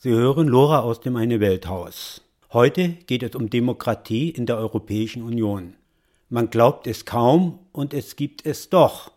Sie 0.00 0.10
hören 0.10 0.46
Lora 0.46 0.78
aus 0.78 1.00
dem 1.00 1.16
Eine 1.16 1.40
Welthaus. 1.40 2.20
Heute 2.52 2.90
geht 3.08 3.24
es 3.24 3.34
um 3.34 3.50
Demokratie 3.50 4.30
in 4.30 4.46
der 4.46 4.56
Europäischen 4.56 5.24
Union. 5.24 5.74
Man 6.30 6.50
glaubt 6.50 6.86
es 6.86 7.04
kaum 7.04 7.58
und 7.72 7.92
es 7.92 8.14
gibt 8.14 8.46
es 8.46 8.70
doch. 8.70 9.10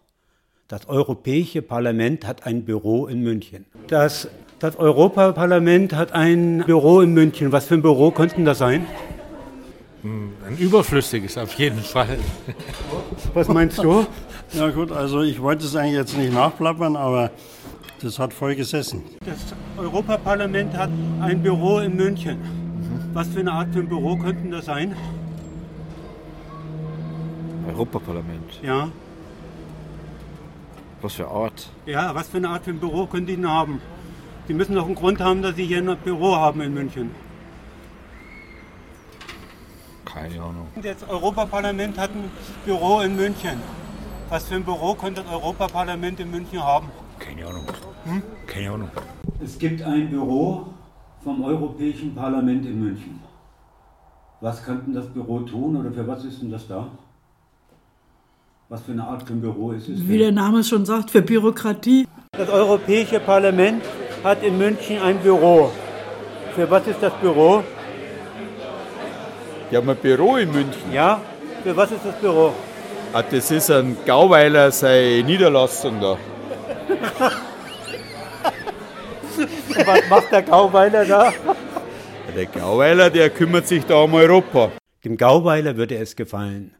Das 0.67 0.89
Europäische 0.89 1.61
Parlament 1.61 2.25
hat 2.25 2.47
ein 2.47 2.65
Büro 2.65 3.05
in 3.05 3.21
München. 3.21 3.67
Das, 3.89 4.27
das 4.57 4.75
Europaparlament 4.75 5.93
hat 5.93 6.13
ein 6.13 6.63
Büro 6.65 7.01
in 7.01 7.13
München. 7.13 7.51
Was 7.51 7.65
für 7.65 7.75
ein 7.75 7.83
Büro 7.83 8.09
könnte 8.09 8.43
das 8.43 8.57
sein? 8.57 8.87
Hm, 10.01 10.33
ein 10.47 10.57
überflüssiges 10.57 11.37
auf 11.37 11.53
jeden 11.59 11.81
Fall. 11.81 12.17
Was 13.35 13.47
meinst 13.49 13.77
du? 13.77 14.07
Ja 14.53 14.69
gut, 14.69 14.91
also 14.91 15.21
ich 15.21 15.41
wollte 15.41 15.63
es 15.63 15.77
eigentlich 15.77 15.95
jetzt 15.95 16.17
nicht 16.17 16.33
nachplappern, 16.33 16.97
aber 16.97 17.31
das 18.01 18.19
hat 18.19 18.33
voll 18.33 18.55
gesessen. 18.55 19.03
Das 19.25 19.37
Europaparlament 19.77 20.75
hat 20.75 20.89
ein 21.21 21.41
Büro 21.41 21.79
in 21.79 21.95
München. 21.95 22.39
Mhm. 22.39 23.09
Was 23.13 23.27
für 23.27 23.39
eine 23.39 23.51
Art 23.51 23.73
von 23.73 23.87
Büro 23.87 24.17
könnten 24.17 24.51
das 24.51 24.65
sein? 24.65 24.95
Europaparlament? 27.67 28.59
Ja. 28.61 28.89
Was 31.01 31.13
für 31.13 31.27
Art? 31.27 31.69
Ja, 31.85 32.13
was 32.13 32.27
für 32.27 32.37
eine 32.37 32.49
Art 32.49 32.65
von 32.65 32.79
Büro 32.79 33.05
können 33.05 33.25
die 33.25 33.35
denn 33.35 33.49
haben? 33.49 33.81
Die 34.47 34.53
müssen 34.53 34.75
doch 34.75 34.85
einen 34.85 34.95
Grund 34.95 35.19
haben, 35.19 35.41
dass 35.41 35.55
sie 35.55 35.65
hier 35.65 35.77
ein 35.77 35.97
Büro 36.03 36.35
haben 36.35 36.61
in 36.61 36.73
München. 36.73 37.11
Keine 40.05 40.41
Ahnung. 40.41 40.67
Das 40.81 41.07
Europaparlament 41.07 41.97
hat 41.97 42.11
ein 42.11 42.29
Büro 42.65 42.99
in 43.01 43.15
München. 43.15 43.61
Was 44.29 44.45
für 44.45 44.55
ein 44.55 44.63
Büro 44.63 44.93
könnte 44.93 45.23
das 45.23 45.31
Europaparlament 45.31 46.19
in 46.19 46.31
München 46.31 46.61
haben? 46.61 46.89
Keine 47.19 47.47
Ahnung. 47.47 47.65
Hm? 48.05 48.21
Keine 48.47 48.71
Ahnung. 48.71 48.89
Es 49.43 49.57
gibt 49.57 49.81
ein 49.83 50.09
Büro 50.09 50.67
vom 51.23 51.43
Europäischen 51.43 52.15
Parlament 52.15 52.65
in 52.65 52.79
München. 52.79 53.19
Was 54.39 54.63
könnte 54.63 54.91
das 54.91 55.05
Büro 55.07 55.39
tun 55.41 55.75
oder 55.77 55.91
für 55.91 56.07
was 56.07 56.25
ist 56.25 56.41
denn 56.41 56.51
das 56.51 56.67
da? 56.67 56.87
Was 58.69 58.81
für 58.81 58.93
eine 58.93 59.03
Art 59.03 59.27
von 59.27 59.39
Büro 59.39 59.71
ist 59.71 59.87
es? 59.87 60.07
Wie 60.07 60.17
der 60.17 60.31
Name 60.31 60.63
schon 60.63 60.85
sagt, 60.85 61.11
für 61.11 61.21
Bürokratie. 61.21 62.07
Das 62.31 62.49
Europäische 62.49 63.19
Parlament 63.19 63.83
hat 64.23 64.41
in 64.43 64.57
München 64.57 64.99
ein 65.01 65.19
Büro. 65.19 65.71
Für 66.55 66.69
was 66.71 66.87
ist 66.87 67.01
das 67.01 67.13
Büro? 67.15 67.63
Die 69.69 69.77
haben 69.77 69.89
ein 69.89 69.97
Büro 69.97 70.37
in 70.37 70.51
München. 70.51 70.91
Ja, 70.91 71.21
für 71.63 71.75
was 71.75 71.91
ist 71.91 72.03
das 72.03 72.15
Büro? 72.15 72.53
Ah, 73.13 73.21
das 73.21 73.51
ist 73.51 73.69
ein 73.69 73.97
Gauweiler, 74.05 74.71
seine 74.71 75.23
Niederlassung 75.23 75.99
da. 76.01 76.17
Und 79.77 79.87
was 79.87 80.09
macht 80.09 80.31
der 80.31 80.41
Gauweiler 80.41 81.05
da? 81.05 81.33
Der 82.35 82.45
Gauweiler, 82.45 83.09
der 83.09 83.29
kümmert 83.29 83.67
sich 83.67 83.85
da 83.85 84.01
um 84.01 84.13
Europa. 84.13 84.71
Dem 85.03 85.17
Gauweiler 85.17 85.77
würde 85.77 85.95
es 85.95 86.15
gefallen. 86.15 86.75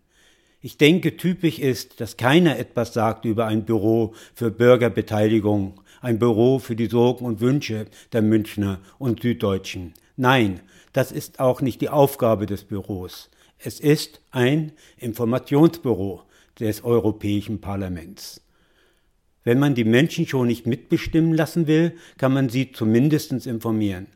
Ich 0.61 0.77
denke, 0.77 1.17
typisch 1.17 1.57
ist, 1.57 2.01
dass 2.01 2.17
keiner 2.17 2.59
etwas 2.59 2.93
sagt 2.93 3.25
über 3.25 3.47
ein 3.47 3.65
Büro 3.65 4.13
für 4.35 4.51
Bürgerbeteiligung, 4.51 5.81
ein 6.01 6.19
Büro 6.19 6.59
für 6.59 6.75
die 6.75 6.87
Sorgen 6.87 7.25
und 7.25 7.39
Wünsche 7.39 7.87
der 8.13 8.21
Münchner 8.21 8.79
und 8.99 9.21
Süddeutschen. 9.21 9.93
Nein, 10.17 10.59
das 10.93 11.11
ist 11.11 11.39
auch 11.39 11.61
nicht 11.61 11.81
die 11.81 11.89
Aufgabe 11.89 12.45
des 12.45 12.63
Büros. 12.65 13.29
Es 13.57 13.79
ist 13.79 14.21
ein 14.31 14.73
Informationsbüro 14.97 16.23
des 16.59 16.83
Europäischen 16.83 17.61
Parlaments. 17.61 18.41
Wenn 19.43 19.59
man 19.59 19.73
die 19.73 19.83
Menschen 19.83 20.27
schon 20.27 20.47
nicht 20.47 20.67
mitbestimmen 20.67 21.33
lassen 21.33 21.65
will, 21.67 21.93
kann 22.17 22.33
man 22.33 22.49
sie 22.49 22.71
zumindest 22.71 23.31
informieren. 23.47 24.07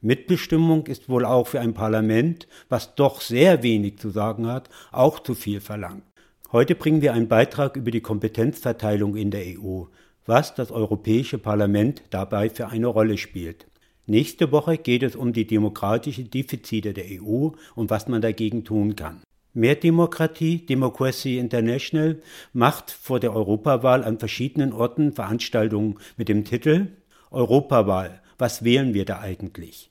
Mitbestimmung 0.00 0.86
ist 0.86 1.10
wohl 1.10 1.26
auch 1.26 1.46
für 1.46 1.60
ein 1.60 1.74
Parlament, 1.74 2.48
was 2.70 2.94
doch 2.94 3.20
sehr 3.20 3.62
wenig 3.62 3.98
zu 3.98 4.08
sagen 4.08 4.46
hat, 4.46 4.70
auch 4.92 5.20
zu 5.20 5.34
viel 5.34 5.60
verlangt. 5.60 6.04
Heute 6.52 6.74
bringen 6.74 7.02
wir 7.02 7.12
einen 7.12 7.28
Beitrag 7.28 7.76
über 7.76 7.90
die 7.90 8.00
Kompetenzverteilung 8.00 9.14
in 9.16 9.30
der 9.30 9.44
EU, 9.44 9.84
was 10.24 10.54
das 10.54 10.70
Europäische 10.70 11.38
Parlament 11.38 12.02
dabei 12.08 12.48
für 12.48 12.68
eine 12.68 12.86
Rolle 12.86 13.18
spielt. 13.18 13.66
Nächste 14.06 14.50
Woche 14.50 14.78
geht 14.78 15.02
es 15.02 15.14
um 15.14 15.34
die 15.34 15.46
demokratischen 15.46 16.30
Defizite 16.30 16.94
der 16.94 17.04
EU 17.22 17.50
und 17.74 17.90
was 17.90 18.08
man 18.08 18.22
dagegen 18.22 18.64
tun 18.64 18.96
kann. 18.96 19.20
Mehr 19.52 19.74
Demokratie, 19.74 20.64
Democracy 20.64 21.38
International, 21.38 22.22
macht 22.52 22.90
vor 22.90 23.18
der 23.18 23.34
Europawahl 23.34 24.04
an 24.04 24.18
verschiedenen 24.18 24.72
Orten 24.72 25.12
Veranstaltungen 25.12 25.98
mit 26.16 26.28
dem 26.28 26.44
Titel 26.44 26.88
Europawahl, 27.30 28.22
was 28.38 28.64
wählen 28.64 28.94
wir 28.94 29.04
da 29.04 29.20
eigentlich? 29.20 29.90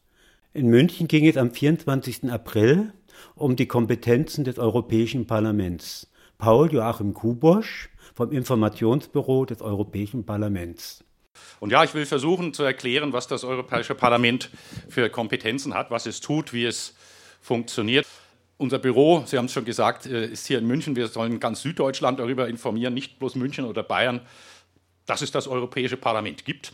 In 0.54 0.68
München 0.68 1.08
ging 1.08 1.28
es 1.28 1.38
am 1.38 1.52
24. 1.52 2.32
April 2.32 2.94
um 3.36 3.56
die 3.56 3.68
Kompetenzen 3.68 4.44
des 4.44 4.58
Europäischen 4.58 5.28
Parlaments. 5.28 6.10
Paul 6.38 6.72
Joachim 6.72 7.14
Kubosch 7.14 7.90
vom 8.16 8.32
Informationsbüro 8.32 9.46
des 9.46 9.62
Europäischen 9.62 10.26
Parlaments. 10.26 11.04
Und 11.60 11.72
ja, 11.72 11.84
ich 11.84 11.94
will 11.94 12.06
versuchen 12.06 12.54
zu 12.54 12.64
erklären, 12.64 13.14
was 13.14 13.28
das 13.28 13.44
Europäische 13.44 13.96
Parlament 13.96 14.50
für 14.90 15.10
Kompetenzen 15.10 15.74
hat, 15.74 15.92
was 15.92 16.06
es 16.06 16.22
tut, 16.22 16.54
wie 16.54 16.66
es 16.66 16.96
funktioniert. 17.42 18.06
Unser 18.60 18.78
Büro, 18.78 19.24
Sie 19.26 19.38
haben 19.38 19.46
es 19.46 19.54
schon 19.54 19.64
gesagt, 19.64 20.06
äh, 20.06 20.26
ist 20.26 20.46
hier 20.46 20.60
in 20.60 20.68
München. 20.68 20.98
Wir 20.98 21.08
sollen 21.08 21.40
ganz 21.40 21.62
Süddeutschland 21.62 22.20
darüber 22.20 22.50
informieren, 22.50 22.94
nicht 22.94 23.18
bloß 23.18 23.36
München 23.36 23.64
oder 23.64 23.84
Bayern, 23.84 24.20
dass 25.06 25.22
es 25.22 25.32
das 25.32 25.48
Europäische 25.48 25.96
Parlament 25.96 26.44
gibt. 26.44 26.74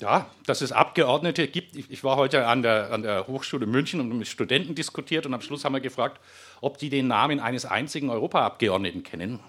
Ja, 0.00 0.28
dass 0.44 0.60
es 0.60 0.72
Abgeordnete 0.72 1.48
gibt. 1.48 1.74
Ich 1.74 2.04
war 2.04 2.16
heute 2.16 2.46
an 2.46 2.60
der, 2.60 2.92
an 2.92 3.00
der 3.00 3.26
Hochschule 3.28 3.64
München 3.64 3.98
und 3.98 4.10
mit 4.10 4.28
Studenten 4.28 4.74
diskutiert 4.74 5.24
und 5.24 5.32
am 5.32 5.40
Schluss 5.40 5.64
haben 5.64 5.72
wir 5.72 5.80
gefragt, 5.80 6.20
ob 6.60 6.76
die 6.76 6.90
den 6.90 7.08
Namen 7.08 7.40
eines 7.40 7.64
einzigen 7.64 8.10
Europaabgeordneten 8.10 9.04
kennen. 9.04 9.40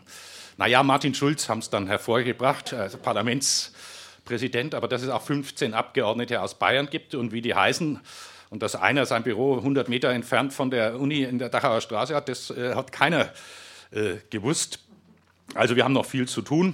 Naja, 0.56 0.84
Martin 0.84 1.14
Schulz 1.14 1.50
haben 1.50 1.60
es 1.60 1.70
dann 1.70 1.88
hervorgebracht, 1.88 2.72
also 2.72 2.98
Parlamentspräsident, 2.98 4.74
aber 4.74 4.88
dass 4.88 5.02
es 5.02 5.10
auch 5.10 5.22
15 5.22 5.74
Abgeordnete 5.74 6.42
aus 6.42 6.56
Bayern 6.56 6.90
gibt 6.90 7.14
und 7.14 7.34
wie 7.34 7.42
die 7.42 7.56
heißen, 7.56 8.00
und 8.56 8.64
dass 8.64 8.74
einer 8.74 9.06
sein 9.06 9.24
Büro 9.24 9.58
100 9.58 9.90
Meter 9.90 10.12
entfernt 10.12 10.54
von 10.54 10.72
der 10.72 10.98
Uni 10.98 11.24
in 11.24 11.40
der 11.40 11.50
Dachauer 11.50 11.82
Straße 11.82 12.16
hat, 12.16 12.30
das 12.30 12.52
äh, 12.52 12.74
hat 12.74 12.94
keiner 12.94 13.34
äh, 13.92 14.16
gewusst. 14.30 14.80
Also 15.56 15.76
wir 15.76 15.84
haben 15.84 15.92
noch 15.92 16.06
viel 16.06 16.26
zu 16.26 16.42
tun, 16.42 16.74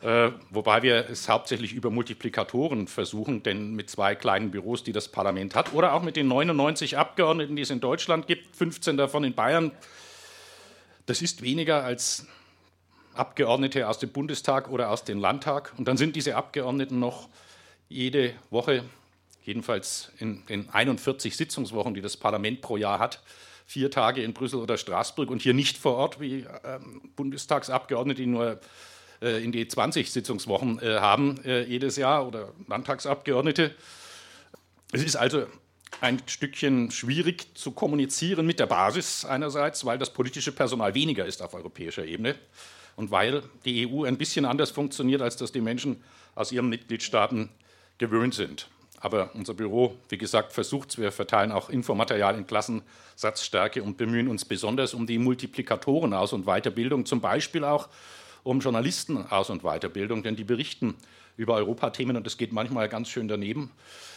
äh, 0.00 0.30
wobei 0.48 0.82
wir 0.82 1.10
es 1.10 1.28
hauptsächlich 1.28 1.74
über 1.74 1.90
Multiplikatoren 1.90 2.88
versuchen, 2.88 3.42
denn 3.42 3.74
mit 3.74 3.90
zwei 3.90 4.14
kleinen 4.14 4.50
Büros, 4.50 4.84
die 4.84 4.92
das 4.92 5.08
Parlament 5.08 5.54
hat, 5.54 5.74
oder 5.74 5.92
auch 5.92 6.02
mit 6.02 6.16
den 6.16 6.28
99 6.28 6.96
Abgeordneten, 6.96 7.56
die 7.56 7.62
es 7.62 7.70
in 7.70 7.80
Deutschland 7.80 8.26
gibt, 8.26 8.56
15 8.56 8.96
davon 8.96 9.22
in 9.24 9.34
Bayern, 9.34 9.72
das 11.04 11.20
ist 11.20 11.42
weniger 11.42 11.84
als 11.84 12.26
Abgeordnete 13.12 13.86
aus 13.86 13.98
dem 13.98 14.12
Bundestag 14.12 14.70
oder 14.70 14.88
aus 14.88 15.04
dem 15.04 15.20
Landtag. 15.20 15.74
Und 15.76 15.88
dann 15.88 15.98
sind 15.98 16.16
diese 16.16 16.36
Abgeordneten 16.36 16.98
noch 16.98 17.28
jede 17.90 18.32
Woche 18.48 18.82
jedenfalls 19.46 20.10
in 20.18 20.44
den 20.46 20.68
41 20.68 21.36
Sitzungswochen, 21.36 21.94
die 21.94 22.02
das 22.02 22.16
Parlament 22.16 22.60
pro 22.60 22.76
Jahr 22.76 22.98
hat, 22.98 23.22
vier 23.64 23.90
Tage 23.90 24.22
in 24.22 24.32
Brüssel 24.32 24.60
oder 24.60 24.76
Straßburg 24.76 25.30
und 25.30 25.40
hier 25.40 25.54
nicht 25.54 25.78
vor 25.78 25.94
Ort 25.96 26.20
wie 26.20 26.46
ähm, 26.64 27.00
Bundestagsabgeordnete, 27.16 28.22
die 28.22 28.26
nur 28.26 28.60
äh, 29.22 29.42
in 29.42 29.52
die 29.52 29.66
20 29.66 30.10
Sitzungswochen 30.10 30.80
äh, 30.82 30.98
haben 30.98 31.42
äh, 31.44 31.62
jedes 31.62 31.96
Jahr 31.96 32.26
oder 32.26 32.52
Landtagsabgeordnete. 32.68 33.74
Es 34.92 35.02
ist 35.02 35.16
also 35.16 35.46
ein 36.00 36.20
Stückchen 36.26 36.90
schwierig 36.90 37.56
zu 37.56 37.70
kommunizieren 37.70 38.46
mit 38.46 38.60
der 38.60 38.66
Basis 38.66 39.24
einerseits, 39.24 39.84
weil 39.84 39.98
das 39.98 40.12
politische 40.12 40.52
Personal 40.52 40.94
weniger 40.94 41.24
ist 41.24 41.40
auf 41.40 41.54
europäischer 41.54 42.04
Ebene 42.04 42.34
und 42.96 43.10
weil 43.10 43.42
die 43.64 43.88
EU 43.88 44.04
ein 44.04 44.18
bisschen 44.18 44.44
anders 44.44 44.70
funktioniert, 44.70 45.22
als 45.22 45.36
das 45.36 45.52
die 45.52 45.60
Menschen 45.60 46.02
aus 46.34 46.52
ihren 46.52 46.68
Mitgliedstaaten 46.68 47.48
gewöhnt 47.98 48.34
sind. 48.34 48.68
Aber 49.00 49.30
unser 49.34 49.54
Büro, 49.54 49.94
wie 50.08 50.18
gesagt, 50.18 50.52
versucht 50.52 50.90
es. 50.90 50.98
Wir 50.98 51.12
verteilen 51.12 51.52
auch 51.52 51.68
Infomaterial 51.68 52.36
in 52.36 52.46
Klassensatzstärke 52.46 53.82
und 53.82 53.96
bemühen 53.96 54.28
uns 54.28 54.44
besonders 54.44 54.94
um 54.94 55.06
die 55.06 55.18
Multiplikatoren 55.18 56.14
Aus- 56.14 56.32
und 56.32 56.46
Weiterbildung, 56.46 57.04
zum 57.04 57.20
Beispiel 57.20 57.64
auch 57.64 57.88
um 58.42 58.60
Journalisten 58.60 59.26
Aus- 59.26 59.50
und 59.50 59.62
Weiterbildung, 59.62 60.22
denn 60.22 60.36
die 60.36 60.44
berichten 60.44 60.94
über 61.36 61.54
Europathemen 61.54 62.16
und 62.16 62.24
das 62.24 62.38
geht 62.38 62.52
manchmal 62.52 62.88
ganz 62.88 63.08
schön 63.08 63.28
daneben. 63.28 63.70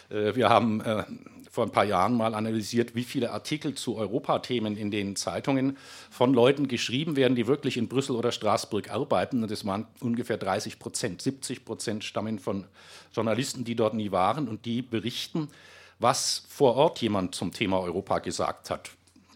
Äh, 0.10 0.36
wir 0.36 0.50
haben 0.50 0.82
äh, 0.82 1.04
vor 1.50 1.66
ein 1.66 1.72
paar 1.72 1.86
Jahren 1.86 2.16
mal 2.16 2.36
analysiert, 2.36 2.96
wie 2.96 3.04
viele 3.04 3.32
Artikel 3.32 3.74
zu 3.74 3.96
Europathemen 3.98 4.78
in 4.78 4.92
den 4.92 5.16
Zeitungen 5.16 5.78
von 6.10 6.34
Leuten 6.34 6.68
geschrieben 6.68 7.16
werden, 7.16 7.36
die 7.36 7.48
wirklich 7.48 7.78
in 7.78 7.88
Brüssel 7.88 8.16
oder 8.16 8.32
Straßburg 8.32 8.92
arbeiten. 8.92 9.42
Und 9.42 9.52
das 9.52 9.66
waren 9.66 9.88
ungefähr 10.00 10.38
30 10.38 10.80
Prozent. 10.80 11.22
70 11.22 11.66
Prozent 11.66 12.04
stammen 12.04 12.40
von 12.40 12.66
Journalisten, 13.14 13.64
die 13.64 13.76
dort 13.76 13.96
nie 13.96 14.12
waren 14.12 14.48
und 14.48 14.66
die 14.66 14.82
berichten, 14.82 15.50
was 15.98 16.46
vor 16.48 16.76
Ort 16.76 17.02
jemand 17.02 17.36
zum 17.36 17.52
Thema 17.52 17.80
Europa 17.80 18.20
gesagt 18.20 18.70
hat. 18.70 18.92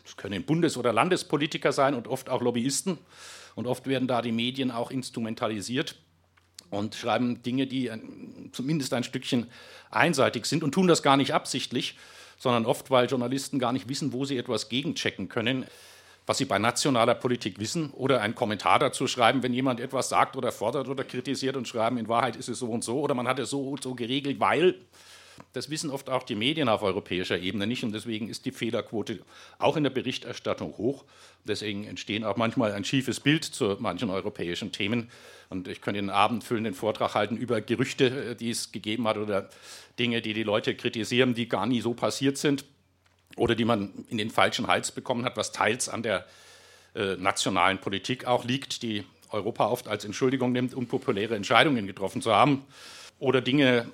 Es 0.06 0.16
können 0.16 0.44
Bundes- 0.44 0.78
oder 0.78 0.94
Landespolitiker 0.94 1.72
sein 1.72 1.96
und 1.96 2.08
oft 2.08 2.30
auch 2.30 2.42
Lobbyisten. 2.42 3.00
Und 3.56 3.68
oft 3.68 3.88
werden 3.88 4.08
da 4.08 4.22
die 4.22 4.32
Medien 4.32 4.72
auch 4.72 4.92
instrumentalisiert 4.92 5.96
und 6.74 6.96
schreiben 6.96 7.42
Dinge, 7.44 7.68
die 7.68 7.90
ein, 7.90 8.50
zumindest 8.52 8.94
ein 8.94 9.04
Stückchen 9.04 9.48
einseitig 9.92 10.46
sind 10.46 10.64
und 10.64 10.74
tun 10.74 10.88
das 10.88 11.04
gar 11.04 11.18
nicht 11.18 11.34
absichtlich, 11.34 11.98
sondern 12.38 12.66
oft, 12.66 12.92
weil 12.92 13.08
Journalisten 13.08 13.60
gar 13.60 13.72
nicht 13.72 13.88
wissen, 13.88 14.12
wo 14.14 14.26
sie 14.26 14.38
etwas 14.38 14.70
gegenchecken 14.70 15.30
können, 15.30 15.66
was 16.26 16.38
sie 16.38 16.46
bei 16.46 16.58
nationaler 16.58 17.16
Politik 17.16 17.60
wissen, 17.60 17.92
oder 17.92 18.22
einen 18.22 18.36
Kommentar 18.36 18.80
dazu 18.80 19.08
schreiben, 19.08 19.44
wenn 19.44 19.54
jemand 19.54 19.80
etwas 19.80 20.10
sagt 20.10 20.36
oder 20.36 20.52
fordert 20.52 20.88
oder 20.88 21.04
kritisiert 21.04 21.58
und 21.58 21.68
schreiben, 21.68 21.98
in 21.98 22.08
Wahrheit 22.08 22.36
ist 22.36 22.50
es 22.50 22.60
so 22.60 22.68
und 22.68 22.84
so, 22.84 23.00
oder 23.00 23.14
man 23.14 23.28
hat 23.28 23.40
es 23.40 23.50
so 23.50 23.62
und 23.70 23.84
so 23.84 23.94
geregelt, 23.94 24.40
weil 24.40 24.76
das 25.54 25.70
wissen 25.70 25.90
oft 25.90 26.10
auch 26.10 26.24
die 26.24 26.36
Medien 26.36 26.70
auf 26.70 26.82
europäischer 26.82 27.38
Ebene 27.38 27.68
nicht 27.68 27.84
und 27.84 27.94
deswegen 27.94 28.30
ist 28.30 28.46
die 28.46 28.52
Fehlerquote 28.52 29.20
auch 29.60 29.78
in 29.78 29.84
der 29.84 29.90
Berichterstattung 29.90 30.78
hoch. 30.78 31.06
Deswegen 31.46 31.86
entstehen 31.86 32.24
auch 32.24 32.38
manchmal 32.38 32.72
ein 32.72 32.84
schiefes 32.84 33.20
Bild 33.20 33.44
zu 33.44 33.78
manchen 33.80 34.10
europäischen 34.10 34.72
Themen. 34.72 35.10
Und 35.50 35.68
ich 35.68 35.82
könnte 35.82 36.00
einen 36.00 36.10
abendfüllenden 36.10 36.74
Vortrag 36.74 37.16
halten 37.16 37.38
über 37.38 37.62
Gerüchte, 37.62 38.32
äh, 38.32 38.36
die 38.36 38.50
es 38.50 38.72
gegeben 38.72 39.08
hat 39.08 39.18
oder 39.18 39.50
Dinge, 40.00 40.22
die 40.22 40.34
die 40.34 40.44
Leute 40.44 40.76
kritisieren, 40.76 41.34
die 41.34 41.48
gar 41.48 41.66
nie 41.66 41.82
so 41.82 41.94
passiert 41.94 42.38
sind 42.38 42.66
oder 43.36 43.56
die 43.56 43.66
man 43.66 44.06
in 44.10 44.18
den 44.18 44.30
falschen 44.30 44.68
Hals 44.68 44.92
bekommen 44.92 45.26
hat, 45.26 45.38
was 45.38 45.52
teils 45.52 45.90
an 45.90 46.04
der 46.04 46.26
äh, 46.96 47.16
nationalen 47.16 47.80
Politik 47.80 48.26
auch 48.26 48.46
liegt, 48.46 48.84
die 48.84 49.04
Europa 49.30 49.68
oft 49.68 49.88
als 49.88 50.06
Entschuldigung 50.06 50.52
nimmt, 50.52 50.74
unpopuläre 50.74 51.36
Entscheidungen 51.36 51.88
getroffen 51.88 52.22
zu 52.22 52.34
haben 52.34 52.66
oder 53.20 53.42
Dinge 53.42 53.92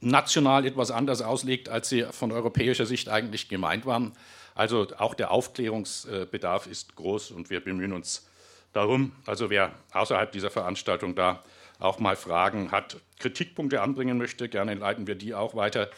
national 0.00 0.64
etwas 0.64 0.90
anders 0.90 1.22
auslegt, 1.22 1.68
als 1.68 1.88
sie 1.88 2.04
von 2.10 2.32
europäischer 2.32 2.86
Sicht 2.86 3.08
eigentlich 3.08 3.48
gemeint 3.48 3.86
waren. 3.86 4.12
Also 4.54 4.88
auch 4.98 5.14
der 5.14 5.30
Aufklärungsbedarf 5.30 6.66
ist 6.66 6.96
groß 6.96 7.30
und 7.30 7.50
wir 7.50 7.60
bemühen 7.60 7.92
uns 7.92 8.28
darum. 8.72 9.12
Also 9.26 9.50
wer 9.50 9.72
außerhalb 9.92 10.32
dieser 10.32 10.50
Veranstaltung 10.50 11.14
da 11.14 11.42
auch 11.78 11.98
mal 11.98 12.16
Fragen 12.16 12.72
hat, 12.72 12.96
Kritikpunkte 13.18 13.80
anbringen 13.80 14.18
möchte, 14.18 14.48
gerne 14.48 14.74
leiten 14.74 15.06
wir 15.06 15.14
die 15.14 15.34
auch 15.34 15.54
weiter, 15.54 15.90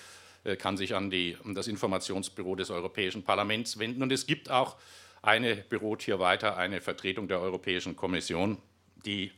äh, 0.45 0.57
kann 0.57 0.77
sich 0.77 0.95
an, 0.95 1.11
die, 1.11 1.37
das 1.55 1.69
Informationsbüro 1.69 2.55
des 2.55 2.71
Europäischen 2.71 3.25
Parlaments 3.25 3.79
wenden. 3.79 4.03
Und 4.03 4.13
es 4.13 4.27
gibt 4.27 4.51
auch 4.51 4.77
eine, 5.23 5.57
beruht 5.57 6.03
hier 6.03 6.19
weiter, 6.19 6.57
eine 6.57 6.81
Vertretung 6.81 7.29
der 7.29 7.41
Europäischen 7.41 7.97
Kommission, 7.97 8.59
die 9.05 9.33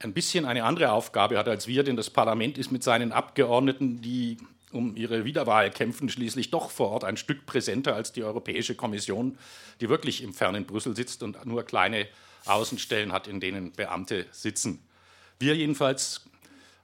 ein 0.00 0.12
bisschen 0.12 0.46
eine 0.46 0.64
andere 0.64 0.92
Aufgabe 0.92 1.38
hat 1.38 1.48
als 1.48 1.66
wir, 1.66 1.84
denn 1.84 1.96
das 1.96 2.10
Parlament 2.10 2.58
ist 2.58 2.72
mit 2.72 2.82
seinen 2.82 3.12
Abgeordneten, 3.12 4.00
die 4.00 4.38
um 4.72 4.96
ihre 4.96 5.24
Wiederwahl 5.24 5.70
kämpfen, 5.70 6.08
schließlich 6.08 6.50
doch 6.50 6.70
vor 6.70 6.90
Ort 6.90 7.04
ein 7.04 7.16
Stück 7.16 7.44
präsenter 7.44 7.94
als 7.94 8.12
die 8.12 8.22
Europäische 8.22 8.74
Kommission, 8.74 9.36
die 9.80 9.88
wirklich 9.88 10.22
im 10.22 10.32
fernen 10.32 10.64
Brüssel 10.64 10.96
sitzt 10.96 11.22
und 11.22 11.44
nur 11.44 11.64
kleine 11.64 12.06
Außenstellen 12.46 13.12
hat, 13.12 13.26
in 13.26 13.40
denen 13.40 13.72
Beamte 13.72 14.26
sitzen. 14.30 14.80
Wir 15.38 15.56
jedenfalls 15.56 16.26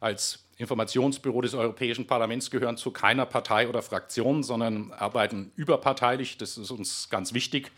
als 0.01 0.41
Informationsbüro 0.59 1.41
des 1.43 1.55
Europäischen 1.55 2.07
Parlaments 2.07 2.51
gehören 2.51 2.77
zu 2.77 2.91
keiner 2.91 3.27
Partei 3.27 3.69
oder 3.69 3.83
Fraktion, 3.83 4.43
sondern 4.43 4.93
arbeiten 4.93 5.53
überparteilich. 5.55 6.39
Das 6.39 6.59
ist 6.59 6.71
uns 6.71 7.09
ganz 7.09 7.35
wichtig. 7.35 7.71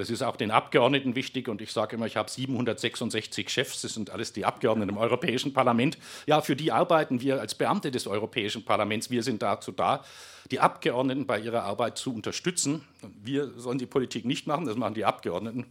Das 0.00 0.08
ist 0.08 0.22
auch 0.22 0.36
den 0.36 0.50
Abgeordneten 0.50 1.14
wichtig 1.14 1.46
und 1.46 1.60
ich 1.60 1.72
sage 1.72 1.96
immer, 1.96 2.06
ich 2.06 2.16
habe 2.16 2.30
766 2.30 3.50
Chefs, 3.50 3.82
das 3.82 3.92
sind 3.92 4.08
alles 4.08 4.32
die 4.32 4.46
Abgeordneten 4.46 4.88
im 4.88 4.96
Europäischen 4.96 5.52
Parlament. 5.52 5.98
Ja, 6.26 6.40
für 6.40 6.56
die 6.56 6.72
arbeiten 6.72 7.20
wir 7.20 7.38
als 7.38 7.54
Beamte 7.54 7.90
des 7.90 8.06
Europäischen 8.06 8.64
Parlaments. 8.64 9.10
Wir 9.10 9.22
sind 9.22 9.42
dazu 9.42 9.72
da, 9.72 10.02
die 10.50 10.58
Abgeordneten 10.58 11.26
bei 11.26 11.38
ihrer 11.38 11.64
Arbeit 11.64 11.98
zu 11.98 12.14
unterstützen. 12.14 12.82
Wir 13.22 13.50
sollen 13.58 13.76
die 13.76 13.84
Politik 13.84 14.24
nicht 14.24 14.46
machen, 14.46 14.64
das 14.64 14.76
machen 14.76 14.94
die 14.94 15.04
Abgeordneten. 15.04 15.66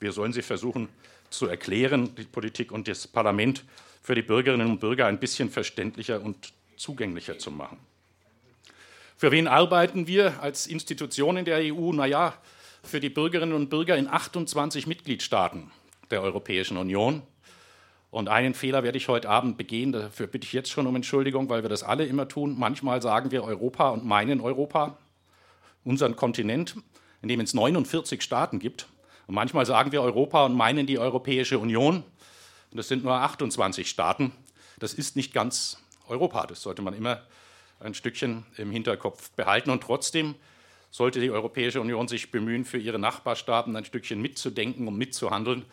Wir 0.00 0.12
sollen 0.12 0.32
sie 0.32 0.40
versuchen 0.40 0.88
zu 1.28 1.46
erklären, 1.46 2.14
die 2.16 2.24
Politik 2.24 2.72
und 2.72 2.88
das 2.88 3.06
Parlament 3.06 3.62
für 4.00 4.14
die 4.14 4.22
Bürgerinnen 4.22 4.70
und 4.70 4.80
Bürger 4.80 5.04
ein 5.04 5.20
bisschen 5.20 5.50
verständlicher 5.50 6.22
und 6.22 6.54
zugänglicher 6.78 7.38
zu 7.38 7.50
machen. 7.50 7.76
Für 9.18 9.32
wen 9.32 9.46
arbeiten 9.48 10.06
wir 10.06 10.40
als 10.40 10.66
Institution 10.66 11.36
in 11.36 11.44
der 11.44 11.58
EU? 11.58 11.92
Naja, 11.92 12.32
für 12.86 13.00
die 13.00 13.10
Bürgerinnen 13.10 13.52
und 13.52 13.68
Bürger 13.68 13.96
in 13.96 14.08
28 14.08 14.86
Mitgliedstaaten 14.86 15.70
der 16.10 16.22
Europäischen 16.22 16.76
Union. 16.76 17.22
Und 18.10 18.28
einen 18.28 18.54
Fehler 18.54 18.82
werde 18.82 18.96
ich 18.98 19.08
heute 19.08 19.28
Abend 19.28 19.56
begehen, 19.56 19.92
dafür 19.92 20.26
bitte 20.26 20.46
ich 20.46 20.52
jetzt 20.52 20.70
schon 20.70 20.86
um 20.86 20.96
Entschuldigung, 20.96 21.48
weil 21.48 21.62
wir 21.62 21.68
das 21.68 21.82
alle 21.82 22.06
immer 22.06 22.28
tun. 22.28 22.54
Manchmal 22.58 23.02
sagen 23.02 23.30
wir 23.30 23.44
Europa 23.44 23.90
und 23.90 24.04
meinen 24.04 24.40
Europa, 24.40 24.96
unseren 25.84 26.16
Kontinent, 26.16 26.76
in 27.22 27.28
dem 27.28 27.40
es 27.40 27.52
49 27.54 28.22
Staaten 28.22 28.58
gibt. 28.58 28.88
Und 29.26 29.34
manchmal 29.34 29.66
sagen 29.66 29.92
wir 29.92 30.02
Europa 30.02 30.44
und 30.46 30.54
meinen 30.54 30.86
die 30.86 30.98
Europäische 30.98 31.58
Union. 31.58 32.04
Und 32.70 32.76
das 32.76 32.88
sind 32.88 33.04
nur 33.04 33.14
28 33.14 33.88
Staaten. 33.88 34.32
Das 34.78 34.94
ist 34.94 35.16
nicht 35.16 35.34
ganz 35.34 35.82
Europa. 36.08 36.46
Das 36.46 36.62
sollte 36.62 36.82
man 36.82 36.94
immer 36.94 37.22
ein 37.80 37.94
Stückchen 37.94 38.46
im 38.56 38.70
Hinterkopf 38.70 39.30
behalten. 39.32 39.70
Und 39.70 39.82
trotzdem 39.82 40.36
sollte 40.90 41.20
die 41.20 41.30
Europäische 41.30 41.80
Union 41.80 42.08
sich 42.08 42.30
bemühen, 42.30 42.64
für 42.64 42.78
ihre 42.78 42.98
Nachbarstaaten 42.98 43.76
ein 43.76 43.84
Stückchen 43.84 44.20
mitzudenken 44.20 44.88
und 44.88 44.96
mitzuhandeln. 44.96 45.64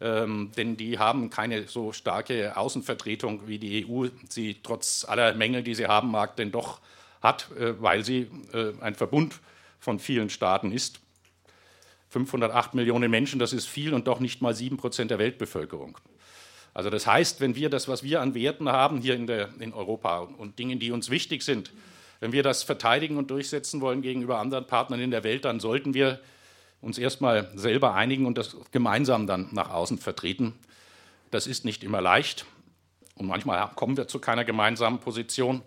Ähm, 0.00 0.52
denn 0.56 0.76
die 0.76 0.98
haben 0.98 1.28
keine 1.30 1.66
so 1.66 1.92
starke 1.92 2.56
Außenvertretung 2.56 3.48
wie 3.48 3.58
die 3.58 3.86
EU, 3.86 4.06
sie 4.28 4.58
trotz 4.62 5.04
aller 5.08 5.34
Mängel, 5.34 5.62
die 5.62 5.74
sie 5.74 5.86
haben 5.86 6.10
mag, 6.10 6.36
denn 6.36 6.52
doch 6.52 6.80
hat, 7.20 7.50
äh, 7.58 7.80
weil 7.82 8.04
sie 8.04 8.30
äh, 8.52 8.72
ein 8.80 8.94
Verbund 8.94 9.40
von 9.80 9.98
vielen 9.98 10.30
Staaten 10.30 10.70
ist. 10.70 11.00
508 12.10 12.74
Millionen 12.74 13.10
Menschen, 13.10 13.38
das 13.38 13.52
ist 13.52 13.66
viel 13.66 13.92
und 13.92 14.06
doch 14.06 14.20
nicht 14.20 14.40
mal 14.40 14.54
sieben 14.54 14.76
Prozent 14.76 15.10
der 15.10 15.18
Weltbevölkerung. 15.18 15.98
Also 16.74 16.90
das 16.90 17.06
heißt, 17.06 17.40
wenn 17.40 17.56
wir 17.56 17.70
das, 17.70 17.88
was 17.88 18.02
wir 18.02 18.20
an 18.20 18.34
Werten 18.34 18.68
haben 18.68 19.00
hier 19.00 19.14
in, 19.14 19.26
der, 19.26 19.48
in 19.58 19.74
Europa 19.74 20.20
und 20.20 20.58
Dingen, 20.58 20.78
die 20.78 20.92
uns 20.92 21.10
wichtig 21.10 21.42
sind, 21.42 21.72
wenn 22.20 22.32
wir 22.32 22.42
das 22.42 22.62
verteidigen 22.62 23.16
und 23.16 23.30
durchsetzen 23.30 23.80
wollen 23.80 24.02
gegenüber 24.02 24.38
anderen 24.38 24.66
Partnern 24.66 25.00
in 25.00 25.10
der 25.10 25.24
Welt, 25.24 25.44
dann 25.44 25.60
sollten 25.60 25.94
wir 25.94 26.20
uns 26.80 26.98
erstmal 26.98 27.50
selber 27.56 27.94
einigen 27.94 28.26
und 28.26 28.38
das 28.38 28.56
gemeinsam 28.72 29.26
dann 29.26 29.48
nach 29.52 29.70
außen 29.70 29.98
vertreten. 29.98 30.54
Das 31.30 31.46
ist 31.46 31.64
nicht 31.64 31.84
immer 31.84 32.00
leicht 32.00 32.46
und 33.16 33.26
manchmal 33.26 33.68
kommen 33.74 33.96
wir 33.96 34.08
zu 34.08 34.18
keiner 34.18 34.44
gemeinsamen 34.44 35.00
Position. 35.00 35.62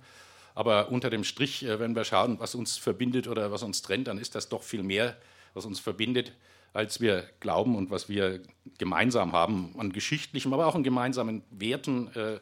Aber 0.54 0.92
unter 0.92 1.10
dem 1.10 1.24
Strich, 1.24 1.64
äh, 1.64 1.80
wenn 1.80 1.96
wir 1.96 2.04
schauen, 2.04 2.40
was 2.40 2.56
uns 2.56 2.78
verbindet 2.78 3.28
oder 3.28 3.52
was 3.52 3.64
uns 3.64 3.82
trennt, 3.82 4.08
dann 4.08 4.18
ist 4.18 4.36
das 4.36 4.50
doch 4.50 4.64
viel 4.64 4.84
mehr, 4.84 5.16
was 5.54 5.66
uns 5.66 5.80
verbindet, 5.80 6.34
als 6.74 7.00
wir 7.02 7.26
glauben 7.40 7.76
und 7.76 7.90
was 7.90 8.10
wir 8.10 8.42
gemeinsam 8.78 9.34
haben 9.34 9.74
an 9.78 9.92
geschichtlichem, 9.94 10.54
aber 10.54 10.68
auch 10.68 10.76
an 10.76 10.84
gemeinsamen 10.84 11.44
Werten. 11.52 12.14
Äh, 12.16 12.40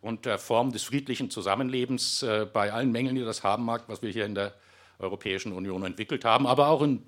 und 0.00 0.24
der 0.24 0.38
Form 0.38 0.72
des 0.72 0.82
friedlichen 0.82 1.30
Zusammenlebens 1.30 2.22
äh, 2.22 2.46
bei 2.50 2.72
allen 2.72 2.92
Mängeln, 2.92 3.16
die 3.16 3.24
das 3.24 3.42
haben 3.42 3.64
mag, 3.64 3.84
was 3.86 4.02
wir 4.02 4.10
hier 4.10 4.26
in 4.26 4.34
der 4.34 4.54
Europäischen 4.98 5.52
Union 5.52 5.84
entwickelt 5.84 6.24
haben, 6.24 6.46
aber 6.46 6.68
auch 6.68 6.82
in 6.82 7.02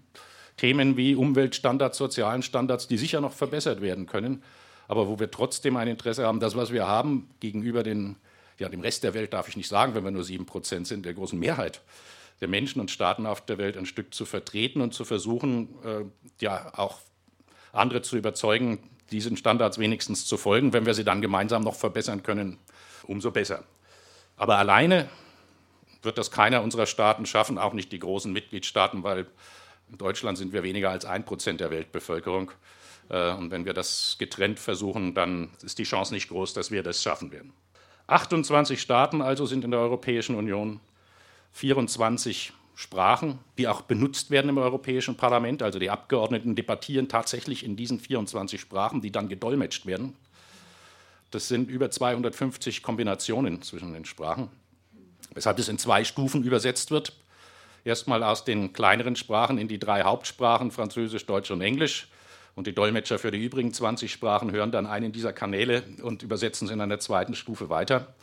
Themen 0.57 0.97
wie 0.97 1.15
Umweltstandards, 1.15 1.99
sozialen 1.99 2.43
Standards, 2.43 2.89
die 2.89 2.99
sicher 2.99 3.21
noch 3.21 3.33
verbessert 3.33 3.81
werden 3.81 4.07
können, 4.07 4.43
aber 4.89 5.09
wo 5.09 5.19
wir 5.19 5.31
trotzdem 5.31 5.77
ein 5.77 5.89
Interesse 5.89 6.27
haben, 6.27 6.41
das, 6.41 6.57
was 6.57 6.73
wir 6.73 6.87
haben, 6.87 7.31
gegenüber 7.41 7.83
den, 7.83 8.17
ja, 8.59 8.69
dem 8.69 8.81
Rest 8.81 9.05
der 9.05 9.15
Welt 9.15 9.33
darf 9.33 9.49
ich 9.49 9.57
nicht 9.57 9.69
sagen, 9.69 9.95
wenn 9.95 10.05
wir 10.05 10.11
nur 10.11 10.25
sieben 10.25 10.47
Prozent 10.47 10.87
sind, 10.87 11.07
der 11.07 11.15
großen 11.15 11.39
Mehrheit 11.39 11.81
der 12.43 12.49
Menschen 12.49 12.81
und 12.81 12.91
Staaten 12.91 13.25
auf 13.25 13.41
der 13.41 13.57
Welt 13.57 13.77
ein 13.77 13.87
Stück 13.87 14.13
zu 14.13 14.27
vertreten 14.27 14.81
und 14.81 14.93
zu 14.93 15.05
versuchen, 15.05 15.69
äh, 15.85 16.05
ja 16.41 16.73
auch 16.77 16.99
andere 17.73 18.03
zu 18.03 18.17
überzeugen, 18.17 18.81
diesen 19.13 19.37
Standards 19.37 19.79
wenigstens 19.79 20.27
zu 20.27 20.37
folgen. 20.37 20.73
Wenn 20.73 20.85
wir 20.85 20.95
sie 20.95 21.05
dann 21.05 21.23
gemeinsam 21.23 21.63
noch 21.63 21.77
verbessern 21.77 22.25
können, 22.25 22.59
umso 23.05 23.31
besser. 23.31 23.65
Aber 24.37 24.59
alleine 24.59 25.09
wird 26.03 26.19
das 26.19 26.31
keiner 26.31 26.63
unserer 26.63 26.87
Staaten 26.87 27.27
schaffen, 27.27 27.59
auch 27.59 27.73
nicht 27.73 27.93
die 27.93 27.99
großen 27.99 28.33
Mitgliedstaaten, 28.33 29.03
weil 29.03 29.27
in 29.91 29.99
Deutschland 29.99 30.39
sind 30.39 30.53
wir 30.53 30.63
weniger 30.63 30.91
als 30.91 31.05
ein 31.05 31.25
Prozent 31.25 31.61
der 31.61 31.71
Weltbevölkerung. 31.71 32.51
Äh, 33.09 33.33
und 33.33 33.51
wenn 33.51 33.65
wir 33.65 33.75
das 33.75 34.17
getrennt 34.19 34.59
versuchen, 34.59 35.15
dann 35.15 35.51
ist 35.63 35.79
die 35.79 35.85
Chance 35.85 36.15
nicht 36.15 36.29
groß, 36.29 36.55
dass 36.55 36.71
wir 36.71 36.83
das 36.83 37.03
schaffen 37.03 37.31
werden. 37.31 37.53
28 38.07 38.81
Staaten 38.81 39.23
also 39.23 39.47
sind 39.47 39.65
in 39.65 39.71
der 39.71 39.81
Europäischen 39.81 40.35
Union, 40.35 40.81
24 41.53 42.53
Sprachen, 42.75 43.39
die 43.59 43.69
auch 43.69 43.83
benutzt 43.83 44.31
werden 44.31 44.49
im 44.49 44.59
Europäischen 44.59 45.17
Parlament. 45.17 45.63
Also 45.63 45.79
die 45.79 45.91
Abgeordneten 45.91 46.57
debattieren 46.57 47.09
tatsächlich 47.09 47.65
in 47.65 47.77
diesen 47.77 48.01
24 48.01 48.61
Sprachen, 48.61 49.03
die 49.03 49.13
dann 49.13 49.29
gedolmetscht 49.29 49.87
werden. 49.87 50.17
Das 51.33 51.49
sind 51.49 51.71
über 51.71 51.91
250 51.91 52.83
Kombinationen 52.83 53.63
zwischen 53.63 53.95
den 53.95 54.05
Sprachen, 54.05 54.51
weshalb 55.33 55.59
es 55.59 55.69
in 55.69 55.79
zwei 55.79 56.05
Stufen 56.05 56.45
übersetzt 56.45 56.91
wird. 56.91 57.15
Erstmal 57.85 58.23
aus 58.23 58.45
den 58.45 58.75
kleineren 58.75 59.17
Sprachen 59.17 59.57
in 59.57 59.67
die 59.67 59.79
drei 59.79 60.03
Hauptsprachen, 60.03 60.71
Französisch, 60.71 61.25
Deutsch 61.25 61.51
und 61.51 61.63
Englisch. 61.63 62.09
Und 62.55 62.67
die 62.67 62.75
Dolmetscher 62.75 63.19
für 63.19 63.31
die 63.31 63.43
übrigen 63.43 63.73
20 63.73 64.13
Sprachen 64.13 64.53
hören 64.53 64.73
dann 64.73 64.85
einen 64.85 65.11
dieser 65.11 65.33
Kanäle 65.33 65.83
und 66.03 66.23
übersetzen 66.23 66.69
es 66.69 66.75
in 66.75 66.83
einer 66.83 67.01
zweiten 67.01 67.35
Stufe 67.35 67.71
weiter. 67.71 68.15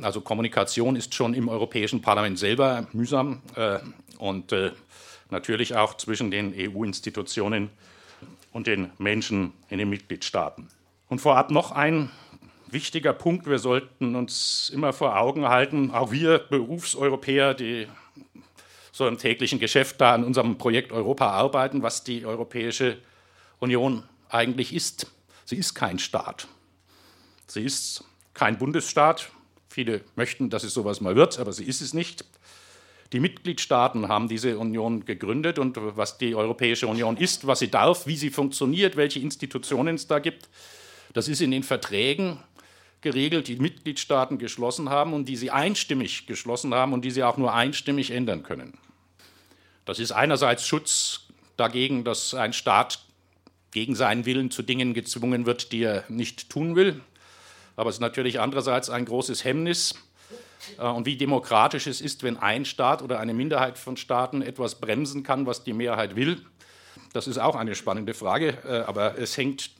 Also 0.00 0.22
Kommunikation 0.22 0.96
ist 0.96 1.14
schon 1.14 1.34
im 1.34 1.50
Europäischen 1.50 2.00
Parlament 2.00 2.38
selber 2.38 2.86
mühsam 2.92 3.42
äh, 3.54 3.80
und 4.16 4.52
äh, 4.52 4.72
natürlich 5.28 5.76
auch 5.76 5.94
zwischen 5.98 6.30
den 6.30 6.54
EU-Institutionen 6.56 7.68
und 8.52 8.66
den 8.66 8.92
Menschen 8.96 9.52
in 9.68 9.76
den 9.76 9.90
Mitgliedstaaten. 9.90 10.68
Und 11.08 11.20
vorab 11.20 11.50
noch 11.50 11.72
ein 11.72 12.10
wichtiger 12.70 13.14
Punkt. 13.14 13.46
Wir 13.46 13.58
sollten 13.58 14.14
uns 14.14 14.70
immer 14.74 14.92
vor 14.92 15.18
Augen 15.18 15.48
halten, 15.48 15.90
auch 15.90 16.12
wir 16.12 16.38
Berufseuropäer, 16.38 17.54
die 17.54 17.86
so 18.92 19.08
im 19.08 19.16
täglichen 19.16 19.58
Geschäft 19.58 20.02
da 20.02 20.12
an 20.12 20.22
unserem 20.22 20.58
Projekt 20.58 20.92
Europa 20.92 21.30
arbeiten, 21.30 21.82
was 21.82 22.04
die 22.04 22.26
Europäische 22.26 22.98
Union 23.58 24.02
eigentlich 24.28 24.74
ist. 24.74 25.06
Sie 25.46 25.56
ist 25.56 25.74
kein 25.74 25.98
Staat. 25.98 26.46
Sie 27.46 27.62
ist 27.62 28.04
kein 28.34 28.58
Bundesstaat. 28.58 29.30
Viele 29.70 30.02
möchten, 30.14 30.50
dass 30.50 30.62
es 30.62 30.74
sowas 30.74 31.00
mal 31.00 31.16
wird, 31.16 31.38
aber 31.38 31.54
sie 31.54 31.64
ist 31.64 31.80
es 31.80 31.94
nicht. 31.94 32.26
Die 33.14 33.20
Mitgliedstaaten 33.20 34.08
haben 34.08 34.28
diese 34.28 34.58
Union 34.58 35.06
gegründet 35.06 35.58
und 35.58 35.78
was 35.78 36.18
die 36.18 36.34
Europäische 36.34 36.86
Union 36.86 37.16
ist, 37.16 37.46
was 37.46 37.60
sie 37.60 37.70
darf, 37.70 38.06
wie 38.06 38.16
sie 38.16 38.28
funktioniert, 38.28 38.96
welche 38.96 39.20
Institutionen 39.20 39.94
es 39.94 40.06
da 40.06 40.18
gibt, 40.18 40.50
das 41.12 41.28
ist 41.28 41.40
in 41.40 41.50
den 41.50 41.62
Verträgen 41.62 42.38
geregelt, 43.00 43.48
die 43.48 43.56
Mitgliedstaaten 43.56 44.38
geschlossen 44.38 44.90
haben 44.90 45.12
und 45.12 45.28
die 45.28 45.36
sie 45.36 45.50
einstimmig 45.50 46.26
geschlossen 46.26 46.74
haben 46.74 46.92
und 46.92 47.04
die 47.04 47.10
sie 47.10 47.22
auch 47.22 47.36
nur 47.36 47.54
einstimmig 47.54 48.10
ändern 48.10 48.42
können. 48.42 48.76
Das 49.84 49.98
ist 49.98 50.12
einerseits 50.12 50.66
Schutz 50.66 51.28
dagegen, 51.56 52.04
dass 52.04 52.34
ein 52.34 52.52
Staat 52.52 53.00
gegen 53.70 53.94
seinen 53.94 54.26
Willen 54.26 54.50
zu 54.50 54.62
Dingen 54.62 54.94
gezwungen 54.94 55.46
wird, 55.46 55.72
die 55.72 55.82
er 55.82 56.04
nicht 56.08 56.50
tun 56.50 56.76
will. 56.76 57.00
Aber 57.76 57.90
es 57.90 57.96
ist 57.96 58.00
natürlich 58.00 58.40
andererseits 58.40 58.90
ein 58.90 59.04
großes 59.04 59.44
Hemmnis. 59.44 59.94
Äh, 60.78 60.82
und 60.86 61.06
wie 61.06 61.16
demokratisch 61.16 61.86
es 61.86 62.00
ist, 62.00 62.22
wenn 62.22 62.36
ein 62.36 62.64
Staat 62.64 63.02
oder 63.02 63.20
eine 63.20 63.34
Minderheit 63.34 63.78
von 63.78 63.96
Staaten 63.96 64.42
etwas 64.42 64.80
bremsen 64.80 65.22
kann, 65.22 65.46
was 65.46 65.64
die 65.64 65.72
Mehrheit 65.72 66.16
will, 66.16 66.44
das 67.12 67.26
ist 67.26 67.38
auch 67.38 67.54
eine 67.54 67.74
spannende 67.74 68.14
Frage. 68.14 68.58
Äh, 68.66 68.80
aber 68.80 69.18
es 69.18 69.36
hängt 69.36 69.70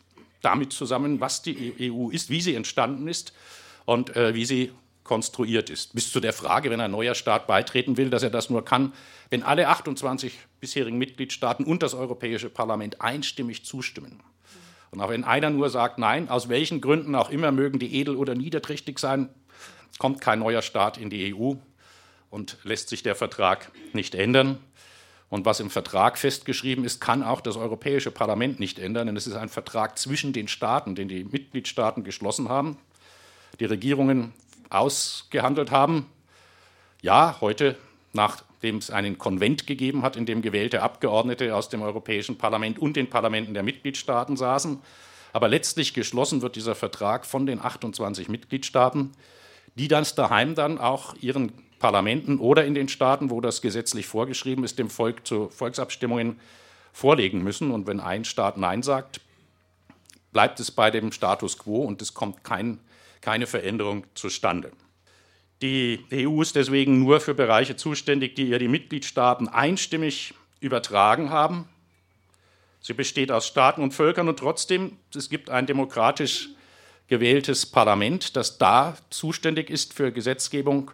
damit 0.42 0.72
zusammen, 0.72 1.20
was 1.20 1.42
die 1.42 1.74
EU 1.80 2.10
ist, 2.10 2.30
wie 2.30 2.40
sie 2.40 2.54
entstanden 2.54 3.08
ist 3.08 3.32
und 3.84 4.16
äh, 4.16 4.34
wie 4.34 4.44
sie 4.44 4.72
konstruiert 5.04 5.70
ist. 5.70 5.94
Bis 5.94 6.12
zu 6.12 6.20
der 6.20 6.32
Frage, 6.32 6.70
wenn 6.70 6.80
ein 6.80 6.90
neuer 6.90 7.14
Staat 7.14 7.46
beitreten 7.46 7.96
will, 7.96 8.10
dass 8.10 8.22
er 8.22 8.30
das 8.30 8.50
nur 8.50 8.64
kann, 8.64 8.92
wenn 9.30 9.42
alle 9.42 9.68
28 9.68 10.38
bisherigen 10.60 10.98
Mitgliedstaaten 10.98 11.64
und 11.64 11.82
das 11.82 11.94
Europäische 11.94 12.50
Parlament 12.50 13.00
einstimmig 13.00 13.64
zustimmen. 13.64 14.20
Und 14.90 15.00
auch 15.00 15.10
wenn 15.10 15.24
einer 15.24 15.50
nur 15.50 15.70
sagt, 15.70 15.98
nein, 15.98 16.28
aus 16.28 16.48
welchen 16.48 16.80
Gründen 16.80 17.14
auch 17.14 17.30
immer 17.30 17.52
mögen 17.52 17.78
die 17.78 17.94
edel 17.98 18.16
oder 18.16 18.34
niederträchtig 18.34 18.98
sein, 18.98 19.28
kommt 19.98 20.20
kein 20.20 20.38
neuer 20.38 20.62
Staat 20.62 20.98
in 20.98 21.10
die 21.10 21.34
EU 21.34 21.54
und 22.30 22.58
lässt 22.62 22.88
sich 22.88 23.02
der 23.02 23.14
Vertrag 23.14 23.70
nicht 23.92 24.14
ändern. 24.14 24.58
Und 25.30 25.44
was 25.44 25.60
im 25.60 25.68
Vertrag 25.68 26.16
festgeschrieben 26.16 26.84
ist, 26.84 27.00
kann 27.00 27.22
auch 27.22 27.40
das 27.40 27.56
Europäische 27.56 28.10
Parlament 28.10 28.60
nicht 28.60 28.78
ändern, 28.78 29.08
denn 29.08 29.16
es 29.16 29.26
ist 29.26 29.36
ein 29.36 29.50
Vertrag 29.50 29.98
zwischen 29.98 30.32
den 30.32 30.48
Staaten, 30.48 30.94
den 30.94 31.08
die 31.08 31.24
Mitgliedstaaten 31.24 32.02
geschlossen 32.02 32.48
haben, 32.48 32.78
die 33.60 33.66
Regierungen 33.66 34.32
ausgehandelt 34.70 35.70
haben. 35.70 36.06
Ja, 37.02 37.36
heute, 37.40 37.76
nachdem 38.14 38.78
es 38.78 38.90
einen 38.90 39.18
Konvent 39.18 39.66
gegeben 39.66 40.02
hat, 40.02 40.16
in 40.16 40.24
dem 40.24 40.40
gewählte 40.40 40.82
Abgeordnete 40.82 41.54
aus 41.54 41.68
dem 41.68 41.82
Europäischen 41.82 42.38
Parlament 42.38 42.78
und 42.78 42.96
den 42.96 43.10
Parlamenten 43.10 43.52
der 43.52 43.62
Mitgliedstaaten 43.62 44.36
saßen, 44.36 44.80
aber 45.34 45.48
letztlich 45.48 45.92
geschlossen 45.92 46.40
wird 46.40 46.56
dieser 46.56 46.74
Vertrag 46.74 47.26
von 47.26 47.44
den 47.44 47.60
28 47.60 48.30
Mitgliedstaaten, 48.30 49.12
die 49.74 49.88
dann 49.88 50.06
daheim 50.16 50.54
dann 50.54 50.78
auch 50.78 51.14
ihren 51.20 51.52
Parlamenten 51.78 52.38
oder 52.38 52.64
in 52.64 52.74
den 52.74 52.88
Staaten, 52.88 53.30
wo 53.30 53.40
das 53.40 53.62
gesetzlich 53.62 54.06
vorgeschrieben 54.06 54.64
ist, 54.64 54.78
dem 54.78 54.90
Volk 54.90 55.26
zu 55.26 55.48
Volksabstimmungen 55.48 56.40
vorlegen 56.92 57.42
müssen. 57.42 57.70
Und 57.70 57.86
wenn 57.86 58.00
ein 58.00 58.24
Staat 58.24 58.56
Nein 58.56 58.82
sagt, 58.82 59.20
bleibt 60.32 60.60
es 60.60 60.70
bei 60.70 60.90
dem 60.90 61.12
Status 61.12 61.58
quo 61.58 61.84
und 61.84 62.02
es 62.02 62.14
kommt 62.14 62.44
kein, 62.44 62.80
keine 63.20 63.46
Veränderung 63.46 64.04
zustande. 64.14 64.72
Die 65.62 66.04
EU 66.12 66.40
ist 66.40 66.54
deswegen 66.54 67.00
nur 67.00 67.20
für 67.20 67.34
Bereiche 67.34 67.76
zuständig, 67.76 68.36
die 68.36 68.48
ihr 68.48 68.58
die 68.58 68.68
Mitgliedstaaten 68.68 69.48
einstimmig 69.48 70.34
übertragen 70.60 71.30
haben. 71.30 71.68
Sie 72.80 72.94
besteht 72.94 73.32
aus 73.32 73.46
Staaten 73.46 73.82
und 73.82 73.92
Völkern 73.92 74.28
und 74.28 74.38
trotzdem, 74.38 74.96
es 75.14 75.28
gibt 75.28 75.50
ein 75.50 75.66
demokratisch 75.66 76.50
gewähltes 77.08 77.66
Parlament, 77.66 78.36
das 78.36 78.58
da 78.58 78.96
zuständig 79.10 79.70
ist 79.70 79.94
für 79.94 80.12
Gesetzgebung 80.12 80.92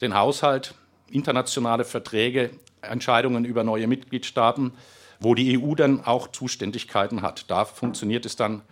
den 0.00 0.14
Haushalt, 0.14 0.74
internationale 1.10 1.84
Verträge, 1.84 2.50
Entscheidungen 2.82 3.44
über 3.44 3.64
neue 3.64 3.86
Mitgliedstaaten, 3.86 4.72
wo 5.20 5.34
die 5.34 5.58
EU 5.58 5.74
dann 5.74 6.04
auch 6.04 6.28
Zuständigkeiten 6.28 7.22
hat. 7.22 7.50
Da 7.50 7.64
funktioniert 7.64 8.26
es 8.26 8.36
dann 8.36 8.62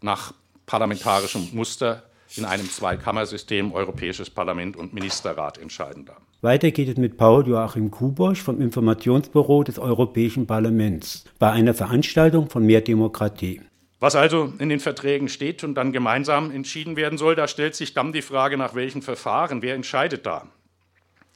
nach 0.00 0.34
parlamentarischem 0.66 1.50
Muster 1.52 2.02
in 2.36 2.44
einem 2.44 2.68
Zweikammersystem 2.68 3.72
Europäisches 3.72 4.30
Parlament 4.30 4.76
und 4.76 4.92
Ministerrat 4.92 5.58
entscheiden 5.58 6.04
da. 6.04 6.16
Weiter 6.42 6.70
geht 6.72 6.88
es 6.88 6.96
mit 6.96 7.16
Paul 7.16 7.46
Joachim 7.46 7.90
Kubosch 7.90 8.42
vom 8.42 8.60
Informationsbüro 8.60 9.62
des 9.62 9.78
Europäischen 9.78 10.46
Parlaments 10.46 11.24
bei 11.38 11.50
einer 11.50 11.74
Veranstaltung 11.74 12.50
von 12.50 12.66
Mehr 12.66 12.80
Demokratie. 12.80 13.62
Was 14.00 14.16
also 14.16 14.52
in 14.58 14.68
den 14.68 14.80
Verträgen 14.80 15.28
steht 15.28 15.64
und 15.64 15.74
dann 15.76 15.92
gemeinsam 15.92 16.50
entschieden 16.50 16.96
werden 16.96 17.16
soll, 17.16 17.34
da 17.34 17.48
stellt 17.48 17.74
sich 17.74 17.94
dann 17.94 18.12
die 18.12 18.20
Frage, 18.20 18.58
nach 18.58 18.74
welchen 18.74 19.00
Verfahren, 19.00 19.62
wer 19.62 19.74
entscheidet 19.74 20.26
da? 20.26 20.48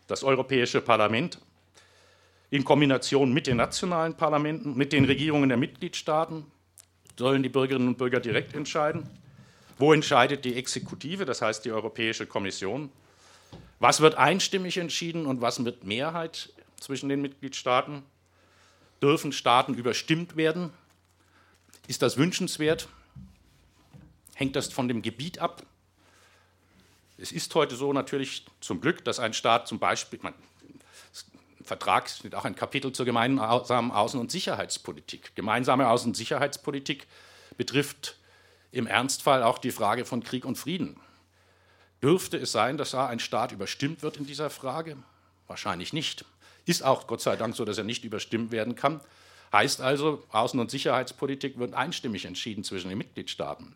Das 0.09 0.25
Europäische 0.25 0.81
Parlament 0.81 1.39
in 2.51 2.65
Kombination 2.65 3.33
mit 3.33 3.47
den 3.47 3.59
nationalen 3.59 4.17
Parlamenten, 4.17 4.77
mit 4.77 4.93
den 4.93 5.05
Regierungen 5.05 5.49
der 5.49 5.59
Mitgliedstaaten 5.59 6.47
sollen 7.17 7.43
die 7.43 7.49
Bürgerinnen 7.49 7.89
und 7.89 7.99
Bürger 7.99 8.21
direkt 8.21 8.55
entscheiden. 8.55 9.09
Wo 9.77 9.93
entscheidet 9.93 10.45
die 10.45 10.55
Exekutive, 10.55 11.25
das 11.25 11.43
heißt 11.43 11.65
die 11.65 11.73
Europäische 11.73 12.27
Kommission? 12.27 12.91
Was 13.81 14.01
wird 14.01 14.17
einstimmig 14.17 14.79
entschieden 14.79 15.27
und 15.27 15.41
was 15.41 15.59
mit 15.59 15.85
Mehrheit 15.85 16.53
zwischen 16.81 17.09
den 17.09 17.21
Mitgliedstaaten? 17.21 18.03
Dürfen 19.03 19.31
Staaten 19.31 19.75
überstimmt 19.75 20.37
werden? 20.37 20.73
Ist 21.87 22.03
das 22.03 22.17
wünschenswert? 22.17 22.89
Hängt 24.35 24.57
das 24.57 24.73
von 24.73 24.89
dem 24.89 25.03
Gebiet 25.03 25.39
ab? 25.39 25.65
Es 27.21 27.33
ist 27.33 27.53
heute 27.57 27.75
so 27.75 27.93
natürlich 27.93 28.47
zum 28.61 28.81
Glück, 28.81 29.05
dass 29.05 29.19
ein 29.19 29.35
Staat 29.35 29.67
zum 29.67 29.81
Beispiel, 29.81 30.21
man, 30.23 30.35
im 31.59 31.65
Vertrag 31.65 32.09
steht 32.09 32.35
auch 32.37 32.45
ein 32.45 32.55
Kapitel 32.55 32.93
zur 32.93 33.05
gemeinsamen 33.07 33.91
Außen- 33.91 34.19
und 34.19 34.31
Sicherheitspolitik. 34.31 35.35
Gemeinsame 35.35 35.89
Außen- 35.89 36.07
und 36.07 36.17
Sicherheitspolitik 36.17 37.09
betrifft 37.57 38.17
im 38.71 38.87
Ernstfall 38.87 39.43
auch 39.43 39.59
die 39.59 39.73
Frage 39.73 40.05
von 40.05 40.23
Krieg 40.23 40.45
und 40.45 40.57
Frieden. 40.57 41.01
Dürfte 42.01 42.37
es 42.37 42.53
sein, 42.53 42.79
dass 42.79 42.93
da 42.93 43.09
ein 43.09 43.19
Staat 43.19 43.51
überstimmt 43.51 44.03
wird 44.03 44.19
in 44.19 44.27
dieser 44.27 44.49
Frage? 44.49 44.97
Wahrscheinlich 45.49 45.93
nicht. 45.93 46.25
Ist 46.67 46.85
auch 46.85 47.09
Gott 47.09 47.21
sei 47.21 47.35
Dank 47.35 47.57
so, 47.57 47.65
dass 47.65 47.79
er 47.79 47.85
nicht 47.85 48.05
überstimmt 48.05 48.53
werden 48.53 48.77
kann. 48.77 49.01
Heißt 49.53 49.81
also, 49.81 50.23
Außen- 50.31 50.61
und 50.61 50.71
Sicherheitspolitik 50.71 51.59
wird 51.59 51.75
einstimmig 51.75 52.27
entschieden 52.27 52.63
zwischen 52.63 52.91
den 52.91 52.99
Mitgliedstaaten. 52.99 53.75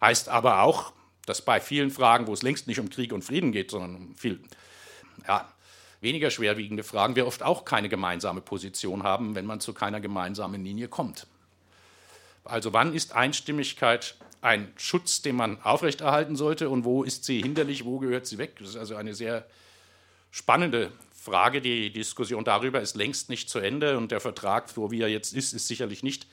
Heißt 0.00 0.30
aber 0.30 0.62
auch, 0.62 0.94
dass 1.30 1.42
bei 1.42 1.60
vielen 1.60 1.90
Fragen, 1.90 2.26
wo 2.26 2.32
es 2.32 2.42
längst 2.42 2.66
nicht 2.66 2.80
um 2.80 2.90
Krieg 2.90 3.12
und 3.12 3.22
Frieden 3.22 3.52
geht, 3.52 3.70
sondern 3.70 3.94
um 3.94 4.14
viel 4.16 4.40
ja, 5.26 5.48
weniger 6.00 6.28
schwerwiegende 6.28 6.82
Fragen, 6.82 7.14
wir 7.14 7.26
oft 7.26 7.44
auch 7.44 7.64
keine 7.64 7.88
gemeinsame 7.88 8.40
Position 8.40 9.04
haben, 9.04 9.36
wenn 9.36 9.46
man 9.46 9.60
zu 9.60 9.72
keiner 9.72 10.00
gemeinsamen 10.00 10.64
Linie 10.64 10.88
kommt. 10.88 11.28
Also 12.42 12.72
wann 12.72 12.94
ist 12.94 13.14
Einstimmigkeit 13.14 14.16
ein 14.42 14.72
Schutz, 14.76 15.22
den 15.22 15.36
man 15.36 15.62
aufrechterhalten 15.62 16.34
sollte 16.34 16.68
und 16.68 16.84
wo 16.84 17.04
ist 17.04 17.24
sie 17.24 17.40
hinderlich, 17.42 17.84
wo 17.84 18.00
gehört 18.00 18.26
sie 18.26 18.38
weg? 18.38 18.56
Das 18.58 18.70
ist 18.70 18.76
also 18.76 18.96
eine 18.96 19.14
sehr 19.14 19.46
spannende 20.32 20.90
Frage. 21.14 21.60
Die 21.60 21.92
Diskussion 21.92 22.42
darüber 22.42 22.80
ist 22.80 22.96
längst 22.96 23.28
nicht 23.28 23.48
zu 23.48 23.60
Ende 23.60 23.96
und 23.98 24.10
der 24.10 24.20
Vertrag, 24.20 24.68
so 24.68 24.90
wie 24.90 25.02
er 25.02 25.08
jetzt 25.08 25.32
ist, 25.32 25.52
ist 25.52 25.68
sicherlich 25.68 26.02
nicht 26.02 26.26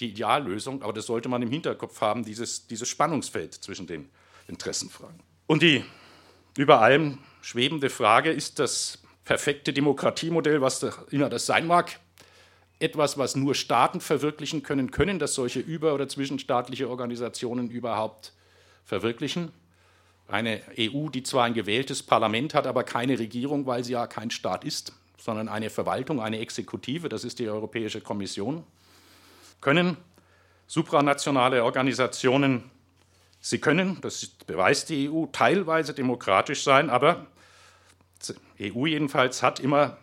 die 0.00 0.10
Ideallösung, 0.10 0.82
aber 0.82 0.92
das 0.92 1.06
sollte 1.06 1.30
man 1.30 1.40
im 1.40 1.50
Hinterkopf 1.50 2.00
haben, 2.02 2.24
dieses, 2.24 2.66
dieses 2.66 2.88
Spannungsfeld 2.88 3.54
zwischen 3.54 3.86
den 3.86 4.10
Interessenfragen. 4.48 5.20
Und 5.46 5.62
die 5.62 5.84
über 6.56 6.80
allem 6.80 7.18
schwebende 7.42 7.90
Frage, 7.90 8.30
ist 8.30 8.58
das 8.58 8.98
perfekte 9.24 9.72
Demokratiemodell, 9.72 10.60
was 10.60 10.82
immer 11.10 11.28
das 11.28 11.46
sein 11.46 11.66
mag, 11.66 11.98
etwas, 12.78 13.18
was 13.18 13.36
nur 13.36 13.54
Staaten 13.54 14.00
verwirklichen 14.00 14.62
können, 14.62 14.90
können 14.90 15.18
das 15.18 15.34
solche 15.34 15.60
über- 15.60 15.94
oder 15.94 16.08
zwischenstaatliche 16.08 16.88
Organisationen 16.88 17.70
überhaupt 17.70 18.32
verwirklichen? 18.84 19.52
Eine 20.26 20.62
EU, 20.78 21.08
die 21.08 21.22
zwar 21.22 21.44
ein 21.44 21.54
gewähltes 21.54 22.02
Parlament 22.02 22.54
hat, 22.54 22.66
aber 22.66 22.84
keine 22.84 23.18
Regierung, 23.18 23.66
weil 23.66 23.84
sie 23.84 23.92
ja 23.92 24.06
kein 24.06 24.30
Staat 24.30 24.64
ist, 24.64 24.92
sondern 25.18 25.48
eine 25.48 25.70
Verwaltung, 25.70 26.20
eine 26.20 26.38
Exekutive, 26.38 27.08
das 27.08 27.24
ist 27.24 27.38
die 27.38 27.48
Europäische 27.48 28.00
Kommission, 28.00 28.64
können 29.60 29.96
supranationale 30.66 31.64
Organisationen 31.64 32.70
Sie 33.46 33.58
können, 33.58 33.98
das 34.00 34.24
beweist 34.46 34.88
die 34.88 35.10
EU, 35.10 35.26
teilweise 35.26 35.92
demokratisch 35.92 36.64
sein, 36.64 36.88
aber 36.88 37.26
die 38.58 38.72
EU 38.74 38.86
jedenfalls 38.86 39.42
hat 39.42 39.60
immer 39.60 39.98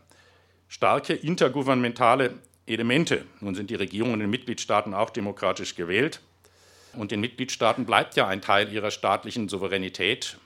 starke 0.67 1.13
intergouvernementale 1.13 2.36
Elemente. 2.67 3.25
Nun 3.39 3.55
sind 3.55 3.71
die 3.71 3.75
Regierungen 3.75 4.13
in 4.13 4.19
den 4.19 4.29
Mitgliedstaaten 4.29 4.93
auch 4.93 5.10
demokratisch 5.10 5.74
gewählt. 5.74 6.21
Und 6.93 7.10
den 7.10 7.19
Mitgliedstaaten 7.19 7.88
bleibt 7.88 8.15
ja 8.15 8.27
ein 8.27 8.41
Teil 8.41 8.71
ihrer 8.71 8.91
staatlichen 8.91 9.50
Souveränität. 9.50 10.38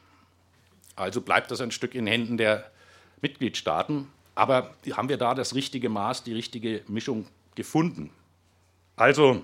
Also 0.95 1.19
bleibt 1.19 1.51
das 1.51 1.59
ein 1.59 1.71
Stück 1.71 1.95
in 1.95 2.07
Händen 2.07 2.37
der 2.37 2.71
Mitgliedstaaten. 3.19 4.07
Aber 4.35 4.73
haben 4.93 5.09
wir 5.09 5.17
da 5.17 5.35
das 5.35 5.53
richtige 5.53 5.89
Maß, 5.89 6.23
die 6.23 6.33
richtige 6.33 6.81
Mischung 6.87 7.27
gefunden? 7.55 8.11
Also 8.95 9.41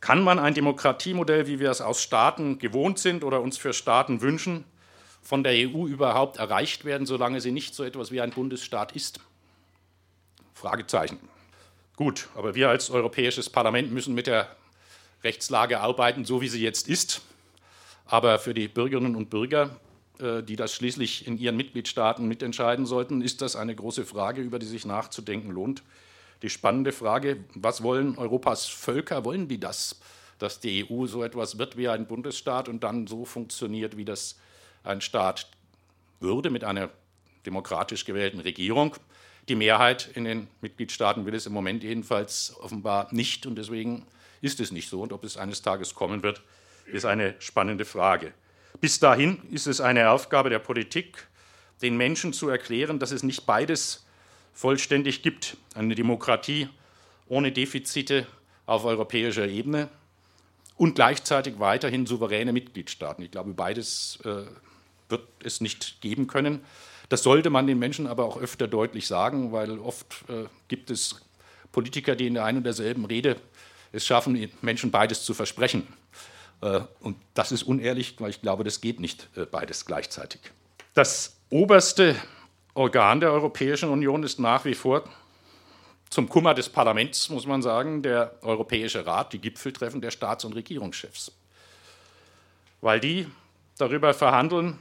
kann 0.00 0.22
man 0.22 0.38
ein 0.38 0.54
Demokratiemodell, 0.54 1.46
wie 1.46 1.60
wir 1.60 1.70
es 1.70 1.80
aus 1.80 2.02
Staaten 2.02 2.58
gewohnt 2.58 2.98
sind 2.98 3.22
oder 3.22 3.40
uns 3.40 3.58
für 3.58 3.72
Staaten 3.72 4.20
wünschen, 4.22 4.64
von 5.22 5.44
der 5.44 5.52
EU 5.52 5.86
überhaupt 5.86 6.38
erreicht 6.38 6.84
werden, 6.84 7.06
solange 7.06 7.40
sie 7.40 7.52
nicht 7.52 7.74
so 7.74 7.84
etwas 7.84 8.10
wie 8.10 8.20
ein 8.20 8.30
Bundesstaat 8.30 8.92
ist? 8.92 9.20
Fragezeichen. 10.54 11.18
Gut, 11.96 12.28
aber 12.34 12.54
wir 12.54 12.70
als 12.70 12.90
Europäisches 12.90 13.50
Parlament 13.50 13.92
müssen 13.92 14.14
mit 14.14 14.26
der 14.26 14.56
Rechtslage 15.22 15.80
arbeiten, 15.80 16.24
so 16.24 16.40
wie 16.40 16.48
sie 16.48 16.62
jetzt 16.62 16.88
ist. 16.88 17.20
Aber 18.06 18.38
für 18.38 18.54
die 18.54 18.68
Bürgerinnen 18.68 19.16
und 19.16 19.28
Bürger, 19.28 19.76
äh, 20.18 20.42
die 20.42 20.56
das 20.56 20.74
schließlich 20.74 21.26
in 21.26 21.38
ihren 21.38 21.56
Mitgliedstaaten 21.56 22.26
mitentscheiden 22.26 22.86
sollten, 22.86 23.20
ist 23.20 23.42
das 23.42 23.54
eine 23.54 23.74
große 23.74 24.06
Frage, 24.06 24.40
über 24.40 24.58
die 24.58 24.66
sich 24.66 24.86
nachzudenken 24.86 25.50
lohnt. 25.50 25.82
Die 26.42 26.50
spannende 26.50 26.92
Frage, 26.92 27.44
was 27.54 27.82
wollen 27.82 28.16
Europas 28.16 28.66
Völker, 28.66 29.24
wollen 29.24 29.48
die 29.48 29.60
das, 29.60 30.00
dass 30.38 30.60
die 30.60 30.86
EU 30.90 31.06
so 31.06 31.22
etwas 31.22 31.58
wird 31.58 31.76
wie 31.76 31.88
ein 31.88 32.06
Bundesstaat 32.06 32.68
und 32.68 32.82
dann 32.82 33.06
so 33.06 33.24
funktioniert, 33.24 33.96
wie 33.96 34.06
das 34.06 34.38
ein 34.82 35.00
Staat 35.02 35.48
würde 36.18 36.48
mit 36.48 36.64
einer 36.64 36.90
demokratisch 37.44 38.04
gewählten 38.06 38.40
Regierung? 38.40 38.96
Die 39.48 39.54
Mehrheit 39.54 40.10
in 40.14 40.24
den 40.24 40.48
Mitgliedstaaten 40.60 41.26
will 41.26 41.34
es 41.34 41.46
im 41.46 41.52
Moment 41.52 41.82
jedenfalls 41.82 42.56
offenbar 42.60 43.08
nicht 43.10 43.46
und 43.46 43.56
deswegen 43.56 44.06
ist 44.40 44.60
es 44.60 44.70
nicht 44.70 44.88
so. 44.88 45.02
Und 45.02 45.12
ob 45.12 45.24
es 45.24 45.36
eines 45.36 45.60
Tages 45.60 45.94
kommen 45.94 46.22
wird, 46.22 46.42
ist 46.86 47.04
eine 47.04 47.34
spannende 47.38 47.84
Frage. 47.84 48.32
Bis 48.80 48.98
dahin 48.98 49.42
ist 49.50 49.66
es 49.66 49.80
eine 49.80 50.10
Aufgabe 50.10 50.48
der 50.48 50.58
Politik, 50.58 51.26
den 51.82 51.96
Menschen 51.96 52.32
zu 52.32 52.48
erklären, 52.48 52.98
dass 52.98 53.10
es 53.10 53.22
nicht 53.22 53.44
beides 53.44 54.06
vollständig 54.60 55.22
gibt. 55.22 55.56
Eine 55.74 55.94
Demokratie 55.94 56.68
ohne 57.28 57.50
Defizite 57.50 58.26
auf 58.66 58.84
europäischer 58.84 59.48
Ebene 59.48 59.88
und 60.76 60.96
gleichzeitig 60.96 61.58
weiterhin 61.58 62.04
souveräne 62.04 62.52
Mitgliedstaaten. 62.52 63.24
Ich 63.24 63.30
glaube, 63.30 63.54
beides 63.54 64.18
äh, 64.24 64.42
wird 65.08 65.26
es 65.42 65.62
nicht 65.62 66.02
geben 66.02 66.26
können. 66.26 66.60
Das 67.08 67.22
sollte 67.22 67.48
man 67.48 67.66
den 67.66 67.78
Menschen 67.78 68.06
aber 68.06 68.26
auch 68.26 68.36
öfter 68.36 68.68
deutlich 68.68 69.06
sagen, 69.06 69.50
weil 69.50 69.78
oft 69.78 70.24
äh, 70.28 70.44
gibt 70.68 70.90
es 70.90 71.22
Politiker, 71.72 72.14
die 72.14 72.26
in 72.26 72.34
der 72.34 72.44
einen 72.44 72.58
und 72.58 72.64
derselben 72.64 73.06
Rede 73.06 73.36
es 73.92 74.04
schaffen, 74.04 74.50
Menschen 74.60 74.90
beides 74.90 75.24
zu 75.24 75.32
versprechen. 75.32 75.86
Äh, 76.60 76.80
und 77.00 77.16
das 77.32 77.50
ist 77.50 77.62
unehrlich, 77.62 78.16
weil 78.18 78.28
ich 78.28 78.42
glaube, 78.42 78.64
das 78.64 78.82
geht 78.82 79.00
nicht 79.00 79.30
äh, 79.36 79.46
beides 79.46 79.86
gleichzeitig. 79.86 80.42
Das 80.92 81.38
oberste 81.48 82.14
Organ 82.74 83.20
der 83.20 83.32
Europäischen 83.32 83.88
Union 83.88 84.22
ist 84.22 84.38
nach 84.38 84.64
wie 84.64 84.74
vor 84.74 85.04
zum 86.08 86.28
Kummer 86.28 86.54
des 86.54 86.68
Parlaments, 86.68 87.28
muss 87.28 87.46
man 87.46 87.62
sagen, 87.62 88.02
der 88.02 88.34
Europäische 88.42 89.06
Rat, 89.06 89.32
die 89.32 89.38
Gipfeltreffen 89.38 90.00
der 90.00 90.10
Staats- 90.10 90.44
und 90.44 90.54
Regierungschefs. 90.54 91.32
Weil 92.80 92.98
die 92.98 93.28
darüber 93.78 94.12
verhandeln, 94.12 94.76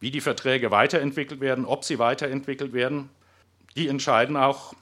wie 0.00 0.10
die 0.10 0.20
Verträge 0.20 0.70
weiterentwickelt 0.70 1.40
werden, 1.40 1.64
ob 1.64 1.84
sie 1.84 1.98
weiterentwickelt 1.98 2.72
werden. 2.72 3.10
Die 3.76 3.88
entscheiden 3.88 4.36
auch 4.36 4.74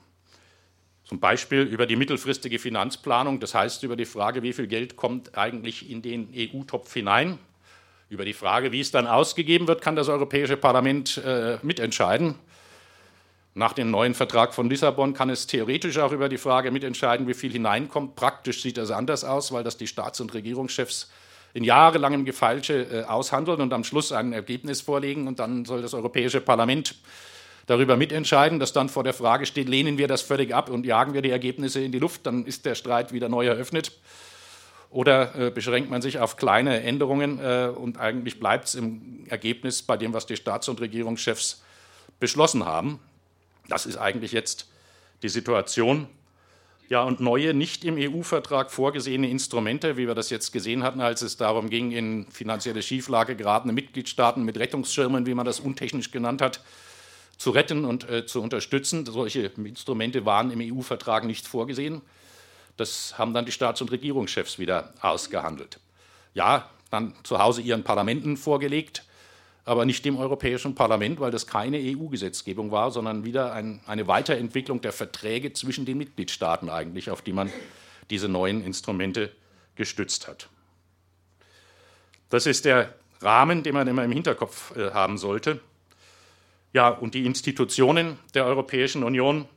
zum 1.04 1.20
Beispiel 1.20 1.62
über 1.62 1.86
die 1.86 1.96
mittelfristige 1.96 2.58
Finanzplanung, 2.58 3.40
das 3.40 3.54
heißt 3.54 3.82
über 3.82 3.96
die 3.96 4.04
Frage, 4.04 4.42
wie 4.42 4.52
viel 4.52 4.66
Geld 4.66 4.96
kommt 4.96 5.38
eigentlich 5.38 5.88
in 5.90 6.02
den 6.02 6.28
EU-Topf 6.34 6.92
hinein. 6.92 7.38
Über 8.08 8.24
die 8.24 8.34
Frage, 8.34 8.70
wie 8.70 8.80
es 8.80 8.92
dann 8.92 9.08
ausgegeben 9.08 9.66
wird, 9.66 9.80
kann 9.80 9.96
das 9.96 10.08
Europäische 10.08 10.56
Parlament 10.56 11.18
äh, 11.18 11.58
mitentscheiden. 11.62 12.36
Nach 13.54 13.72
dem 13.72 13.90
neuen 13.90 14.14
Vertrag 14.14 14.54
von 14.54 14.70
Lissabon 14.70 15.12
kann 15.12 15.28
es 15.28 15.48
theoretisch 15.48 15.98
auch 15.98 16.12
über 16.12 16.28
die 16.28 16.38
Frage 16.38 16.70
mitentscheiden, 16.70 17.26
wie 17.26 17.34
viel 17.34 17.50
hineinkommt. 17.50 18.14
Praktisch 18.14 18.62
sieht 18.62 18.76
das 18.76 18.92
anders 18.92 19.24
aus, 19.24 19.50
weil 19.50 19.64
das 19.64 19.76
die 19.76 19.88
Staats- 19.88 20.20
und 20.20 20.34
Regierungschefs 20.34 21.10
in 21.52 21.64
jahrelangem 21.64 22.24
Gefeilsche 22.24 22.86
äh, 22.92 23.04
aushandeln 23.04 23.60
und 23.60 23.72
am 23.72 23.82
Schluss 23.82 24.12
ein 24.12 24.32
Ergebnis 24.32 24.82
vorlegen. 24.82 25.26
Und 25.26 25.40
dann 25.40 25.64
soll 25.64 25.82
das 25.82 25.94
Europäische 25.94 26.40
Parlament 26.40 26.94
darüber 27.66 27.96
mitentscheiden, 27.96 28.60
dass 28.60 28.72
dann 28.72 28.88
vor 28.88 29.02
der 29.02 29.14
Frage 29.14 29.46
steht, 29.46 29.68
lehnen 29.68 29.98
wir 29.98 30.06
das 30.06 30.22
völlig 30.22 30.54
ab 30.54 30.70
und 30.70 30.86
jagen 30.86 31.12
wir 31.12 31.22
die 31.22 31.30
Ergebnisse 31.30 31.80
in 31.80 31.90
die 31.90 31.98
Luft, 31.98 32.24
dann 32.26 32.46
ist 32.46 32.66
der 32.66 32.76
Streit 32.76 33.12
wieder 33.12 33.28
neu 33.28 33.46
eröffnet. 33.46 33.90
Oder 34.90 35.34
äh, 35.34 35.50
beschränkt 35.50 35.90
man 35.90 36.00
sich 36.00 36.18
auf 36.18 36.36
kleine 36.36 36.82
Änderungen 36.82 37.38
äh, 37.40 37.70
und 37.74 37.98
eigentlich 37.98 38.38
bleibt 38.40 38.68
es 38.68 38.74
im 38.74 39.26
Ergebnis 39.28 39.82
bei 39.82 39.96
dem, 39.96 40.12
was 40.12 40.26
die 40.26 40.36
Staats- 40.36 40.68
und 40.68 40.80
Regierungschefs 40.80 41.62
beschlossen 42.20 42.64
haben. 42.64 43.00
Das 43.68 43.86
ist 43.86 43.96
eigentlich 43.96 44.32
jetzt 44.32 44.68
die 45.22 45.28
Situation. 45.28 46.08
Ja, 46.88 47.02
und 47.02 47.18
neue, 47.18 47.52
nicht 47.52 47.84
im 47.84 47.96
EU-Vertrag 47.98 48.70
vorgesehene 48.70 49.28
Instrumente, 49.28 49.96
wie 49.96 50.06
wir 50.06 50.14
das 50.14 50.30
jetzt 50.30 50.52
gesehen 50.52 50.84
hatten, 50.84 51.00
als 51.00 51.20
es 51.20 51.36
darum 51.36 51.68
ging, 51.68 51.90
in 51.90 52.26
finanzielle 52.30 52.80
Schieflage 52.80 53.34
geratene 53.34 53.72
Mitgliedstaaten 53.72 54.44
mit 54.44 54.56
Rettungsschirmen, 54.56 55.26
wie 55.26 55.34
man 55.34 55.44
das 55.44 55.58
untechnisch 55.58 56.12
genannt 56.12 56.40
hat, 56.40 56.60
zu 57.38 57.50
retten 57.50 57.84
und 57.84 58.08
äh, 58.08 58.24
zu 58.24 58.40
unterstützen. 58.40 59.04
Solche 59.04 59.50
Instrumente 59.56 60.24
waren 60.24 60.52
im 60.52 60.60
EU-Vertrag 60.60 61.24
nicht 61.24 61.48
vorgesehen. 61.48 62.02
Das 62.76 63.18
haben 63.18 63.32
dann 63.34 63.46
die 63.46 63.52
Staats- 63.52 63.80
und 63.80 63.90
Regierungschefs 63.90 64.58
wieder 64.58 64.92
ausgehandelt. 65.00 65.78
Ja, 66.34 66.68
dann 66.90 67.14
zu 67.22 67.38
Hause 67.38 67.62
ihren 67.62 67.84
Parlamenten 67.84 68.36
vorgelegt, 68.36 69.04
aber 69.64 69.84
nicht 69.84 70.04
dem 70.04 70.16
Europäischen 70.16 70.74
Parlament, 70.74 71.18
weil 71.18 71.30
das 71.30 71.46
keine 71.46 71.78
EU-Gesetzgebung 71.78 72.70
war, 72.70 72.90
sondern 72.90 73.24
wieder 73.24 73.52
ein, 73.52 73.80
eine 73.86 74.06
Weiterentwicklung 74.06 74.80
der 74.80 74.92
Verträge 74.92 75.52
zwischen 75.52 75.84
den 75.84 75.98
Mitgliedstaaten 75.98 76.70
eigentlich, 76.70 77.10
auf 77.10 77.22
die 77.22 77.32
man 77.32 77.50
diese 78.10 78.28
neuen 78.28 78.64
Instrumente 78.64 79.32
gestützt 79.74 80.28
hat. 80.28 80.48
Das 82.30 82.46
ist 82.46 82.64
der 82.64 82.94
Rahmen, 83.20 83.62
den 83.62 83.74
man 83.74 83.88
immer 83.88 84.04
im 84.04 84.12
Hinterkopf 84.12 84.76
äh, 84.76 84.90
haben 84.92 85.18
sollte. 85.18 85.60
Ja, 86.72 86.88
und 86.88 87.14
die 87.14 87.24
Institutionen 87.24 88.18
der 88.34 88.44
Europäischen 88.44 89.02
Union, 89.02 89.48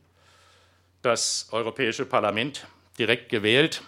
das 1.02 1.50
Europäische 1.52 2.06
Parlament, 2.06 2.66
direkt 3.00 3.30
gewählt, 3.30 3.82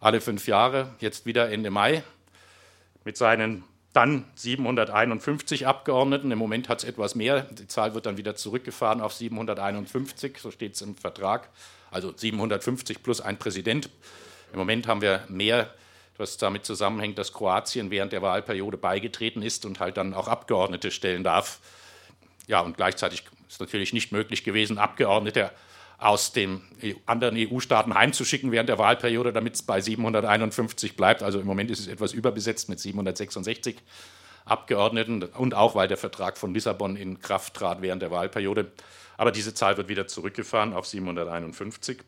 alle 0.00 0.20
fünf 0.20 0.48
Jahre, 0.48 0.94
jetzt 0.98 1.26
wieder 1.26 1.50
Ende 1.50 1.70
Mai, 1.70 2.02
mit 3.04 3.16
seinen 3.16 3.62
dann 3.92 4.24
751 4.36 5.66
Abgeordneten. 5.66 6.30
Im 6.30 6.38
Moment 6.38 6.68
hat 6.68 6.82
es 6.82 6.88
etwas 6.88 7.14
mehr. 7.14 7.42
Die 7.42 7.68
Zahl 7.68 7.94
wird 7.94 8.06
dann 8.06 8.16
wieder 8.16 8.34
zurückgefahren 8.34 9.02
auf 9.02 9.12
751, 9.12 10.38
so 10.38 10.50
steht 10.50 10.74
es 10.74 10.82
im 10.82 10.96
Vertrag. 10.96 11.50
Also 11.90 12.12
750 12.16 13.02
plus 13.02 13.20
ein 13.20 13.38
Präsident. 13.38 13.90
Im 14.52 14.58
Moment 14.58 14.86
haben 14.86 15.02
wir 15.02 15.24
mehr, 15.28 15.72
was 16.16 16.38
damit 16.38 16.64
zusammenhängt, 16.64 17.18
dass 17.18 17.34
Kroatien 17.34 17.90
während 17.90 18.12
der 18.12 18.22
Wahlperiode 18.22 18.78
beigetreten 18.78 19.42
ist 19.42 19.66
und 19.66 19.78
halt 19.78 19.98
dann 19.98 20.14
auch 20.14 20.28
Abgeordnete 20.28 20.90
stellen 20.90 21.22
darf. 21.22 21.60
Ja, 22.46 22.60
und 22.60 22.76
gleichzeitig 22.78 23.24
ist 23.48 23.60
natürlich 23.60 23.92
nicht 23.92 24.10
möglich 24.10 24.42
gewesen, 24.42 24.78
Abgeordnete 24.78 25.50
aus 26.02 26.32
den 26.32 26.62
e 26.80 26.94
anderen 27.06 27.36
EU-Staaten 27.36 27.94
heimzuschicken 27.94 28.50
während 28.50 28.68
der 28.68 28.78
Wahlperiode, 28.78 29.32
damit 29.32 29.54
es 29.54 29.62
bei 29.62 29.80
751 29.80 30.96
bleibt. 30.96 31.22
Also 31.22 31.40
im 31.40 31.46
Moment 31.46 31.70
ist 31.70 31.80
es 31.80 31.86
etwas 31.86 32.12
überbesetzt 32.12 32.68
mit 32.68 32.80
766 32.80 33.76
Abgeordneten 34.44 35.22
und 35.22 35.54
auch 35.54 35.76
weil 35.76 35.86
der 35.86 35.96
Vertrag 35.96 36.36
von 36.36 36.52
Lissabon 36.52 36.96
in 36.96 37.20
Kraft 37.20 37.54
trat 37.54 37.82
während 37.82 38.02
der 38.02 38.10
Wahlperiode. 38.10 38.72
Aber 39.16 39.30
diese 39.30 39.54
Zahl 39.54 39.76
wird 39.76 39.88
wieder 39.88 40.08
zurückgefahren 40.08 40.72
auf 40.72 40.86
751. 40.86 41.98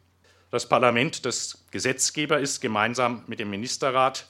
Das 0.50 0.68
Parlament, 0.68 1.24
das 1.24 1.64
Gesetzgeber 1.70 2.40
ist, 2.40 2.60
gemeinsam 2.60 3.22
mit 3.28 3.38
dem 3.38 3.50
Ministerrat 3.50 4.26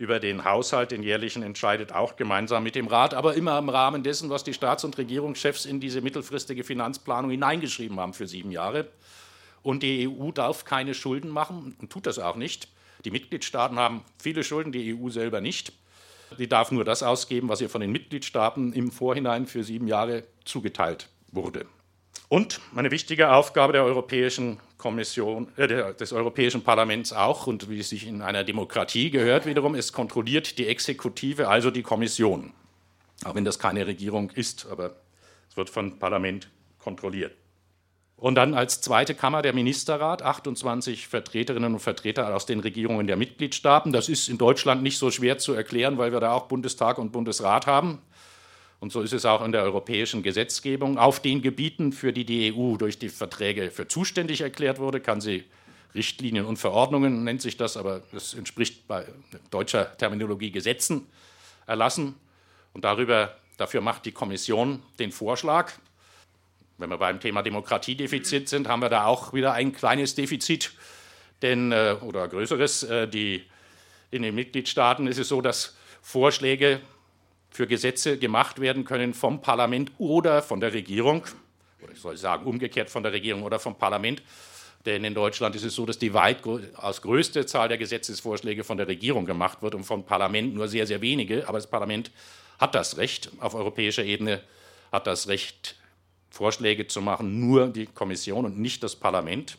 über 0.00 0.18
den 0.18 0.46
Haushalt, 0.46 0.92
den 0.92 1.02
jährlichen, 1.02 1.42
entscheidet 1.42 1.92
auch 1.92 2.16
gemeinsam 2.16 2.62
mit 2.62 2.74
dem 2.74 2.86
Rat, 2.86 3.12
aber 3.12 3.34
immer 3.34 3.58
im 3.58 3.68
Rahmen 3.68 4.02
dessen, 4.02 4.30
was 4.30 4.42
die 4.42 4.54
Staats- 4.54 4.82
und 4.82 4.96
Regierungschefs 4.96 5.66
in 5.66 5.78
diese 5.78 6.00
mittelfristige 6.00 6.64
Finanzplanung 6.64 7.30
hineingeschrieben 7.30 8.00
haben 8.00 8.14
für 8.14 8.26
sieben 8.26 8.50
Jahre. 8.50 8.88
Und 9.62 9.82
die 9.82 10.08
EU 10.08 10.30
darf 10.30 10.64
keine 10.64 10.94
Schulden 10.94 11.28
machen 11.28 11.76
und 11.78 11.90
tut 11.92 12.06
das 12.06 12.18
auch 12.18 12.36
nicht. 12.36 12.68
Die 13.04 13.10
Mitgliedstaaten 13.10 13.78
haben 13.78 14.02
viele 14.16 14.42
Schulden, 14.42 14.72
die 14.72 14.96
EU 14.96 15.10
selber 15.10 15.42
nicht. 15.42 15.74
Die 16.38 16.48
darf 16.48 16.72
nur 16.72 16.86
das 16.86 17.02
ausgeben, 17.02 17.50
was 17.50 17.60
ihr 17.60 17.68
von 17.68 17.82
den 17.82 17.92
Mitgliedstaaten 17.92 18.72
im 18.72 18.90
Vorhinein 18.90 19.44
für 19.44 19.64
sieben 19.64 19.86
Jahre 19.86 20.24
zugeteilt 20.46 21.10
wurde. 21.30 21.66
Und 22.30 22.62
eine 22.74 22.90
wichtige 22.90 23.32
Aufgabe 23.32 23.74
der 23.74 23.84
Europäischen 23.84 24.60
Kommission, 24.80 25.48
äh, 25.56 25.94
des 25.94 26.12
Europäischen 26.12 26.62
Parlaments 26.62 27.12
auch, 27.12 27.46
und 27.46 27.70
wie 27.70 27.78
es 27.78 27.90
sich 27.90 28.06
in 28.06 28.22
einer 28.22 28.42
Demokratie 28.42 29.10
gehört 29.10 29.46
wiederum, 29.46 29.74
es 29.74 29.92
kontrolliert 29.92 30.58
die 30.58 30.66
Exekutive, 30.66 31.48
also 31.48 31.70
die 31.70 31.82
Kommission. 31.82 32.52
Auch 33.24 33.34
wenn 33.34 33.44
das 33.44 33.58
keine 33.58 33.86
Regierung 33.86 34.30
ist, 34.30 34.66
aber 34.70 34.96
es 35.48 35.56
wird 35.56 35.70
vom 35.70 35.98
Parlament 35.98 36.48
kontrolliert. 36.78 37.36
Und 38.16 38.34
dann 38.34 38.52
als 38.52 38.82
zweite 38.82 39.14
Kammer 39.14 39.40
der 39.40 39.54
Ministerrat, 39.54 40.22
28 40.22 41.08
Vertreterinnen 41.08 41.72
und 41.72 41.80
Vertreter 41.80 42.34
aus 42.34 42.44
den 42.44 42.60
Regierungen 42.60 43.06
der 43.06 43.16
Mitgliedstaaten. 43.16 43.92
Das 43.92 44.10
ist 44.10 44.28
in 44.28 44.36
Deutschland 44.36 44.82
nicht 44.82 44.98
so 44.98 45.10
schwer 45.10 45.38
zu 45.38 45.54
erklären, 45.54 45.96
weil 45.96 46.12
wir 46.12 46.20
da 46.20 46.32
auch 46.32 46.46
Bundestag 46.46 46.98
und 46.98 47.12
Bundesrat 47.12 47.66
haben. 47.66 48.02
Und 48.80 48.92
so 48.92 49.02
ist 49.02 49.12
es 49.12 49.26
auch 49.26 49.44
in 49.44 49.52
der 49.52 49.62
europäischen 49.62 50.22
Gesetzgebung. 50.22 50.96
Auf 50.96 51.20
den 51.20 51.42
Gebieten, 51.42 51.92
für 51.92 52.14
die 52.14 52.24
die 52.24 52.54
EU 52.54 52.76
durch 52.76 52.98
die 52.98 53.10
Verträge 53.10 53.70
für 53.70 53.86
zuständig 53.86 54.40
erklärt 54.40 54.78
wurde, 54.78 55.00
kann 55.00 55.20
sie 55.20 55.44
Richtlinien 55.94 56.46
und 56.46 56.56
Verordnungen, 56.56 57.24
nennt 57.24 57.42
sich 57.42 57.58
das, 57.58 57.76
aber 57.76 58.02
das 58.12 58.32
entspricht 58.32 58.88
bei 58.88 59.06
deutscher 59.50 59.96
Terminologie 59.98 60.50
Gesetzen, 60.50 61.06
erlassen. 61.66 62.14
Und 62.72 62.84
darüber, 62.84 63.36
dafür 63.58 63.82
macht 63.82 64.06
die 64.06 64.12
Kommission 64.12 64.82
den 64.98 65.12
Vorschlag. 65.12 65.72
Wenn 66.78 66.88
wir 66.88 66.96
beim 66.96 67.20
Thema 67.20 67.42
Demokratiedefizit 67.42 68.48
sind, 68.48 68.66
haben 68.66 68.80
wir 68.80 68.88
da 68.88 69.04
auch 69.04 69.34
wieder 69.34 69.52
ein 69.52 69.72
kleines 69.72 70.14
Defizit, 70.14 70.72
denn, 71.42 71.72
äh, 71.72 71.96
oder 72.00 72.26
größeres. 72.28 72.84
Äh, 72.84 73.08
die, 73.08 73.44
in 74.10 74.22
den 74.22 74.34
Mitgliedstaaten 74.34 75.06
ist 75.06 75.18
es 75.18 75.28
so, 75.28 75.42
dass 75.42 75.76
Vorschläge 76.00 76.80
für 77.50 77.66
Gesetze 77.66 78.18
gemacht 78.18 78.60
werden 78.60 78.84
können 78.84 79.14
vom 79.14 79.40
Parlament 79.42 79.92
oder 79.98 80.42
von 80.42 80.60
der 80.60 80.72
Regierung, 80.72 81.24
oder 81.82 81.92
ich 81.92 82.00
soll 82.00 82.16
sagen 82.16 82.46
umgekehrt 82.46 82.90
von 82.90 83.02
der 83.02 83.12
Regierung 83.12 83.42
oder 83.42 83.58
vom 83.58 83.76
Parlament. 83.76 84.22
Denn 84.86 85.04
in 85.04 85.12
Deutschland 85.12 85.54
ist 85.56 85.64
es 85.64 85.74
so, 85.74 85.84
dass 85.84 85.98
die 85.98 86.14
weitaus 86.14 87.02
größte 87.02 87.44
Zahl 87.44 87.68
der 87.68 87.76
Gesetzesvorschläge 87.76 88.64
von 88.64 88.78
der 88.78 88.88
Regierung 88.88 89.26
gemacht 89.26 89.60
wird 89.60 89.74
und 89.74 89.84
vom 89.84 90.04
Parlament 90.04 90.54
nur 90.54 90.68
sehr, 90.68 90.86
sehr 90.86 91.02
wenige. 91.02 91.46
Aber 91.46 91.58
das 91.58 91.68
Parlament 91.68 92.10
hat 92.58 92.74
das 92.74 92.96
Recht, 92.96 93.30
auf 93.40 93.54
europäischer 93.54 94.04
Ebene 94.04 94.40
hat 94.90 95.06
das 95.06 95.28
Recht, 95.28 95.76
Vorschläge 96.30 96.86
zu 96.86 97.02
machen, 97.02 97.40
nur 97.40 97.68
die 97.68 97.86
Kommission 97.86 98.44
und 98.44 98.58
nicht 98.58 98.82
das 98.82 98.94
Parlament. 98.94 99.58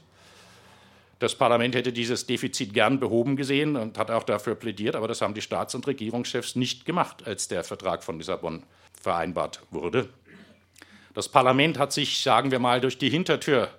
Das 1.21 1.35
Parlament 1.35 1.75
hätte 1.75 1.93
dieses 1.93 2.25
Defizit 2.25 2.73
gern 2.73 2.99
behoben 2.99 3.35
gesehen 3.35 3.75
und 3.75 3.99
hat 3.99 4.09
auch 4.09 4.23
dafür 4.23 4.55
plädiert, 4.55 4.95
aber 4.95 5.07
das 5.07 5.21
haben 5.21 5.35
die 5.35 5.43
Staats- 5.43 5.75
und 5.75 5.85
Regierungschefs 5.85 6.55
nicht 6.55 6.83
gemacht, 6.83 7.27
als 7.27 7.47
der 7.47 7.63
Vertrag 7.63 8.03
von 8.03 8.17
Lissabon 8.17 8.63
vereinbart 8.99 9.61
wurde. 9.69 10.09
Das 11.13 11.29
Parlament 11.29 11.77
hat 11.77 11.93
sich, 11.93 12.23
sagen 12.23 12.49
wir 12.49 12.57
mal, 12.57 12.81
durch 12.81 12.97
die 12.97 13.11
Hintertür 13.11 13.69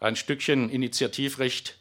ein 0.00 0.16
Stückchen 0.16 0.70
Initiativrecht 0.70 1.76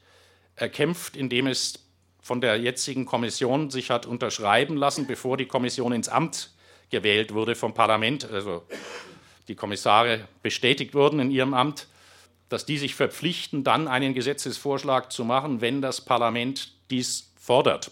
erkämpft, 0.58 1.15
indem 1.15 1.48
es 1.48 1.86
von 2.22 2.41
der 2.41 2.60
jetzigen 2.60 3.06
Kommission 3.06 3.72
sich 3.72 3.89
hat 3.89 4.06
unterschreiben 4.06 4.76
lassen, 4.76 5.08
bevor 5.08 5.38
die 5.38 5.46
Kommission 5.46 5.93
ins 5.93 6.10
Amt 6.10 6.52
gewählt 6.89 7.34
wurde 7.34 7.56
vom 7.56 7.74
Parlament, 7.74 8.30
also 8.30 8.67
die 9.48 9.56
Kommissare 9.56 10.28
bestätigt 10.43 10.93
wurden 10.93 11.22
in 11.22 11.32
ihrem 11.32 11.54
Amt, 11.54 11.88
dass 12.49 12.65
die 12.65 12.77
sich 12.77 12.95
verpflichten, 12.95 13.63
dann 13.63 13.88
einen 13.88 14.13
Gesetzesvorschlag 14.13 15.12
zu 15.12 15.25
machen, 15.25 15.62
wenn 15.62 15.81
das 15.81 16.01
Parlament 16.01 16.71
dies 16.89 17.31
fordert. 17.36 17.91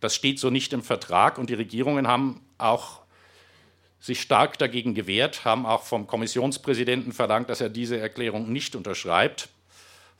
Das 0.00 0.14
steht 0.14 0.38
so 0.38 0.50
nicht 0.50 0.72
im 0.72 0.82
Vertrag 0.82 1.38
und 1.38 1.50
die 1.50 1.54
Regierungen 1.54 2.06
haben 2.06 2.42
auch 2.58 3.00
sich 4.00 4.20
stark 4.20 4.58
dagegen 4.58 4.94
gewehrt, 4.94 5.44
haben 5.44 5.66
auch 5.66 5.82
vom 5.82 6.06
Kommissionspräsidenten 6.06 7.12
verlangt, 7.12 7.48
dass 7.48 7.60
er 7.60 7.68
diese 7.68 7.98
Erklärung 7.98 8.52
nicht 8.52 8.76
unterschreibt, 8.76 9.48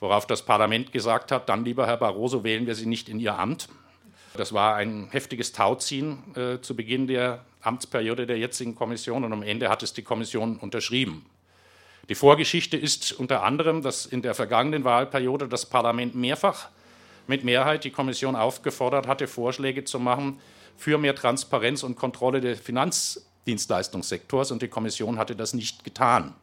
worauf 0.00 0.26
das 0.26 0.44
Parlament 0.44 0.92
gesagt 0.92 1.30
hat, 1.30 1.48
dann 1.48 1.64
lieber 1.64 1.86
Herr 1.86 1.96
Barroso, 1.96 2.42
wählen 2.42 2.66
wir 2.66 2.74
Sie 2.74 2.86
nicht 2.86 3.08
in 3.08 3.20
Ihr 3.20 3.38
Amt. 3.38 3.68
Das 4.34 4.52
war 4.52 4.74
ein 4.76 5.08
heftiges 5.10 5.52
Tauziehen 5.52 6.34
äh, 6.36 6.60
zu 6.60 6.74
Beginn 6.76 7.06
der 7.06 7.44
Amtsperiode 7.62 8.26
der 8.26 8.38
jetzigen 8.38 8.74
Kommission 8.74 9.24
und 9.24 9.32
am 9.32 9.42
Ende 9.42 9.68
hat 9.68 9.82
es 9.82 9.92
die 9.92 10.02
Kommission 10.02 10.56
unterschrieben. 10.56 11.24
Die 12.08 12.14
Vorgeschichte 12.14 12.76
ist 12.76 13.12
unter 13.12 13.42
anderem, 13.42 13.82
dass 13.82 14.06
in 14.06 14.22
der 14.22 14.34
vergangenen 14.34 14.84
Wahlperiode 14.84 15.48
das 15.48 15.66
Parlament 15.66 16.14
mehrfach 16.14 16.68
mit 17.26 17.42
Mehrheit 17.42 17.84
die 17.84 17.90
Kommission 17.90 18.36
aufgefordert 18.36 19.08
hatte, 19.08 19.26
Vorschläge 19.26 19.84
zu 19.84 19.98
machen 19.98 20.38
für 20.76 20.98
mehr 20.98 21.14
Transparenz 21.14 21.82
und 21.82 21.96
Kontrolle 21.96 22.40
des 22.40 22.60
Finanzdienstleistungssektors 22.60 24.52
und 24.52 24.62
die 24.62 24.68
Kommission 24.68 25.18
hatte 25.18 25.34
das 25.34 25.52
nicht 25.54 25.82
getan, 25.82 26.34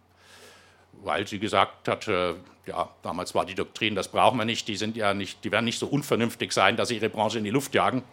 weil 1.04 1.28
sie 1.28 1.40
gesagt 1.40 1.88
hat, 1.88 2.08
äh, 2.08 2.34
ja, 2.66 2.90
damals 3.02 3.36
war 3.36 3.46
die 3.46 3.56
Doktrin, 3.56 3.96
das 3.96 4.08
brauchen 4.10 4.38
wir 4.38 4.46
nicht, 4.46 4.68
die 4.68 4.76
sind 4.76 4.98
ja 4.98 5.14
nicht, 5.14 5.44
die 5.44 5.52
werden 5.52 5.66
nicht 5.66 5.80
so 5.80 5.88
unvernünftig 5.88 6.52
sein, 6.52 6.76
dass 6.76 6.90
sie 6.90 6.96
ihre 6.96 7.10
Branche 7.10 7.38
in 7.38 7.44
die 7.44 7.50
Luft 7.50 7.74
jagen. 7.76 8.04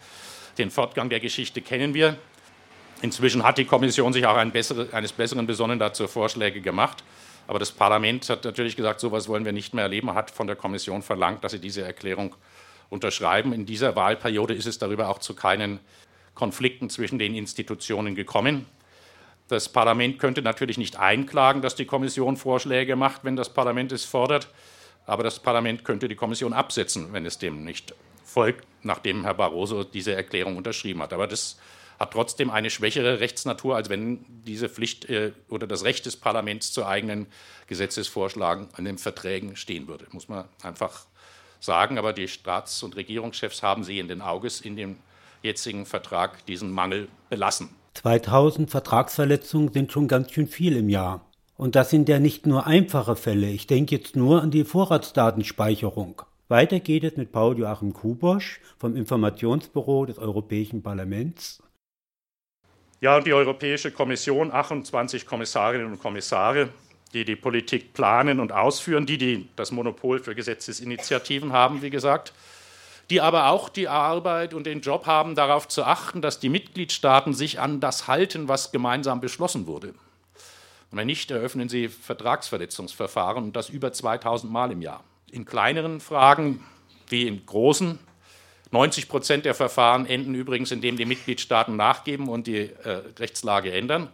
Den 0.59 0.71
Fortgang 0.71 1.09
der 1.09 1.21
Geschichte 1.21 1.63
kennen 1.63 1.95
wir. 1.95 2.19
Inzwischen 3.03 3.45
hat 3.45 3.59
die 3.59 3.65
Kommission 3.65 4.13
sich 4.13 4.27
auch 4.27 4.37
ein 4.37 4.51
bessere, 4.51 4.89
eines 4.93 5.13
Besseren 5.13 5.47
besonnen 5.47 5.79
dazu 5.79 6.07
Vorschläge 6.07 6.61
gemacht. 6.61 7.03
Aber 7.51 7.59
das 7.59 7.73
Parlament 7.73 8.31
hat 8.31 8.45
natürlich 8.45 8.77
gesagt, 8.77 9.01
so 9.01 9.09
etwas 9.09 9.27
wollen 9.27 9.45
wir 9.45 9.51
nicht 9.51 9.75
mehr 9.75 9.83
erleben, 9.83 10.15
hat 10.15 10.31
von 10.31 10.47
der 10.47 10.55
Kommission 10.55 11.03
verlangt, 11.03 11.43
dass 11.43 11.51
sie 11.51 11.59
diese 11.59 11.83
Erklärung 11.83 12.37
unterschreiben. 12.91 13.53
In 13.53 13.67
dieser 13.67 13.97
Wahlperiode 13.97 14.55
ist 14.55 14.67
es 14.67 14.79
darüber 14.79 15.09
auch 15.09 15.19
zu 15.19 15.35
keinen 15.35 15.81
Konflikten 16.37 16.91
zwischen 16.91 17.19
den 17.19 17.35
Institutionen 17.35 18.15
gekommen. 18.15 18.67
Das 19.49 19.69
Parlament 19.69 20.21
könnte 20.21 20.43
natürlich 20.43 20.79
nicht 20.79 21.01
einklagen, 21.01 21.61
dass 21.61 21.75
die 21.75 21.87
Kommission 21.87 22.37
Vorschläge 22.37 22.95
macht, 22.95 23.25
wenn 23.25 23.35
das 23.35 23.53
Parlament 23.53 23.91
es 23.91 24.05
fordert. 24.05 24.47
Aber 25.05 25.25
das 25.25 25.41
Parlament 25.41 25.85
könnte 25.85 26.07
die 26.07 26.15
Kommission 26.15 26.53
absetzen, 26.53 27.13
wenn 27.13 27.27
es 27.27 27.39
dem 27.39 27.65
nicht 27.65 27.97
folgt, 28.25 28.65
nachdem 28.85 29.25
Herr 29.25 29.35
Barroso 29.35 29.83
diese 29.83 30.15
Erklärung 30.15 30.57
unterschrieben 30.57 31.03
hat. 31.03 31.13
Aber 31.13 31.27
das 31.27 31.59
hat 32.01 32.13
trotzdem 32.13 32.51
eine 32.51 32.71
schwächere 32.71 33.21
Rechtsnatur, 33.21 33.77
als 33.77 33.91
wenn 33.91 34.25
diese 34.29 34.71
Pflicht 34.71 35.09
äh, 35.11 35.33
oder 35.49 35.67
das 35.67 35.85
Recht 35.85 36.07
des 36.07 36.17
Parlaments 36.17 36.73
zu 36.73 36.87
eigenen 36.87 37.27
Gesetzesvorschlagen 37.67 38.69
an 38.73 38.87
den 38.87 38.97
Verträgen 38.97 39.55
stehen 39.55 39.87
würde. 39.87 40.07
Muss 40.11 40.29
man 40.29 40.47
einfach 40.63 41.05
sagen. 41.61 41.99
Aber 41.99 42.15
die 42.15 42.27
Staats- 42.27 42.83
und 42.83 42.97
Regierungschefs 42.97 43.63
haben 43.63 43.85
sehenden 43.85 44.23
Auges 44.23 44.63
in 44.63 44.77
dem 44.77 44.97
jetzigen 45.43 45.85
Vertrag 45.85 46.45
diesen 46.47 46.71
Mangel 46.71 47.09
belassen. 47.29 47.69
2000 47.95 48.71
Vertragsverletzungen 48.71 49.73
sind 49.73 49.93
schon 49.93 50.09
ganz 50.09 50.33
schön 50.33 50.47
viel 50.47 50.77
im 50.77 50.89
Jahr. 50.89 51.27
Und 51.57 51.75
das 51.75 51.91
sind 51.91 52.09
ja 52.09 52.19
nicht 52.19 52.47
nur 52.47 52.67
einfache 52.67 53.17
Fälle. 53.17 53.51
Ich 53.51 53.67
denke 53.67 53.95
jetzt 53.95 54.17
nur 54.17 54.41
an 54.43 54.51
die 54.51 54.65
Vorratsdatenspeicherung. 54.65 56.23
Weiter 56.49 56.81
geht 56.81 57.05
es 57.05 57.17
mit 57.19 57.31
Paul 57.31 57.59
Joachim 57.59 57.93
Kubosch 57.93 58.61
vom 58.79 58.97
Informationsbüro 58.97 60.07
des 60.07 60.19
Europäischen 60.19 60.83
Parlaments. 60.83 61.63
Ja, 63.01 63.17
und 63.17 63.27
die 63.27 63.33
Europäische 63.33 63.93
Kommission, 63.93 64.53
28 64.53 65.25
Kommissarinnen 65.25 65.87
und 65.87 66.01
Kommissare, 66.01 66.69
die 67.15 67.25
die 67.25 67.35
Politik 67.35 67.95
planen 67.95 68.41
und 68.41 68.53
ausführen, 68.53 69.07
die, 69.07 69.17
die 69.17 69.49
das 69.57 69.71
Monopol 69.71 70.19
für 70.19 70.35
Gesetzesinitiativen 70.35 71.51
haben, 71.51 71.81
wie 71.81 71.89
gesagt, 71.89 72.35
die 73.09 73.23
aber 73.23 73.49
auch 73.49 73.71
die 73.71 73.89
Arbeit 73.89 74.53
und 74.53 74.67
den 74.67 74.83
Job 74.83 75.07
haben, 75.07 75.35
darauf 75.35 75.67
zu 75.67 75.83
achten, 75.85 76.21
dass 76.21 76.41
die 76.41 76.51
Mitgliedstaaten 76.51 77.33
sich 77.33 77.59
an 77.59 77.81
das 77.81 78.07
halten, 78.07 78.49
was 78.49 78.71
gemeinsam 78.71 79.23
beschlossen 79.23 79.67
wurde. 79.67 79.89
Und 80.91 80.99
wenn 80.99 81.07
nicht, 81.07 81.31
eröffnen 81.31 81.71
sie 81.71 81.89
Vertragsverletzungsverfahren 81.89 83.45
und 83.45 83.57
das 83.57 83.71
über 83.71 83.95
2000 83.95 84.53
Mal 84.53 84.73
im 84.73 84.83
Jahr. 84.83 85.03
In 85.33 85.47
kleineren 85.47 86.01
Fragen 86.01 86.65
wie 87.09 87.27
in 87.27 87.47
großen 87.47 87.99
90 88.73 89.09
Prozent 89.09 89.45
der 89.45 89.55
Verfahren 89.55 90.07
enden 90.07 90.35
übrigens, 90.35 90.71
indem 90.71 90.97
die 90.97 91.05
Mitgliedstaaten 91.05 91.77
nachgeben 91.77 92.29
und 92.29 92.47
die 92.47 92.71
äh, 92.85 93.03
Rechtslage 93.19 93.73
ändern. 93.73 94.09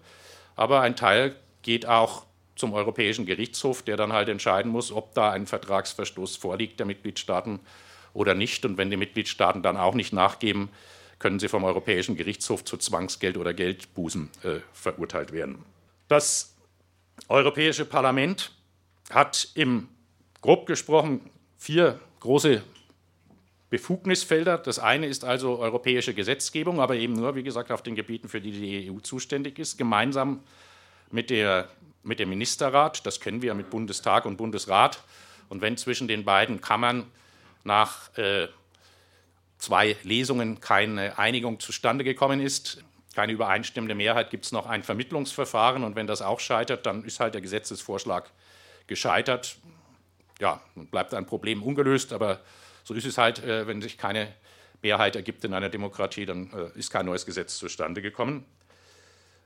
Aber 0.54 0.80
ein 0.80 0.96
Teil 0.96 1.36
geht 1.62 1.86
auch 1.86 2.24
zum 2.54 2.72
Europäischen 2.72 3.26
Gerichtshof, 3.26 3.82
der 3.82 3.96
dann 3.96 4.12
halt 4.12 4.28
entscheiden 4.28 4.72
muss, 4.72 4.90
ob 4.90 5.14
da 5.14 5.30
ein 5.30 5.46
Vertragsverstoß 5.46 6.36
vorliegt 6.36 6.78
der 6.78 6.86
Mitgliedstaaten 6.86 7.60
oder 8.14 8.34
nicht. 8.34 8.64
Und 8.64 8.78
wenn 8.78 8.90
die 8.90 8.96
Mitgliedstaaten 8.96 9.62
dann 9.62 9.76
auch 9.76 9.94
nicht 9.94 10.14
nachgeben, 10.14 10.70
können 11.18 11.38
sie 11.38 11.48
vom 11.48 11.64
Europäischen 11.64 12.16
Gerichtshof 12.16 12.64
zu 12.64 12.76
Zwangsgeld 12.78 13.36
oder 13.36 13.54
Geldbußen 13.54 14.30
äh, 14.42 14.60
verurteilt 14.72 15.32
werden. 15.32 15.64
Das 16.08 16.54
Europäische 17.28 17.84
Parlament 17.84 18.52
hat 19.10 19.48
im 19.54 19.88
grob 20.40 20.66
gesprochen 20.66 21.30
vier 21.58 22.00
große 22.20 22.62
Befugnisfelder. 23.70 24.58
Das 24.58 24.78
eine 24.78 25.06
ist 25.06 25.24
also 25.24 25.58
europäische 25.58 26.14
Gesetzgebung, 26.14 26.80
aber 26.80 26.94
eben 26.96 27.14
nur, 27.14 27.34
wie 27.34 27.42
gesagt, 27.42 27.72
auf 27.72 27.82
den 27.82 27.96
Gebieten, 27.96 28.28
für 28.28 28.40
die 28.40 28.52
die 28.52 28.90
EU 28.90 29.00
zuständig 29.00 29.58
ist, 29.58 29.76
gemeinsam 29.76 30.40
mit, 31.10 31.30
der, 31.30 31.68
mit 32.02 32.20
dem 32.20 32.28
Ministerrat. 32.28 33.04
Das 33.06 33.20
kennen 33.20 33.42
wir 33.42 33.54
mit 33.54 33.70
Bundestag 33.70 34.24
und 34.24 34.36
Bundesrat. 34.36 35.02
Und 35.48 35.60
wenn 35.62 35.76
zwischen 35.76 36.08
den 36.08 36.24
beiden 36.24 36.60
Kammern 36.60 37.06
nach 37.64 38.16
äh, 38.16 38.48
zwei 39.58 39.96
Lesungen 40.02 40.60
keine 40.60 41.18
Einigung 41.18 41.58
zustande 41.58 42.04
gekommen 42.04 42.40
ist, 42.40 42.84
keine 43.14 43.32
übereinstimmende 43.32 43.94
Mehrheit, 43.94 44.30
gibt 44.30 44.44
es 44.44 44.52
noch 44.52 44.66
ein 44.66 44.82
Vermittlungsverfahren. 44.82 45.82
Und 45.82 45.96
wenn 45.96 46.06
das 46.06 46.22
auch 46.22 46.38
scheitert, 46.38 46.86
dann 46.86 47.04
ist 47.04 47.18
halt 47.18 47.34
der 47.34 47.40
Gesetzesvorschlag 47.40 48.30
gescheitert. 48.86 49.56
Ja, 50.38 50.60
bleibt 50.74 51.14
ein 51.14 51.26
Problem 51.26 51.62
ungelöst, 51.62 52.12
aber 52.12 52.40
so 52.86 52.94
ist 52.94 53.04
es 53.04 53.18
halt, 53.18 53.42
äh, 53.42 53.66
wenn 53.66 53.82
sich 53.82 53.98
keine 53.98 54.32
Mehrheit 54.80 55.16
ergibt 55.16 55.44
in 55.44 55.54
einer 55.54 55.68
Demokratie, 55.68 56.24
dann 56.24 56.52
äh, 56.52 56.78
ist 56.78 56.92
kein 56.92 57.04
neues 57.04 57.26
Gesetz 57.26 57.58
zustande 57.58 58.00
gekommen. 58.00 58.44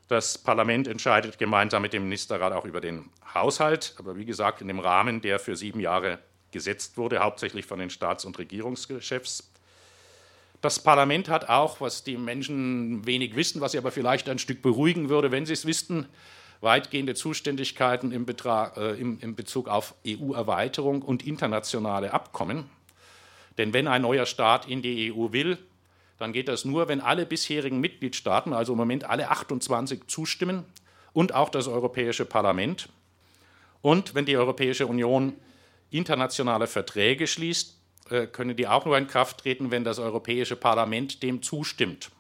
Das 0.09 0.37
Parlament 0.37 0.87
entscheidet 0.87 1.38
gemeinsam 1.38 1.81
mit 1.81 1.94
dem 1.94 2.03
Ministerrat 2.03 2.53
auch 2.53 2.66
über 2.66 2.83
den 2.83 3.09
Haushalt, 3.33 3.94
aber 3.98 4.16
wie 4.16 4.26
gesagt 4.26 4.61
in 4.61 4.68
dem 4.68 4.79
Rahmen, 4.79 5.22
der 5.22 5.38
für 5.38 5.57
sieben 5.57 5.81
Jahre 5.81 6.18
gesetzt 6.50 6.98
wurde, 6.98 7.20
hauptsächlich 7.20 7.64
von 7.64 7.79
den 7.79 7.88
Staats- 7.88 8.26
und 8.26 8.38
Regierungschefs. 8.38 9.50
Das 10.61 10.79
Parlament 10.83 11.31
hat 11.31 11.48
auch, 11.48 11.81
was 11.81 12.05
die 12.05 12.18
Menschen 12.18 13.07
wenig 13.07 13.37
wissen, 13.37 13.62
was 13.62 13.72
sie 13.72 13.79
aber 13.79 13.90
vielleicht 13.90 14.29
ein 14.29 14.38
Stück 14.38 14.61
beruhigen 14.61 15.09
würde, 15.09 15.31
wenn 15.31 15.46
sie 15.46 15.55
es 15.55 15.64
wüssten, 15.64 16.07
weitgehende 16.61 17.14
Zuständigkeiten 17.14 18.12
im, 18.12 18.26
Betrag, 18.26 18.76
äh, 18.76 19.00
im, 19.00 19.18
im 19.20 19.35
Bezug 19.35 19.68
auf 19.68 19.94
EU-Erweiterung 20.07 21.00
und 21.00 21.26
internationale 21.26 22.12
Abkommen. 22.12 22.68
Denn 23.61 23.75
wenn 23.75 23.88
ein 23.88 24.01
neuer 24.01 24.25
Staat 24.25 24.66
in 24.66 24.81
die 24.81 25.12
EU 25.12 25.33
will, 25.33 25.59
dann 26.16 26.33
geht 26.33 26.49
das 26.49 26.64
nur, 26.64 26.88
wenn 26.88 27.03
alle 27.03 27.27
bisherigen 27.27 27.79
Mitgliedstaaten, 27.79 28.55
also 28.55 28.73
im 28.73 28.79
Moment 28.79 29.05
alle 29.05 29.29
28, 29.29 30.07
zustimmen 30.07 30.64
und 31.12 31.35
auch 31.35 31.51
das 31.51 31.68
Europäische 31.68 32.25
Parlament. 32.25 32.88
Und 33.83 34.14
wenn 34.14 34.25
die 34.25 34.38
Europäische 34.38 34.87
Union 34.87 35.35
internationale 35.90 36.68
Verträge 36.68 37.27
schließt, 37.27 37.77
äh, 38.09 38.27
können 38.29 38.57
die 38.57 38.66
auch 38.66 38.87
nur 38.87 38.96
in 38.96 39.07
Kraft 39.07 39.40
treten, 39.40 39.70
wenn 39.70 39.85
das 39.85 39.99
Europäische 39.99 40.57
Parlament 40.57 41.23
dem 41.23 41.42
zustimmt. 41.42 42.11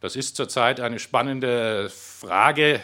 Das 0.00 0.16
ist 0.16 0.34
zurzeit 0.34 0.80
eine 0.80 0.98
spannende 0.98 1.88
Frage 1.88 2.80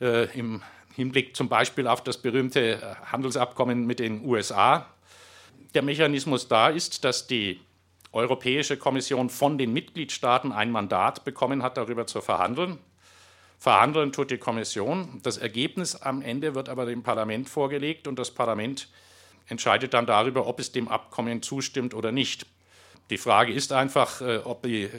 äh, 0.00 0.24
im 0.36 0.62
Hinblick 0.96 1.36
zum 1.36 1.48
Beispiel 1.48 1.86
auf 1.86 2.02
das 2.02 2.18
berühmte 2.18 2.96
Handelsabkommen 3.04 3.86
mit 3.86 4.00
den 4.00 4.24
USA. 4.24 4.88
Der 5.74 5.82
Mechanismus 5.82 6.48
da 6.48 6.68
ist, 6.68 7.04
dass 7.04 7.26
die 7.26 7.60
Europäische 8.12 8.76
Kommission 8.76 9.30
von 9.30 9.56
den 9.56 9.72
Mitgliedstaaten 9.72 10.52
ein 10.52 10.70
Mandat 10.70 11.24
bekommen 11.24 11.62
hat, 11.62 11.78
darüber 11.78 12.06
zu 12.06 12.20
verhandeln. 12.20 12.78
Verhandeln 13.58 14.12
tut 14.12 14.30
die 14.30 14.38
Kommission. 14.38 15.20
Das 15.22 15.38
Ergebnis 15.38 15.96
am 15.96 16.20
Ende 16.20 16.54
wird 16.54 16.68
aber 16.68 16.84
dem 16.84 17.02
Parlament 17.02 17.48
vorgelegt 17.48 18.06
und 18.06 18.18
das 18.18 18.30
Parlament 18.30 18.88
entscheidet 19.46 19.94
dann 19.94 20.04
darüber, 20.04 20.46
ob 20.46 20.60
es 20.60 20.72
dem 20.72 20.88
Abkommen 20.88 21.42
zustimmt 21.42 21.94
oder 21.94 22.12
nicht. 22.12 22.44
Die 23.08 23.18
Frage 23.18 23.52
ist 23.52 23.72
einfach, 23.72 24.20
äh, 24.20 24.38
ob 24.38 24.62
die, 24.64 24.90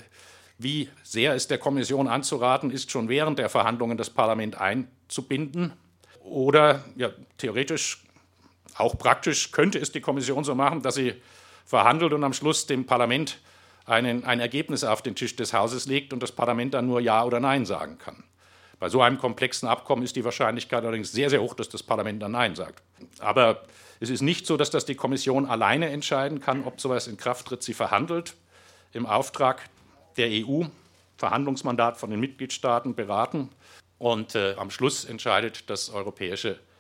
wie 0.57 0.89
sehr 1.03 1.33
es 1.35 1.47
der 1.47 1.57
Kommission 1.57 2.07
anzuraten 2.07 2.71
ist, 2.71 2.89
schon 2.89 3.09
während 3.09 3.37
der 3.37 3.49
Verhandlungen 3.49 3.97
das 3.97 4.09
Parlament 4.09 4.59
einzubinden. 4.59 5.73
Oder 6.23 6.83
ja, 6.95 7.09
theoretisch, 7.37 8.02
auch 8.77 8.97
praktisch 8.97 9.51
könnte 9.51 9.79
es 9.79 9.91
die 9.91 10.01
Kommission 10.01 10.43
so 10.43 10.55
machen, 10.55 10.81
dass 10.81 10.95
sie 10.95 11.15
verhandelt 11.65 12.13
und 12.13 12.23
am 12.23 12.33
Schluss 12.33 12.65
dem 12.65 12.85
Parlament 12.85 13.39
einen, 13.85 14.23
ein 14.23 14.39
Ergebnis 14.39 14.83
auf 14.83 15.01
den 15.01 15.15
Tisch 15.15 15.35
des 15.35 15.53
Hauses 15.53 15.85
legt 15.85 16.13
und 16.13 16.23
das 16.23 16.31
Parlament 16.31 16.73
dann 16.73 16.87
nur 16.87 16.99
Ja 16.99 17.23
oder 17.23 17.39
Nein 17.39 17.65
sagen 17.65 17.97
kann. 17.97 18.23
Bei 18.79 18.89
so 18.89 19.01
einem 19.01 19.17
komplexen 19.17 19.67
Abkommen 19.69 20.03
ist 20.03 20.15
die 20.15 20.25
Wahrscheinlichkeit 20.25 20.83
allerdings 20.83 21.11
sehr, 21.11 21.29
sehr 21.29 21.41
hoch, 21.41 21.53
dass 21.53 21.69
das 21.69 21.83
Parlament 21.83 22.21
dann 22.21 22.31
Nein 22.31 22.55
sagt. 22.55 22.83
Aber 23.19 23.63
es 23.99 24.09
ist 24.09 24.21
nicht 24.21 24.45
so, 24.45 24.57
dass 24.57 24.71
das 24.71 24.85
die 24.85 24.95
Kommission 24.95 25.45
alleine 25.45 25.89
entscheiden 25.89 26.41
kann, 26.41 26.65
ob 26.65 26.81
sowas 26.81 27.07
in 27.07 27.15
Kraft 27.15 27.47
tritt. 27.47 27.63
Sie 27.63 27.73
verhandelt 27.73 28.35
im 28.91 29.05
Auftrag 29.05 29.69
der 30.17 30.27
EU, 30.29 30.63
Verhandlungsmandat 31.17 31.97
von 31.97 32.09
den 32.09 32.19
Mitgliedstaaten 32.19 32.95
beraten 32.95 33.49
und 33.99 34.35
äh, 34.35 34.55
am 34.57 34.69
Schluss 34.69 35.05
entscheidet 35.05 35.69
das 35.69 35.89
Europäische 35.89 36.49
Parlament. 36.49 36.72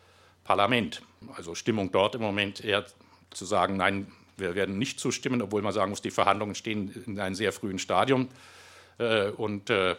Also 1.35 1.55
Stimmung 1.55 1.91
dort 1.91 2.15
im 2.15 2.21
Moment 2.21 2.63
eher 2.63 2.85
zu 3.31 3.45
sagen, 3.45 3.77
nein, 3.77 4.07
wir 4.37 4.55
werden 4.55 4.77
nicht 4.77 4.99
zustimmen, 4.99 5.41
obwohl 5.41 5.61
man 5.61 5.73
sagen 5.73 5.89
muss, 5.89 6.01
die 6.01 6.11
Verhandlungen 6.11 6.55
stehen 6.55 6.93
in 7.05 7.19
einem 7.19 7.35
sehr 7.35 7.53
frühen 7.53 7.79
Stadium. 7.79 8.27
Äh, 8.97 9.29
und 9.29 9.69
äh, 9.69 9.95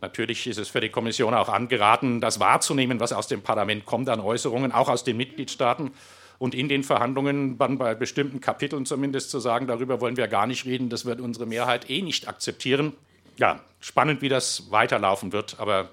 natürlich 0.00 0.46
ist 0.46 0.58
es 0.58 0.68
für 0.68 0.80
die 0.80 0.90
Kommission 0.90 1.34
auch 1.34 1.48
angeraten, 1.48 2.20
das 2.20 2.40
wahrzunehmen, 2.40 3.00
was 3.00 3.12
aus 3.12 3.28
dem 3.28 3.42
Parlament 3.42 3.86
kommt 3.86 4.08
an 4.08 4.20
Äußerungen, 4.20 4.72
auch 4.72 4.88
aus 4.88 5.04
den 5.04 5.16
Mitgliedstaaten. 5.16 5.92
Und 6.38 6.54
in 6.54 6.68
den 6.68 6.82
Verhandlungen 6.82 7.56
dann 7.56 7.78
bei 7.78 7.94
bestimmten 7.94 8.40
Kapiteln 8.40 8.84
zumindest 8.84 9.30
zu 9.30 9.38
sagen, 9.38 9.68
darüber 9.68 10.00
wollen 10.00 10.16
wir 10.16 10.26
gar 10.26 10.46
nicht 10.46 10.64
reden, 10.64 10.88
das 10.88 11.04
wird 11.04 11.20
unsere 11.20 11.46
Mehrheit 11.46 11.88
eh 11.88 12.02
nicht 12.02 12.26
akzeptieren. 12.26 12.94
Ja, 13.36 13.60
spannend, 13.80 14.22
wie 14.22 14.28
das 14.28 14.70
weiterlaufen 14.70 15.32
wird. 15.32 15.60
Aber 15.60 15.88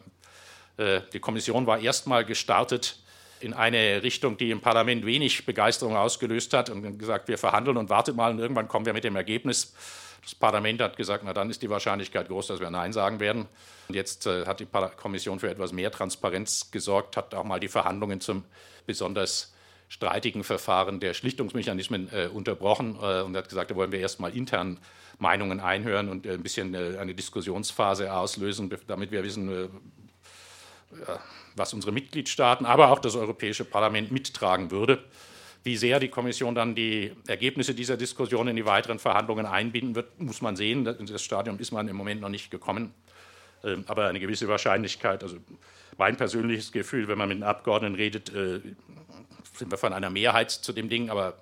äh, 0.77 1.01
die 1.13 1.19
Kommission 1.19 1.67
war 1.67 1.79
erstmal 1.79 2.25
gestartet 2.25 2.98
in 3.39 3.53
eine 3.53 4.03
Richtung, 4.03 4.37
die 4.37 4.51
im 4.51 4.61
Parlament 4.61 5.05
wenig 5.05 5.45
Begeisterung 5.45 5.95
ausgelöst 5.95 6.53
hat 6.53 6.69
und 6.69 6.97
gesagt, 6.97 7.27
wir 7.27 7.37
verhandeln 7.37 7.77
und 7.77 7.89
wartet 7.89 8.15
mal 8.15 8.31
und 8.31 8.39
irgendwann 8.39 8.67
kommen 8.67 8.85
wir 8.85 8.93
mit 8.93 9.03
dem 9.03 9.15
Ergebnis. 9.15 9.73
Das 10.21 10.35
Parlament 10.35 10.81
hat 10.81 10.97
gesagt, 10.97 11.23
na 11.25 11.33
dann 11.33 11.49
ist 11.49 11.61
die 11.61 11.69
Wahrscheinlichkeit 11.69 12.27
groß, 12.27 12.47
dass 12.47 12.59
wir 12.59 12.69
Nein 12.69 12.93
sagen 12.93 13.19
werden. 13.19 13.47
Und 13.87 13.95
jetzt 13.95 14.27
äh, 14.27 14.45
hat 14.45 14.59
die 14.59 14.67
Kommission 14.97 15.39
für 15.39 15.49
etwas 15.49 15.71
mehr 15.71 15.91
Transparenz 15.91 16.71
gesorgt, 16.71 17.17
hat 17.17 17.33
auch 17.33 17.43
mal 17.45 17.59
die 17.59 17.69
Verhandlungen 17.69 18.21
zum 18.21 18.43
besonders 18.85 19.53
streitigen 19.87 20.43
Verfahren 20.43 20.99
der 20.99 21.13
Schlichtungsmechanismen 21.13 22.09
äh, 22.13 22.27
unterbrochen 22.27 22.97
äh, 23.01 23.21
und 23.21 23.35
hat 23.35 23.49
gesagt, 23.49 23.71
da 23.71 23.75
wollen 23.75 23.91
wir 23.91 23.99
erst 23.99 24.19
mal 24.19 24.35
intern 24.35 24.79
Meinungen 25.17 25.59
einhören 25.59 26.09
und 26.09 26.25
äh, 26.25 26.33
ein 26.33 26.43
bisschen 26.43 26.73
äh, 26.73 26.97
eine 26.99 27.15
Diskussionsphase 27.15 28.13
auslösen, 28.13 28.69
damit 28.87 29.11
wir 29.11 29.23
wissen, 29.23 29.49
äh, 29.51 29.67
was 31.59 31.73
unsere 31.73 31.91
Mitgliedstaaten, 31.91 32.65
aber 32.65 32.89
auch 32.89 32.99
das 32.99 33.15
Europäische 33.15 33.65
Parlament 33.65 34.11
mittragen 34.11 34.71
würde. 34.71 35.03
Wie 35.63 35.75
sehr 35.75 35.99
die 35.99 36.07
Kommission 36.07 36.55
dann 36.55 36.73
die 36.73 37.11
Ergebnisse 37.27 37.75
dieser 37.75 37.97
Diskussion 37.97 38.47
in 38.47 38.55
die 38.55 38.65
weiteren 38.65 38.97
Verhandlungen 38.97 39.45
einbinden 39.45 39.93
wird, 39.93 40.19
muss 40.19 40.41
man 40.41 40.55
sehen. 40.55 40.87
In 40.87 41.05
das 41.05 41.21
Stadium 41.21 41.59
ist 41.59 41.71
man 41.71 41.87
im 41.87 41.97
Moment 41.97 42.21
noch 42.21 42.29
nicht 42.29 42.49
gekommen. 42.49 42.93
Ähm, 43.63 43.83
aber 43.87 44.07
eine 44.07 44.19
gewisse 44.19 44.47
Wahrscheinlichkeit, 44.47 45.21
also 45.21 45.37
mein 45.97 46.15
persönliches 46.15 46.71
Gefühl, 46.71 47.07
wenn 47.09 47.17
man 47.17 47.27
mit 47.27 47.39
den 47.39 47.43
Abgeordneten 47.43 47.95
redet, 47.95 48.33
äh, 48.33 48.61
sind 49.53 49.69
wir 49.69 49.77
von 49.77 49.91
einer 49.91 50.09
Mehrheit 50.09 50.49
zu 50.49 50.71
dem 50.71 50.87
Ding, 50.87 51.09
aber 51.09 51.37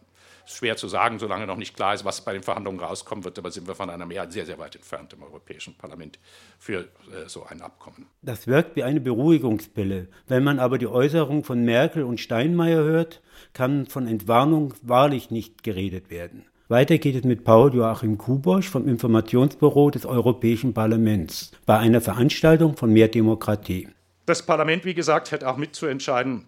schwer 0.48 0.78
zu 0.78 0.88
sagen, 0.88 1.20
solange 1.20 1.46
noch 1.46 1.58
nicht 1.58 1.76
klar 1.76 1.94
ist, 1.94 2.06
was 2.06 2.22
bei 2.22 2.34
den 2.34 2.44
Verhandlungen 2.44 2.80
rauskommen 2.80 3.24
wird. 3.24 3.38
Aber 3.38 3.52
sind 3.52 3.68
wir 3.68 3.76
von 3.76 3.90
einer 3.90 4.06
Mehrheit 4.06 4.32
sehr, 4.32 4.46
sehr 4.46 4.58
weit 4.58 4.76
entfernt 4.76 5.14
im 5.14 5.24
Europäischen 5.24 5.76
Parlament 5.76 6.20
für 6.58 6.82
äh, 6.82 7.28
so 7.28 7.46
ein 7.46 7.62
Abkommen. 7.62 8.08
Das 8.22 8.48
wirkt 8.48 8.76
wie 8.76 8.84
eine 8.84 9.02
Beruhigungspille. 9.02 10.08
Wenn 10.28 10.44
man 10.44 10.60
aber 10.60 10.78
die 10.78 10.88
Äußerung 10.88 11.44
von 11.44 11.64
Merkel 11.64 12.04
und 12.04 12.20
Steinmeier 12.20 12.84
hört, 12.84 13.22
kann 13.54 13.86
von 13.86 14.08
Entwarnung 14.08 14.74
wahrlich 14.82 15.32
nicht 15.32 15.64
geredet 15.64 16.10
werden. 16.10 16.46
Weiter 16.70 16.98
geht 16.98 17.16
es 17.16 17.24
mit 17.24 17.46
Paul 17.46 17.74
Joachim 17.74 18.18
Kubosch 18.18 18.70
vom 18.70 18.90
Informationsbüro 18.90 19.90
des 19.90 20.06
Europäischen 20.06 20.74
Parlaments 20.74 21.52
bei 21.66 21.78
einer 21.78 22.02
Veranstaltung 22.02 22.76
von 22.76 22.92
Mehr 22.92 23.08
Demokratie. 23.08 23.88
Das 24.26 24.46
Parlament, 24.46 24.84
wie 24.84 24.94
gesagt, 24.94 25.32
hätte 25.32 25.48
auch 25.48 25.56
mitzuentscheiden, 25.56 26.46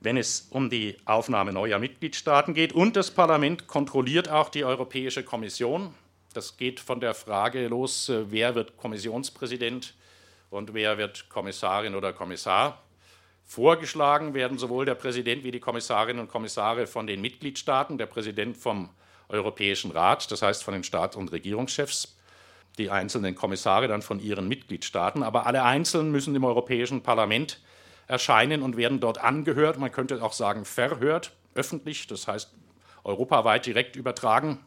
wenn 0.00 0.16
es 0.16 0.48
um 0.50 0.70
die 0.70 0.96
Aufnahme 1.04 1.52
neuer 1.52 1.78
Mitgliedstaaten 1.78 2.54
geht. 2.54 2.72
Und 2.72 2.96
das 2.96 3.10
Parlament 3.10 3.66
kontrolliert 3.66 4.28
auch 4.28 4.48
die 4.48 4.64
Europäische 4.64 5.22
Kommission. 5.22 5.94
Das 6.34 6.56
geht 6.56 6.78
von 6.80 7.00
der 7.00 7.14
Frage 7.14 7.68
los, 7.68 8.08
äh, 8.08 8.30
wer 8.30 8.54
wird 8.54 8.76
Kommissionspräsident 8.76 9.94
und 10.50 10.74
wer 10.74 10.98
wird 10.98 11.28
Kommissarin 11.28 11.94
oder 11.94 12.12
Kommissar. 12.12 12.82
Vorgeschlagen 13.44 14.34
werden 14.34 14.58
sowohl 14.58 14.84
der 14.84 14.94
Präsident 14.94 15.42
wie 15.42 15.50
die 15.50 15.60
Kommissarinnen 15.60 16.20
und 16.20 16.28
Kommissare 16.28 16.86
von 16.86 17.06
den 17.06 17.22
Mitgliedstaaten, 17.22 17.96
der 17.96 18.06
Präsident 18.06 18.58
vom 18.58 18.90
Europäischen 19.30 19.90
Rat, 19.90 20.30
das 20.30 20.42
heißt 20.42 20.62
von 20.62 20.74
den 20.74 20.84
Staats- 20.84 21.16
und 21.16 21.32
Regierungschefs, 21.32 22.18
die 22.76 22.90
einzelnen 22.90 23.34
Kommissare 23.34 23.88
dann 23.88 24.02
von 24.02 24.20
ihren 24.20 24.48
Mitgliedstaaten. 24.48 25.22
Aber 25.22 25.46
alle 25.46 25.64
Einzelnen 25.64 26.12
müssen 26.12 26.34
im 26.34 26.44
Europäischen 26.44 27.02
Parlament 27.02 27.60
erscheinen 28.08 28.62
und 28.62 28.76
werden 28.76 29.00
dort 29.00 29.18
angehört, 29.18 29.78
man 29.78 29.92
könnte 29.92 30.22
auch 30.22 30.32
sagen 30.32 30.64
verhört, 30.64 31.32
öffentlich, 31.54 32.06
das 32.06 32.26
heißt 32.26 32.52
europaweit 33.04 33.66
direkt 33.66 33.96
übertragen 33.96 34.58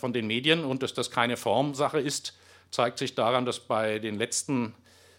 von 0.00 0.12
den 0.12 0.26
Medien 0.26 0.64
und 0.64 0.82
dass 0.82 0.94
das 0.94 1.10
keine 1.10 1.36
Formsache 1.36 2.00
ist, 2.00 2.36
zeigt 2.70 2.98
sich 2.98 3.14
daran, 3.14 3.44
dass 3.44 3.60
bei 3.60 3.98
den 3.98 4.16
letzten 4.16 4.74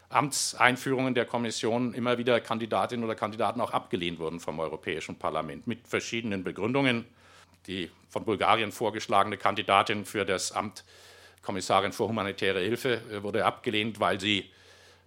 Amtseinführungen 0.10 1.14
der 1.14 1.26
Kommission 1.26 1.94
immer 1.94 2.18
wieder 2.18 2.42
Kandidatinnen 2.42 3.06
oder 3.06 3.16
Kandidaten 3.16 3.62
auch 3.62 3.72
abgelehnt 3.72 4.20
wurden 4.20 4.40
vom 4.40 4.60
Europäischen 4.60 5.18
Parlament 5.18 5.68
mit 5.68 5.88
verschiedenen 5.88 6.44
Begründungen. 6.44 7.06
Die 7.68 7.92
von 8.10 8.26
Bulgarien 8.26 8.72
vorgeschlagene 8.72 9.38
Kandidatin 9.38 10.06
für 10.06 10.26
das 10.26 10.52
Amt 10.52 10.84
Kommissarin 11.42 11.92
für 11.92 12.08
humanitäre 12.08 12.60
Hilfe 12.60 13.02
äh, 13.12 13.24
wurde 13.24 13.46
abgelehnt, 13.46 14.00
weil 14.00 14.20
sie 14.20 14.50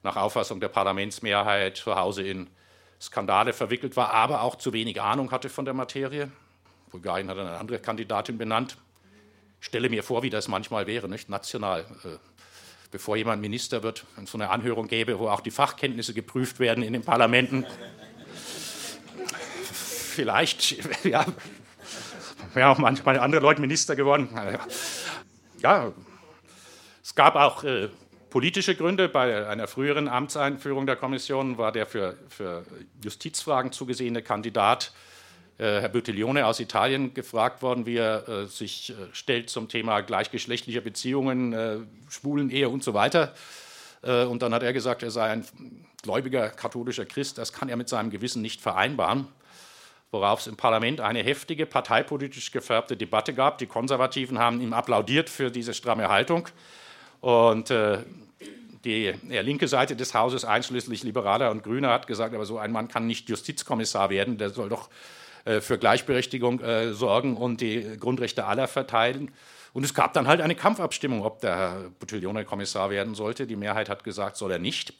nach 0.02 0.16
Auffassung 0.16 0.60
der 0.60 0.68
Parlamentsmehrheit 0.68 1.76
zu 1.76 1.94
Hause 1.94 2.22
in 2.22 2.48
Skandale 3.00 3.52
verwickelt 3.52 3.96
war, 3.96 4.10
aber 4.10 4.42
auch 4.42 4.56
zu 4.56 4.72
wenig 4.72 5.00
Ahnung 5.00 5.30
hatte 5.30 5.48
von 5.48 5.64
der 5.64 5.74
Materie. 5.74 6.30
Bulgarien 6.90 7.28
hat 7.28 7.38
eine 7.38 7.58
andere 7.58 7.78
Kandidatin 7.78 8.38
benannt. 8.38 8.76
Ich 9.60 9.66
stelle 9.66 9.88
mir 9.88 10.02
vor, 10.02 10.22
wie 10.22 10.30
das 10.30 10.48
manchmal 10.48 10.86
wäre, 10.86 11.08
nicht 11.08 11.28
national. 11.28 11.80
Äh, 12.04 12.18
bevor 12.90 13.16
jemand 13.16 13.40
Minister 13.40 13.82
wird, 13.82 14.04
wenn 14.14 14.24
es 14.24 14.30
so 14.30 14.38
eine 14.38 14.50
Anhörung 14.50 14.86
gäbe, 14.86 15.18
wo 15.18 15.28
auch 15.28 15.40
die 15.40 15.50
Fachkenntnisse 15.50 16.14
geprüft 16.14 16.60
werden 16.60 16.84
in 16.84 16.92
den 16.92 17.02
Parlamenten. 17.02 17.66
Vielleicht, 19.72 21.04
ja, 21.04 21.24
wäre 22.54 22.68
auch 22.68 22.78
manchmal 22.78 23.18
andere 23.18 23.40
Leute 23.40 23.60
Minister 23.60 23.96
geworden. 23.96 24.28
Ja, 25.60 25.92
es 27.02 27.14
gab 27.14 27.34
auch 27.36 27.64
äh, 27.64 27.88
politische 28.32 28.74
Gründe. 28.74 29.10
Bei 29.10 29.46
einer 29.46 29.68
früheren 29.68 30.08
Amtseinführung 30.08 30.86
der 30.86 30.96
Kommission 30.96 31.58
war 31.58 31.70
der 31.70 31.84
für, 31.84 32.16
für 32.30 32.64
Justizfragen 33.04 33.72
zugesehene 33.72 34.22
Kandidat 34.22 34.92
äh, 35.58 35.82
Herr 35.82 35.90
Buttiglione 35.90 36.46
aus 36.46 36.58
Italien 36.58 37.12
gefragt 37.12 37.60
worden, 37.60 37.84
wie 37.84 37.98
er 37.98 38.26
äh, 38.26 38.46
sich 38.46 38.90
äh, 38.90 38.94
stellt 39.12 39.50
zum 39.50 39.68
Thema 39.68 40.00
gleichgeschlechtlicher 40.00 40.80
Beziehungen, 40.80 41.52
äh, 41.52 41.76
Schwulenehe 42.08 42.70
und 42.70 42.82
so 42.82 42.94
weiter. 42.94 43.34
Und 44.04 44.42
dann 44.42 44.52
hat 44.52 44.64
er 44.64 44.72
gesagt, 44.72 45.04
er 45.04 45.12
sei 45.12 45.30
ein 45.30 45.46
gläubiger 46.02 46.48
katholischer 46.48 47.04
Christ. 47.04 47.38
Das 47.38 47.52
kann 47.52 47.68
er 47.68 47.76
mit 47.76 47.88
seinem 47.88 48.10
Gewissen 48.10 48.42
nicht 48.42 48.60
vereinbaren. 48.60 49.28
Worauf 50.10 50.40
es 50.40 50.48
im 50.48 50.56
Parlament 50.56 51.00
eine 51.00 51.22
heftige, 51.22 51.66
parteipolitisch 51.66 52.50
gefärbte 52.50 52.96
Debatte 52.96 53.32
gab. 53.32 53.58
Die 53.58 53.66
Konservativen 53.66 54.40
haben 54.40 54.60
ihm 54.60 54.72
applaudiert 54.72 55.30
für 55.30 55.52
diese 55.52 55.72
stramme 55.72 56.08
Haltung. 56.08 56.48
Und 57.22 57.70
äh, 57.70 57.98
die 58.84 59.14
linke 59.30 59.68
Seite 59.68 59.94
des 59.94 60.12
Hauses, 60.12 60.44
einschließlich 60.44 61.04
Liberaler 61.04 61.52
und 61.52 61.62
Grüner, 61.62 61.90
hat 61.90 62.08
gesagt, 62.08 62.34
aber 62.34 62.44
so 62.44 62.58
ein 62.58 62.72
Mann 62.72 62.88
kann 62.88 63.06
nicht 63.06 63.28
Justizkommissar 63.28 64.10
werden, 64.10 64.38
der 64.38 64.50
soll 64.50 64.68
doch 64.68 64.90
äh, 65.44 65.60
für 65.60 65.78
Gleichberechtigung 65.78 66.60
äh, 66.60 66.92
sorgen 66.92 67.36
und 67.36 67.60
die 67.60 67.96
Grundrechte 67.98 68.44
aller 68.44 68.66
verteilen. 68.66 69.30
Und 69.72 69.84
es 69.84 69.94
gab 69.94 70.12
dann 70.14 70.26
halt 70.26 70.40
eine 70.40 70.56
Kampfabstimmung, 70.56 71.22
ob 71.22 71.40
der 71.40 71.56
Herr 71.56 71.90
Buttiglione 72.00 72.44
Kommissar 72.44 72.90
werden 72.90 73.14
sollte. 73.14 73.46
Die 73.46 73.56
Mehrheit 73.56 73.88
hat 73.88 74.02
gesagt, 74.02 74.36
soll 74.36 74.50
er 74.50 74.58
nicht. 74.58 74.92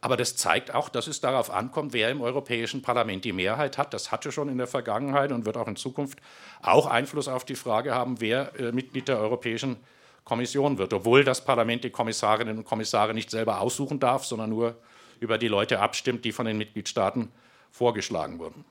Aber 0.00 0.16
das 0.16 0.34
zeigt 0.34 0.74
auch, 0.74 0.88
dass 0.88 1.06
es 1.06 1.20
darauf 1.20 1.48
ankommt, 1.48 1.92
wer 1.92 2.10
im 2.10 2.22
Europäischen 2.22 2.82
Parlament 2.82 3.24
die 3.24 3.32
Mehrheit 3.32 3.78
hat. 3.78 3.94
Das 3.94 4.10
hatte 4.10 4.32
schon 4.32 4.48
in 4.48 4.58
der 4.58 4.66
Vergangenheit 4.66 5.30
und 5.30 5.46
wird 5.46 5.56
auch 5.56 5.68
in 5.68 5.76
Zukunft 5.76 6.18
auch 6.60 6.86
Einfluss 6.86 7.28
auf 7.28 7.44
die 7.44 7.54
Frage 7.54 7.94
haben, 7.94 8.20
wer 8.20 8.58
äh, 8.58 8.72
Mitglied 8.72 9.06
der 9.06 9.20
Europäischen 9.20 9.76
Kommission 10.24 10.78
wird. 10.78 10.92
Obwohl 10.92 11.24
das 11.24 11.44
Parlament 11.44 11.84
die 11.84 11.90
Kommissarinnen 11.90 12.58
und 12.58 12.64
Kommissare 12.64 13.14
nicht 13.14 13.30
selber 13.30 13.60
aussuchen 13.60 14.00
darf, 14.00 14.24
sondern 14.24 14.50
nur 14.50 14.76
über 15.20 15.38
die 15.38 15.48
Leute 15.48 15.80
abstimmt, 15.80 16.24
die 16.24 16.32
von 16.32 16.46
den 16.46 16.58
Mitgliedstaaten 16.58 17.30
vorgeschlagen 17.70 18.38
wurden. 18.38 18.64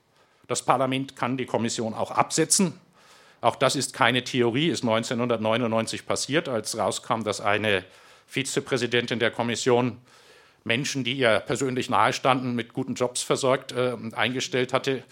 Das 0.47 0.63
Parlament 0.63 1.15
kann 1.15 1.37
die 1.37 1.45
Kommission 1.45 1.93
auch 1.93 2.11
absetzen. 2.11 2.79
Auch 3.39 3.55
das 3.55 3.75
ist 3.75 3.93
keine 3.93 4.23
Theorie, 4.23 4.67
ist 4.67 4.83
1999 4.83 6.05
passiert, 6.05 6.47
als 6.47 6.77
rauskam, 6.77 7.23
dass 7.23 7.41
eine 7.41 7.83
Vizepräsidentin 8.27 9.19
der 9.19 9.31
Kommission 9.31 9.97
Menschen, 10.63 11.03
die 11.03 11.13
ihr 11.13 11.39
persönlich 11.39 11.89
nahestanden, 11.89 12.53
mit 12.53 12.73
guten 12.73 12.93
Jobs 12.93 13.23
versorgt, 13.23 13.71
äh, 13.71 13.95
eingestellt 14.13 14.73
hatte, 14.73 15.03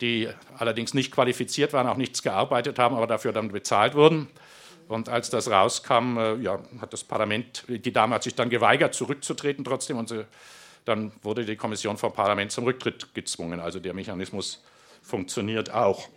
die 0.00 0.28
allerdings 0.58 0.92
nicht 0.92 1.10
qualifiziert 1.10 1.72
waren, 1.72 1.86
auch 1.86 1.96
nichts 1.96 2.22
gearbeitet 2.22 2.78
haben, 2.78 2.96
aber 2.96 3.06
dafür 3.06 3.32
dann 3.32 3.50
bezahlt 3.50 3.94
wurden. 3.94 4.28
Und 4.90 5.08
als 5.08 5.30
das 5.30 5.48
rauskam, 5.48 6.18
äh, 6.18 6.34
ja, 6.38 6.58
hat 6.80 6.92
das 6.92 7.04
Parlament, 7.04 7.62
die 7.68 7.92
Dame 7.92 8.16
hat 8.16 8.24
sich 8.24 8.34
dann 8.34 8.50
geweigert, 8.50 8.92
zurückzutreten 8.92 9.64
trotzdem. 9.64 9.96
Und 9.96 10.08
sie, 10.08 10.26
dann 10.84 11.12
wurde 11.22 11.44
die 11.44 11.54
Kommission 11.54 11.96
vom 11.96 12.12
Parlament 12.12 12.50
zum 12.50 12.64
Rücktritt 12.64 13.14
gezwungen. 13.14 13.60
Also 13.60 13.78
der 13.78 13.94
Mechanismus 13.94 14.64
funktioniert 15.00 15.72
auch. 15.72 16.08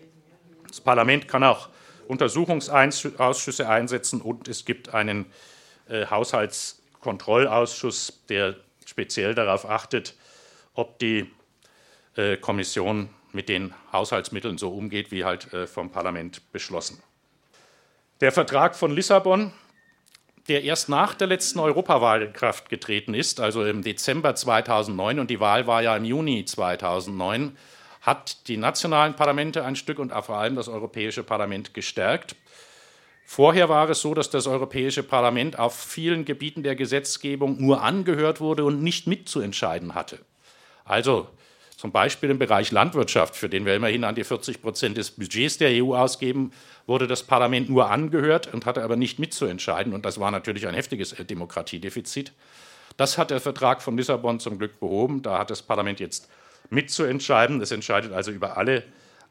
Das 0.68 0.82
Parlament 0.82 1.28
kann 1.28 1.44
auch 1.44 1.70
Untersuchungsausschüsse 2.08 3.70
einsetzen 3.70 4.22
und 4.22 4.48
es 4.48 4.66
gibt 4.66 4.92
einen 4.92 5.28
äh, 5.88 6.08
Haushaltskontrollausschuss, 6.08 8.24
der 8.28 8.56
speziell 8.88 9.36
darauf 9.36 9.70
achtet, 9.70 10.16
ob 10.74 10.98
die 10.98 11.32
äh, 12.16 12.38
Kommission 12.38 13.10
mit 13.34 13.50
den 13.50 13.76
Haushaltsmitteln 13.92 14.58
so 14.58 14.74
umgeht, 14.74 15.12
wie 15.12 15.26
halt 15.26 15.54
äh, 15.54 15.68
vom 15.68 15.92
Parlament 15.92 16.52
beschlossen. 16.52 17.04
Der 18.24 18.32
Vertrag 18.32 18.74
von 18.78 18.96
Lissabon, 18.96 19.52
der 20.48 20.64
erst 20.64 20.88
nach 20.88 21.14
der 21.14 21.28
letzten 21.28 21.60
Europawahl 21.60 22.22
in 22.22 22.32
Kraft 22.32 22.70
getreten 22.70 23.14
ist, 23.14 23.42
also 23.42 23.66
im 23.66 23.82
Dezember 23.82 24.34
2009, 24.34 25.20
und 25.20 25.30
die 25.30 25.42
Wahl 25.42 25.68
war 25.68 25.82
ja 25.82 25.98
im 25.98 26.06
Juni 26.06 26.46
2009, 26.46 27.58
hat 28.00 28.48
die 28.48 28.56
nationalen 28.56 29.18
Parlamente 29.18 29.66
ein 29.66 29.76
Stück 29.76 30.00
und 30.00 30.14
vor 30.14 30.38
allem 30.38 30.56
das 30.56 30.70
Europäische 30.70 31.22
Parlament 31.22 31.74
gestärkt. 31.74 32.38
Vorher 33.26 33.68
war 33.68 33.90
es 33.90 34.00
so, 34.00 34.14
dass 34.14 34.30
das 34.30 34.48
Europäische 34.48 35.04
Parlament 35.04 35.60
auf 35.60 35.78
vielen 35.78 36.24
Gebieten 36.24 36.64
der 36.64 36.78
Gesetzgebung 36.78 37.60
nur 37.60 37.82
angehört 37.82 38.40
wurde 38.40 38.64
und 38.64 38.82
nicht 38.82 39.06
mitzuentscheiden 39.06 39.96
hatte. 39.96 40.20
Also 40.86 41.28
zum 41.84 41.91
Beispiel 41.91 42.30
im 42.30 42.39
Bereich 42.39 42.72
Landwirtschaft, 42.72 43.36
für 43.36 43.50
den 43.50 43.65
wir 43.65 43.76
immerhin 43.76 44.06
an 44.06 44.15
die 44.15 44.24
40 44.24 44.62
Prozent 44.62 44.96
des 44.96 45.12
Budgets 45.12 45.58
der 45.58 45.84
EU 45.84 45.93
ausgeben, 45.93 46.54
wurde 46.88 47.08
das 47.08 47.24
Parlament 47.24 47.69
nur 47.69 47.91
angehört 47.91 48.54
und 48.54 48.65
hatte 48.65 48.84
aber 48.84 48.96
nicht 48.96 49.19
mitzuentscheiden. 49.19 49.91
Und 49.91 50.06
das 50.06 50.17
war 50.17 50.32
natürlich 50.32 50.65
ein 50.65 50.76
heftiges 50.76 51.10
Demokratiedefizit. 51.10 52.32
Das 52.96 53.17
hat 53.17 53.32
der 53.32 53.41
Vertrag 53.41 53.82
von 53.82 53.98
Lissabon 53.98 54.39
zum 54.39 54.60
Glück 54.60 54.80
behoben. 54.80 55.24
Da 55.24 55.39
hat 55.39 55.50
das 55.50 55.62
Parlament 55.62 56.00
jetzt 56.00 56.30
mitzuentscheiden. 56.69 57.60
Es 57.60 57.72
entscheidet 57.72 58.13
also 58.13 58.32
über 58.32 58.56
alle 58.56 58.84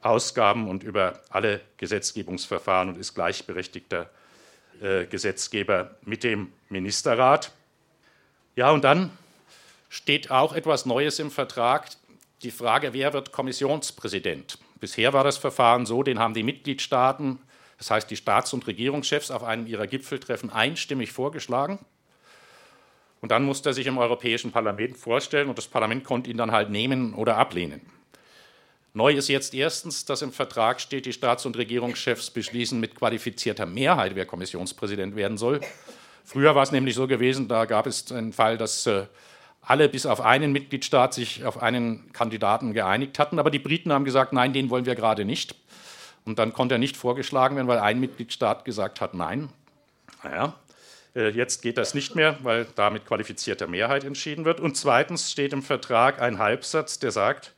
Ausgaben 0.02 0.68
und 0.68 0.82
über 0.82 1.20
alle 1.30 1.62
Gesetzgebungsverfahren 1.78 2.90
und 2.90 2.98
ist 2.98 3.14
gleichberechtigter 3.14 4.10
äh, 4.82 5.06
Gesetzgeber 5.06 5.92
mit 6.02 6.22
dem 6.22 6.52
Ministerrat. 6.68 7.50
Ja, 8.56 8.72
und 8.72 8.84
dann 8.84 9.10
steht 9.92 10.30
auch 10.30 10.54
etwas 10.54 10.86
Neues 10.86 11.18
im 11.18 11.30
Vertrag, 11.30 11.90
die 12.42 12.50
Frage, 12.50 12.92
wer 12.92 13.12
wird 13.12 13.33
Kommissionspräsident. 13.33 14.59
Bisher 14.81 15.12
war 15.12 15.24
das 15.24 15.38
Verfahren 15.38 15.87
so, 15.87 16.02
den 16.02 16.18
haben 16.18 16.35
die 16.35 16.42
Mitgliedstaaten, 16.42 17.38
das 17.78 17.90
heißt 17.90 18.11
die 18.11 18.16
Staats- 18.16 18.52
und 18.52 18.66
Regierungschefs, 18.66 19.31
auf 19.31 19.44
einem 19.44 19.66
ihrer 19.66 19.87
Gipfeltreffen 19.87 20.50
einstimmig 20.50 21.12
vorgeschlagen. 21.12 21.78
Und 23.20 23.31
dann 23.31 23.44
musste 23.44 23.70
er 23.70 23.72
sich 23.72 23.87
im 23.87 23.98
Europäischen 23.98 24.50
Parlament 24.50 24.96
vorstellen 24.96 25.48
und 25.48 25.57
das 25.57 25.68
Parlament 25.68 26.05
konnte 26.05 26.31
ihn 26.31 26.37
dann 26.37 26.50
halt 26.50 26.70
nehmen 26.70 27.14
oder 27.14 27.37
ablehnen. 27.37 27.81
Neu 28.94 29.14
ist 29.14 29.28
jetzt 29.28 29.55
erstens, 29.55 30.05
dass 30.05 30.20
im 30.20 30.33
Vertrag 30.33 30.81
steht, 30.81 31.07
die 31.07 31.12
Staats- 31.12 31.46
und 31.46 31.57
Regierungschefs 31.57 32.31
beschließen 32.31 32.78
mit 32.78 32.94
qualifizierter 32.94 33.64
Mehrheit, 33.64 34.16
wer 34.16 34.26
Kommissionspräsident 34.26 35.16
werden 35.16 35.38
soll. 35.38 35.61
Früher 36.24 36.55
war 36.55 36.62
es 36.62 36.72
nämlich 36.72 36.94
so 36.94 37.07
gewesen, 37.07 37.48
da 37.48 37.64
gab 37.64 37.87
es 37.87 38.12
einen 38.12 38.33
Fall, 38.33 38.59
dass 38.59 38.87
äh, 38.87 39.07
alle 39.62 39.88
bis 39.88 40.07
auf 40.07 40.20
einen 40.20 40.53
Mitgliedstaat 40.53 41.14
sich 41.14 41.44
auf 41.44 41.62
einen 41.62 42.12
Kandidaten 42.12 42.72
geeinigt 42.72 43.18
hatten, 43.18 43.38
aber 43.38 43.51
die 43.51 43.61
Briten 43.61 43.92
haben 43.92 44.05
gesagt, 44.05 44.33
nein, 44.33 44.53
den 44.53 44.70
wollen 44.70 44.87
wir 44.87 44.96
gerade 44.96 45.25
nicht. 45.25 45.55
Und 46.25 46.38
dann 46.38 46.53
konnte 46.53 46.75
er 46.75 46.79
nicht 46.79 46.96
vorgeschlagen 46.96 47.57
werden, 47.57 47.68
weil 47.68 47.79
ein 47.79 48.01
Mitgliedstaat 48.01 48.64
gesagt 48.64 49.01
hat, 49.01 49.14
nein. 49.14 49.48
Naja, 50.22 50.55
äh, 51.14 51.31
jetzt 51.31 51.62
geht 51.62 51.79
das 51.79 51.94
nicht 51.94 52.14
mehr, 52.14 52.37
weil 52.42 52.66
da 52.75 52.90
mit 52.90 53.07
qualifizierter 53.07 53.66
Mehrheit 53.66 54.05
entschieden 54.05 54.44
wird. 54.44 54.61
Und 54.61 54.77
zweitens 54.77 55.31
steht 55.31 55.53
im 55.53 55.62
Vertrag 55.62 56.20
ein 56.20 56.38
Halbsatz, 56.38 56.98
der 56.98 57.11
sagt, 57.11 57.55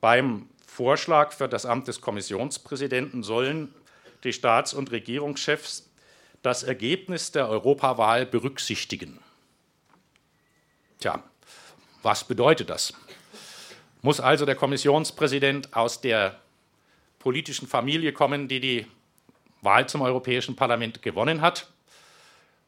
beim 0.00 0.48
Vorschlag 0.66 1.32
für 1.32 1.48
das 1.48 1.66
Amt 1.66 1.88
des 1.88 2.00
Kommissionspräsidenten 2.00 3.22
sollen 3.22 3.74
die 4.24 4.32
Staats- 4.32 4.74
und 4.74 4.90
Regierungschefs 4.90 5.88
das 6.42 6.62
Ergebnis 6.62 7.32
der 7.32 7.48
Europawahl 7.48 8.26
berücksichtigen. 8.26 9.18
Tja, 11.04 11.22
was 12.02 12.24
bedeutet 12.24 12.70
das? 12.70 12.94
Muss 14.00 14.20
also 14.20 14.46
der 14.46 14.54
Kommissionspräsident 14.54 15.76
aus 15.76 16.00
der 16.00 16.36
politischen 17.18 17.68
Familie 17.68 18.14
kommen, 18.14 18.48
die 18.48 18.58
die 18.58 18.86
Wahl 19.60 19.86
zum 19.86 20.00
Europäischen 20.00 20.56
Parlament 20.56 21.02
gewonnen 21.02 21.42
hat? 21.42 21.68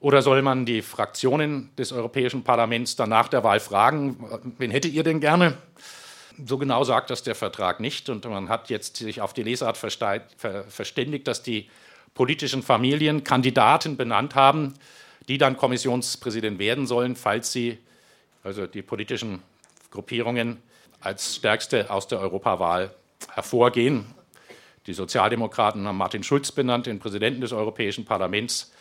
Oder 0.01 0.20
soll 0.20 0.42
man 0.42 0.66
die 0.66 0.83
Fraktionen 0.83 1.75
des 1.77 1.92
Europäischen 1.92 2.44
Parlaments 2.44 2.94
dann 2.94 3.09
nach 3.09 3.29
der 3.29 3.42
Wahl 3.42 3.59
fragen, 3.59 4.18
wen 4.59 4.70
hättet 4.70 4.92
ihr 4.92 5.03
denn 5.03 5.20
gerne? 5.20 5.57
So 6.44 6.59
genau 6.59 6.85
sagt 6.85 7.09
das 7.09 7.22
der 7.22 7.37
Vertrag 7.37 7.81
nicht. 7.81 8.11
Und 8.11 8.27
man 8.27 8.51
hat 8.51 8.68
jetzt 8.68 8.99
sich 8.99 9.22
auf 9.22 9.33
die 9.33 9.44
Lesart 9.44 9.79
verständigt, 9.79 11.27
dass 11.27 11.42
die 11.42 11.70
politischen 12.12 12.62
Familien 12.62 13.25
Kandidaten 13.25 13.96
benannt 13.96 14.35
haben, 14.35 14.75
die 15.27 15.38
dann 15.38 15.57
Kommissionspräsident 15.57 16.59
werden 16.59 16.87
sollen, 16.87 17.16
falls 17.16 17.51
sie, 17.51 17.79
also 18.46 18.68
die 18.68 18.82
politischen 18.82 19.42
Gruppierungen, 19.90 20.62
als 21.00 21.35
stärkste 21.35 21.90
aus 21.90 22.06
der 22.06 22.20
Europawahl 22.20 22.94
hervorgehen. 23.35 24.06
Die 24.87 24.94
Sozialdemokraten 24.94 25.87
haben 25.87 25.96
Martin 25.96 26.22
Schulz 26.22 26.52
benannt, 26.52 26.87
den 26.87 27.00
Präsidenten 27.00 27.40
des 27.40 27.52
Europäischen 27.52 28.04
Parlaments 28.04 28.72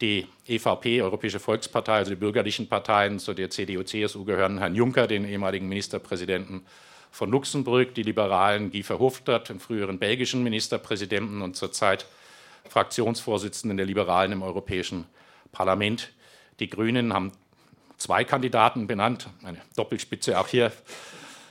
die 0.00 0.26
EVP, 0.46 1.02
Europäische 1.02 1.38
Volkspartei, 1.38 1.92
also 1.92 2.10
die 2.10 2.16
bürgerlichen 2.16 2.68
Parteien, 2.68 3.18
zu 3.18 3.32
der 3.32 3.50
CDU, 3.50 3.82
CSU 3.84 4.24
gehören 4.24 4.58
Herrn 4.58 4.74
Juncker, 4.74 5.06
den 5.06 5.24
ehemaligen 5.24 5.68
Ministerpräsidenten 5.68 6.66
von 7.12 7.30
Luxemburg, 7.30 7.94
die 7.94 8.02
Liberalen 8.02 8.72
Guy 8.72 8.82
Verhofstadt, 8.82 9.50
den 9.50 9.60
früheren 9.60 9.98
belgischen 9.98 10.42
Ministerpräsidenten 10.42 11.42
und 11.42 11.56
zurzeit 11.56 12.06
Fraktionsvorsitzenden 12.68 13.76
der 13.76 13.86
Liberalen 13.86 14.32
im 14.32 14.42
Europäischen 14.42 15.04
Parlament. 15.52 16.10
Die 16.58 16.68
Grünen 16.68 17.12
haben 17.12 17.32
zwei 17.98 18.24
Kandidaten 18.24 18.86
benannt, 18.86 19.28
eine 19.44 19.60
Doppelspitze 19.76 20.38
auch 20.38 20.48
hier, 20.48 20.72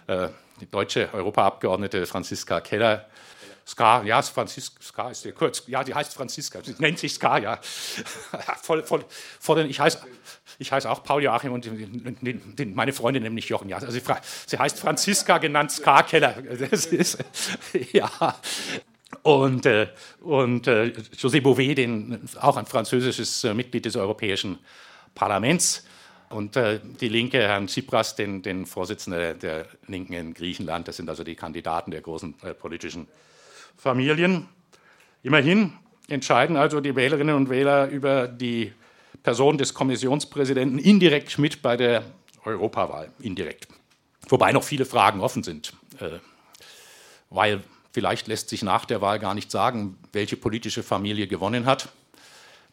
äh, 0.08 0.30
die 0.60 0.70
deutsche 0.70 1.14
Europaabgeordnete 1.14 2.06
Franziska 2.06 2.62
Keller 2.62 3.08
Ska, 3.66 4.04
ja, 4.04 4.22
Franziska, 4.22 4.82
Ska 4.82 5.10
ist 5.10 5.24
hier 5.24 5.32
kurz, 5.32 5.64
ja, 5.68 5.84
die 5.86 5.96
heißt 5.96 6.14
Franziska, 6.14 6.60
sie 6.62 6.76
nennt 6.80 7.00
sich 7.00 7.14
Ska, 7.14 7.38
ja. 7.38 7.60
voll, 8.62 8.84
voll, 8.84 9.06
voll, 9.40 9.66
ich 9.70 9.80
heiße 9.80 10.00
ich 10.60 10.72
heiß 10.72 10.86
auch 10.86 11.04
Paul 11.04 11.24
Joachim 11.24 11.54
und 11.54 11.68
meine 12.76 12.94
Freundin 12.94 13.24
nämlich 13.24 13.50
Jochen. 13.50 13.70
Ja, 13.70 13.78
also 13.78 13.90
sie, 13.90 14.02
sie 14.46 14.58
heißt 14.60 14.80
Franziska, 14.80 15.38
genannt 15.40 15.72
Ska 15.72 16.04
Keller. 16.04 16.36
Das 16.70 16.86
ist, 16.86 17.18
ja. 17.92 18.10
Und, 19.24 19.66
äh, 19.66 19.88
und 20.22 20.68
äh, 20.68 20.94
José 21.16 21.42
Bové, 21.42 21.74
den, 21.74 22.20
auch 22.40 22.58
ein 22.58 22.66
französisches 22.66 23.44
Mitglied 23.44 23.86
des 23.86 23.96
Europäischen 23.96 24.60
Parlaments. 25.16 25.86
Und 26.34 26.56
äh, 26.56 26.80
die 27.00 27.10
Linke, 27.10 27.40
Herrn 27.40 27.68
Tsipras, 27.68 28.16
den, 28.16 28.42
den 28.42 28.66
Vorsitzenden 28.66 29.40
der 29.40 29.68
Linken 29.88 30.14
in 30.14 30.34
Griechenland. 30.34 30.88
Das 30.88 30.98
sind 30.98 31.08
also 31.10 31.24
die 31.24 31.36
Kandidaten 31.36 31.92
der 31.92 32.02
großen 32.02 32.34
äh, 32.44 32.54
politischen 32.54 33.08
Familien. 33.78 34.50
Immerhin 35.22 35.74
entscheiden 36.08 36.58
also 36.58 36.82
die 36.82 36.96
Wählerinnen 36.96 37.36
und 37.36 37.50
Wähler 37.50 37.88
über 37.88 38.28
die 38.28 38.74
Person 39.22 39.58
des 39.58 39.74
Kommissionspräsidenten 39.74 40.80
indirekt 40.80 41.38
mit 41.38 41.62
bei 41.62 41.78
der 41.78 42.04
Europawahl. 42.46 43.12
Indirekt. 43.20 43.68
Wobei 44.28 44.52
noch 44.52 44.64
viele 44.64 44.86
Fragen 44.86 45.22
offen 45.22 45.44
sind. 45.44 45.74
Äh, 46.00 46.20
weil 47.30 47.62
vielleicht 47.92 48.28
lässt 48.28 48.50
sich 48.50 48.64
nach 48.64 48.86
der 48.86 49.02
Wahl 49.02 49.20
gar 49.20 49.36
nicht 49.36 49.52
sagen, 49.52 49.98
welche 50.12 50.36
politische 50.36 50.82
Familie 50.82 51.28
gewonnen 51.28 51.68
hat. 51.68 51.90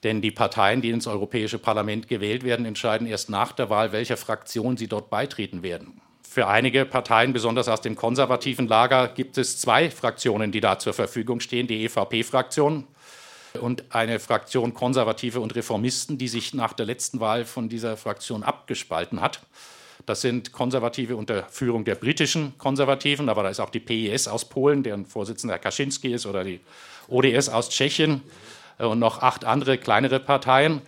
Denn 0.03 0.23
die 0.23 0.31
Parteien, 0.31 0.81
die 0.81 0.91
ins 0.91 1.07
Europäische 1.07 1.59
Parlament 1.59 2.09
gewählt 2.09 2.43
werden, 2.43 2.65
entscheiden 2.65 3.07
erst 3.07 3.29
nach 3.29 3.53
der 3.53 3.69
Wahl, 3.69 3.93
welcher 3.93 4.17
Fraktion 4.17 4.77
sie 4.77 4.89
dort 4.89 5.11
beitreten 5.11 5.63
werden. 5.63 6.01
Für 6.29 6.47
einige 6.47 6.85
Parteien, 6.85 7.33
besonders 7.33 7.69
aus 7.69 7.81
dem 7.81 7.97
konservativen 7.97 8.69
Lager, 8.69 9.09
gibt 9.09 9.37
es 9.37 9.59
zwei 9.59 9.91
Fraktionen, 9.91 10.53
die 10.53 10.61
da 10.61 10.79
zur 10.79 10.93
Verfügung 10.93 11.41
stehen. 11.41 11.67
Die 11.67 11.85
EVP-Fraktion 11.85 12.87
und 13.61 13.85
eine 13.91 14.21
Fraktion 14.21 14.73
Konservative 14.73 15.41
und 15.41 15.55
Reformisten, 15.57 16.19
die 16.19 16.29
sich 16.29 16.55
nach 16.55 16.73
der 16.73 16.87
letzten 16.87 17.21
Wahl 17.21 17.45
von 17.45 17.69
dieser 17.69 17.97
Fraktion 17.97 18.43
abgespalten 18.43 19.21
hat. 19.21 19.41
Das 20.07 20.21
sind 20.21 20.53
Konservative 20.53 21.17
unter 21.17 21.45
Führung 21.51 21.85
der 21.85 21.95
britischen 21.95 22.57
Konservativen, 22.59 23.29
aber 23.29 23.43
da 23.43 23.51
ist 23.51 23.61
auch 23.61 23.71
die 23.71 23.81
PIS 23.81 24.29
aus 24.29 24.49
Polen, 24.49 24.83
deren 24.83 25.07
Vorsitzender 25.07 25.59
Kaczynski 25.59 26.13
ist, 26.13 26.27
oder 26.27 26.45
die 26.45 26.61
ODS 27.09 27.49
aus 27.49 27.69
Tschechien 27.71 28.23
und 28.87 28.99
noch 28.99 29.23
acht 29.23 29.45
andere 29.45 29.79
kleinere 29.79 30.21
Parteien, 30.21 30.83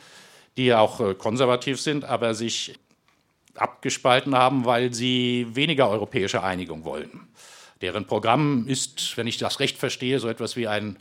die 0.56 0.74
auch 0.74 1.00
äh, 1.00 1.14
konservativ 1.14 1.80
sind, 1.80 2.04
aber 2.04 2.34
sich 2.34 2.78
abgespalten 3.54 4.34
haben, 4.34 4.64
weil 4.64 4.92
sie 4.94 5.46
weniger 5.52 5.88
europäische 5.88 6.42
Einigung 6.42 6.84
wollen. 6.84 7.28
Deren 7.80 8.06
Programm 8.06 8.66
ist, 8.68 9.16
wenn 9.16 9.26
ich 9.26 9.38
das 9.38 9.60
recht 9.60 9.76
verstehe, 9.76 10.18
so 10.20 10.28
etwas 10.28 10.56
wie 10.56 10.68
ein 10.68 10.98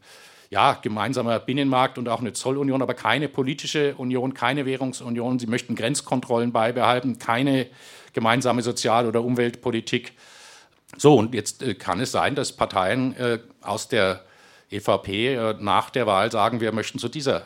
ja, 0.50 0.74
gemeinsamer 0.74 1.40
Binnenmarkt 1.40 1.98
und 1.98 2.10
auch 2.10 2.20
eine 2.20 2.34
Zollunion, 2.34 2.82
aber 2.82 2.94
keine 2.94 3.30
politische 3.30 3.96
Union, 3.96 4.34
keine 4.34 4.66
Währungsunion. 4.66 5.40
Sie 5.40 5.48
möchten 5.48 5.76
Grenzkontrollen 5.76 6.52
beibehalten, 6.52 7.20
keine 7.20 7.68
gemeinsame 8.12 8.62
Sozial- 8.62 9.08
oder 9.08 9.24
Umweltpolitik. 9.24 10.12
So, 10.98 11.16
und 11.16 11.34
jetzt 11.34 11.64
äh, 11.64 11.74
kann 11.74 12.02
es 12.02 12.12
sein, 12.12 12.36
dass 12.36 12.52
Parteien 12.52 13.16
äh, 13.16 13.40
aus 13.62 13.88
der 13.88 14.26
EVP 14.72 15.36
äh, 15.36 15.56
nach 15.60 15.90
der 15.90 16.08
Wahl 16.08 16.32
sagen, 16.32 16.62
wir 16.62 16.72
möchten 16.72 17.00
zu 17.00 17.10
dieser 17.10 17.44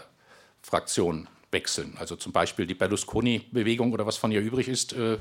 Fraktion 0.62 1.28
wechseln. 1.52 1.96
Also 2.00 2.16
zum 2.16 2.32
Beispiel 2.32 2.68
die 2.68 2.74
Berlusconi-Bewegung 2.74 3.94
oder 3.94 4.06
was 4.06 4.18
von 4.18 4.32
ihr 4.32 4.42
übrig 4.42 4.68
ist, 4.68 4.94
äh, 4.94 5.18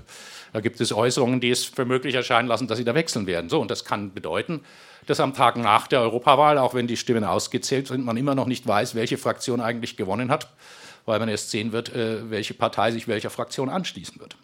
da 0.52 0.61
gibt 0.61 0.80
es 0.80 0.92
Äußerungen, 0.92 1.40
die 1.40 1.50
es 1.50 1.64
für 1.64 1.84
möglich 1.84 2.14
erscheinen 2.14 2.48
lassen, 2.48 2.66
dass 2.66 2.78
sie 2.78 2.84
da 2.84 2.94
wechseln 2.94 3.26
werden. 3.26 3.48
So, 3.48 3.61
und 3.61 3.70
das 3.70 3.84
kann 3.84 4.12
bedeuten, 4.12 4.61
dass 5.07 5.20
am 5.20 5.34
Tag 5.34 5.57
nach 5.57 5.86
der 5.86 6.00
Europawahl, 6.00 6.59
auch 6.59 6.74
wenn 6.74 6.86
die 6.86 6.96
Stimmen 6.96 7.24
ausgezählt 7.24 7.86
sind, 7.86 8.05
man 8.05 8.16
immer 8.16 8.34
noch 8.34 8.46
nicht 8.46 8.66
weiß, 8.66 8.94
welche 8.94 9.18
Fraktion 9.18 9.61
eigentlich 9.61 9.96
gewonnen 9.96 10.30
hat, 10.30 10.48
weil 11.07 11.18
man 11.18 11.28
erst 11.28 11.50
sehen 11.50 11.72
wird, 11.72 11.94
äh, 11.94 12.30
welche 12.30 12.55
Partei 12.55 12.90
sich 12.90 13.09
welcher 13.09 13.30
Fraktion 13.30 13.68
anschließen 13.68 14.20
wird. 14.20 14.36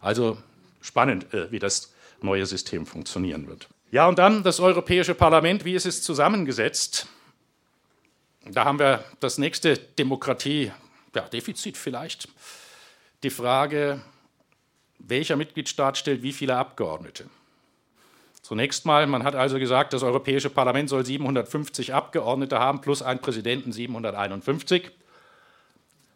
Also 0.00 0.36
spannend, 0.80 1.26
wie 1.50 1.60
das 1.60 1.92
neue 2.22 2.44
System 2.44 2.86
funktionieren 2.86 3.46
wird. 3.46 3.68
Ja, 3.92 4.08
und 4.08 4.18
dann 4.18 4.42
das 4.42 4.58
Europäische 4.58 5.14
Parlament, 5.14 5.66
wie 5.66 5.74
ist 5.74 5.84
es 5.84 6.02
zusammengesetzt? 6.02 7.08
Da 8.46 8.64
haben 8.64 8.78
wir 8.78 9.04
das 9.20 9.36
nächste 9.36 9.76
Demokratie-Defizit 9.76 11.76
ja, 11.76 11.82
vielleicht. 11.82 12.26
Die 13.22 13.28
Frage, 13.28 14.00
welcher 14.98 15.36
Mitgliedstaat 15.36 15.98
stellt 15.98 16.22
wie 16.22 16.32
viele 16.32 16.56
Abgeordnete? 16.56 17.26
Zunächst 18.40 18.86
mal, 18.86 19.06
man 19.06 19.24
hat 19.24 19.34
also 19.34 19.58
gesagt, 19.58 19.92
das 19.92 20.02
Europäische 20.02 20.48
Parlament 20.48 20.88
soll 20.88 21.04
750 21.04 21.92
Abgeordnete 21.92 22.58
haben, 22.58 22.80
plus 22.80 23.02
einen 23.02 23.20
Präsidenten 23.20 23.72
751. 23.72 24.90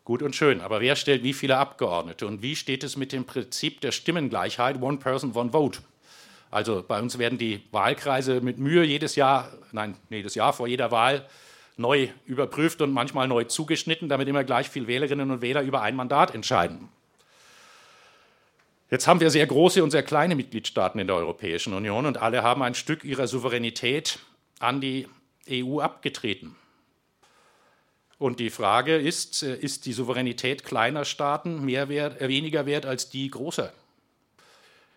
Gut 0.05 0.22
und 0.22 0.35
schön, 0.35 0.62
aber 0.62 0.81
wer 0.81 0.97
stellt 0.97 1.22
wie 1.22 1.35
viele 1.35 1.59
Abgeordnete? 1.59 2.27
Und 2.27 2.41
wie 2.41 2.57
steht 2.57 2.85
es 2.85 2.97
mit 2.97 3.12
dem 3.12 3.27
Prinzip 3.27 3.83
der 3.83 3.93
Stimmengleichheit, 3.93 4.81
One 4.81 4.97
Person, 4.97 5.35
One 5.35 5.51
Vote? 5.51 5.81
Also 6.57 6.82
bei 6.82 6.98
uns 7.02 7.18
werden 7.18 7.36
die 7.36 7.61
Wahlkreise 7.70 8.40
mit 8.40 8.57
Mühe 8.57 8.82
jedes 8.82 9.14
Jahr, 9.14 9.52
nein, 9.72 9.94
jedes 10.09 10.34
Jahr 10.34 10.54
vor 10.54 10.66
jeder 10.66 10.90
Wahl 10.90 11.28
neu 11.76 12.09
überprüft 12.24 12.80
und 12.80 12.94
manchmal 12.94 13.28
neu 13.28 13.44
zugeschnitten, 13.44 14.09
damit 14.09 14.26
immer 14.26 14.42
gleich 14.42 14.70
viel 14.70 14.86
Wählerinnen 14.86 15.30
und 15.30 15.42
Wähler 15.42 15.61
über 15.61 15.82
ein 15.82 15.94
Mandat 15.94 16.34
entscheiden. 16.34 16.88
Jetzt 18.90 19.07
haben 19.07 19.20
wir 19.20 19.28
sehr 19.28 19.46
große 19.46 19.84
und 19.84 19.90
sehr 19.90 20.02
kleine 20.02 20.34
Mitgliedstaaten 20.34 20.98
in 20.98 21.07
der 21.07 21.16
Europäischen 21.16 21.74
Union 21.74 22.07
und 22.07 22.16
alle 22.16 22.42
haben 22.42 22.62
ein 22.62 22.74
Stück 22.74 23.04
ihrer 23.04 23.26
Souveränität 23.26 24.18
an 24.59 24.80
die 24.80 25.09
EU 25.50 25.80
abgetreten. 25.80 26.57
Und 28.16 28.40
die 28.40 28.48
Frage 28.48 28.96
ist, 28.96 29.42
äh, 29.42 29.57
ist 29.57 29.84
die 29.84 29.92
Souveränität 29.92 30.64
kleiner 30.64 31.04
Staaten 31.04 31.66
mehr 31.66 31.90
wert, 31.90 32.18
äh, 32.18 32.28
weniger 32.28 32.64
wert 32.64 32.86
als 32.86 33.11
die 33.11 33.28
großer? 33.28 33.74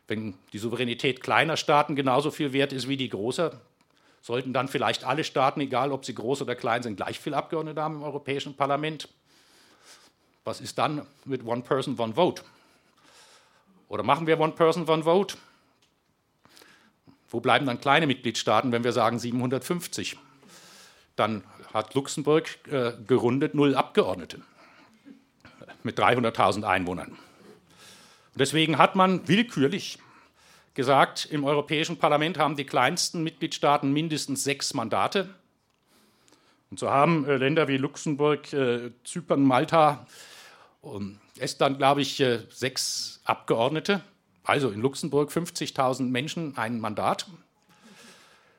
Wenn 0.10 0.34
die 0.54 0.58
Souveränität 0.58 1.22
kleiner 1.22 1.56
Staaten 1.56 1.96
genauso 1.96 2.32
viel 2.32 2.52
wert 2.52 2.74
ist 2.74 2.90
wie 2.90 2.98
die 2.98 3.10
großer, 3.10 3.62
sollten 4.22 4.54
dann 4.54 4.68
vielleicht 4.68 5.04
alle 5.04 5.24
Staaten, 5.24 5.62
egal 5.62 5.92
ob 5.92 6.04
sie 6.04 6.16
groß 6.16 6.42
oder 6.42 6.56
klein 6.56 6.82
sind, 6.82 6.98
gleich 6.98 7.20
viel 7.20 7.36
Abgeordnete 7.36 7.80
haben 7.80 7.98
im 7.98 8.04
Europäischen 8.04 8.56
Parlament? 8.56 9.08
Was 10.46 10.62
ist 10.62 10.80
dann 10.80 11.06
mit 11.26 11.46
One 11.46 11.62
Person, 11.62 11.98
One 12.00 12.16
Vote? 12.16 12.42
Oder 13.88 14.02
machen 14.02 14.26
wir 14.26 14.40
One 14.40 14.54
Person, 14.54 14.90
One 14.90 15.04
Vote? 15.04 15.38
Wo 17.30 17.40
bleiben 17.40 17.68
dann 17.68 17.80
kleine 17.80 18.08
Mitgliedstaaten, 18.08 18.72
wenn 18.72 18.84
wir 18.84 18.94
sagen 18.94 19.20
750? 19.20 20.18
Dann 21.16 21.44
hat 21.72 21.94
Luxemburg 21.94 22.48
äh, 22.72 22.94
gerundet 23.06 23.54
null 23.54 23.76
Abgeordnete 23.76 24.42
mit 25.84 26.00
300.000 26.00 26.64
Einwohnern. 26.64 27.16
Deswegen 28.40 28.78
hat 28.78 28.96
man 28.96 29.28
willkürlich 29.28 30.00
gesagt, 30.74 31.28
im 31.30 31.44
Europäischen 31.44 31.98
Parlament 31.98 32.38
haben 32.38 32.56
die 32.56 32.66
kleinsten 32.66 33.22
Mitgliedstaaten 33.22 33.92
mindestens 33.92 34.44
sechs 34.44 34.74
Mandate. 34.74 35.30
Und 36.72 36.80
so 36.80 36.90
haben 36.90 37.26
äh, 37.26 37.36
Länder 37.36 37.68
wie 37.68 37.78
Luxemburg, 37.78 38.54
äh, 38.54 38.92
Zypern, 39.04 39.44
Malta, 39.44 40.08
und 40.82 41.20
Estland, 41.38 41.78
glaube 41.78 42.02
ich, 42.02 42.20
äh, 42.22 42.40
sechs 42.50 43.20
Abgeordnete. 43.26 44.02
Also 44.44 44.70
in 44.70 44.82
Luxemburg 44.82 45.32
50.000 45.32 46.04
Menschen 46.04 46.58
ein 46.58 46.80
Mandat. 46.80 47.28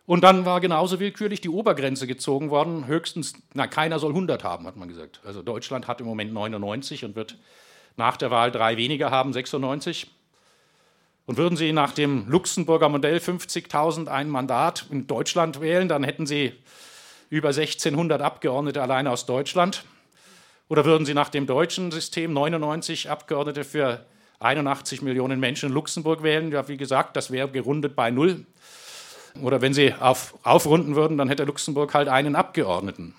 Und 0.06 0.22
dann 0.22 0.44
war 0.44 0.60
genauso 0.60 1.00
willkürlich 1.00 1.40
die 1.40 1.48
Obergrenze 1.48 2.06
gezogen 2.06 2.50
worden. 2.50 2.86
Höchstens, 2.86 3.34
na, 3.54 3.66
keiner 3.66 3.98
soll 3.98 4.10
100 4.10 4.44
haben, 4.44 4.66
hat 4.66 4.76
man 4.76 4.88
gesagt. 4.88 5.20
Also 5.24 5.42
Deutschland 5.42 5.86
hat 5.88 6.00
im 6.00 6.06
Moment 6.06 6.32
99 6.32 7.04
und 7.04 7.16
wird 7.16 7.38
nach 8.00 8.16
der 8.16 8.30
Wahl 8.30 8.50
drei 8.50 8.76
weniger 8.76 9.10
haben, 9.10 9.32
96. 9.32 10.10
Und 11.26 11.36
würden 11.36 11.56
Sie 11.56 11.72
nach 11.72 11.92
dem 11.92 12.28
Luxemburger 12.28 12.88
Modell 12.88 13.18
50.000 13.18 14.08
ein 14.08 14.28
Mandat 14.28 14.86
in 14.90 15.06
Deutschland 15.06 15.60
wählen, 15.60 15.88
dann 15.88 16.02
hätten 16.02 16.26
Sie 16.26 16.52
über 17.28 17.50
1600 17.50 18.20
Abgeordnete 18.20 18.82
allein 18.82 19.06
aus 19.06 19.26
Deutschland. 19.26 19.84
Oder 20.68 20.84
würden 20.84 21.04
Sie 21.04 21.14
nach 21.14 21.28
dem 21.28 21.46
deutschen 21.46 21.92
System 21.92 22.32
99 22.32 23.10
Abgeordnete 23.10 23.64
für 23.64 24.04
81 24.40 25.02
Millionen 25.02 25.38
Menschen 25.38 25.68
in 25.68 25.74
Luxemburg 25.74 26.22
wählen? 26.22 26.50
Ja, 26.50 26.66
wie 26.68 26.78
gesagt, 26.78 27.16
das 27.16 27.30
wäre 27.30 27.48
gerundet 27.48 27.94
bei 27.94 28.10
null. 28.10 28.46
Oder 29.42 29.60
wenn 29.60 29.74
Sie 29.74 29.94
auf, 29.94 30.34
aufrunden 30.42 30.96
würden, 30.96 31.18
dann 31.18 31.28
hätte 31.28 31.44
Luxemburg 31.44 31.94
halt 31.94 32.08
einen 32.08 32.34
Abgeordneten. 32.34 33.14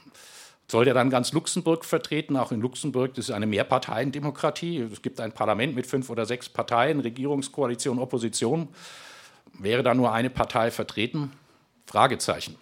Soll 0.71 0.85
der 0.85 0.93
dann 0.93 1.09
ganz 1.09 1.33
Luxemburg 1.33 1.83
vertreten? 1.83 2.37
Auch 2.37 2.53
in 2.53 2.61
Luxemburg, 2.61 3.13
das 3.15 3.25
ist 3.25 3.35
eine 3.35 3.45
Mehrparteiendemokratie. 3.45 4.87
Es 4.89 5.01
gibt 5.01 5.19
ein 5.19 5.33
Parlament 5.33 5.75
mit 5.75 5.85
fünf 5.85 6.09
oder 6.09 6.25
sechs 6.25 6.47
Parteien, 6.47 7.01
Regierungskoalition, 7.01 7.99
Opposition. 7.99 8.69
Wäre 9.59 9.83
da 9.83 9.93
nur 9.93 10.13
eine 10.13 10.29
Partei 10.29 10.71
vertreten? 10.71 11.33
Fragezeichen. 11.87 12.55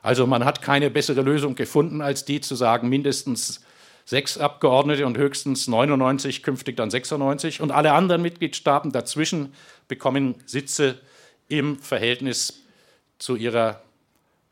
Also 0.00 0.26
man 0.26 0.46
hat 0.46 0.62
keine 0.62 0.88
bessere 0.88 1.20
Lösung 1.20 1.56
gefunden, 1.56 2.00
als 2.00 2.24
die 2.24 2.40
zu 2.40 2.54
sagen, 2.54 2.88
mindestens 2.88 3.62
sechs 4.06 4.38
Abgeordnete 4.38 5.04
und 5.04 5.18
höchstens 5.18 5.68
99, 5.68 6.42
künftig 6.42 6.78
dann 6.78 6.90
96. 6.90 7.60
Und 7.60 7.70
alle 7.70 7.92
anderen 7.92 8.22
Mitgliedstaaten 8.22 8.92
dazwischen 8.92 9.52
bekommen 9.88 10.36
Sitze 10.46 10.98
im 11.48 11.78
Verhältnis 11.80 12.62
zu 13.18 13.36
ihrer 13.36 13.82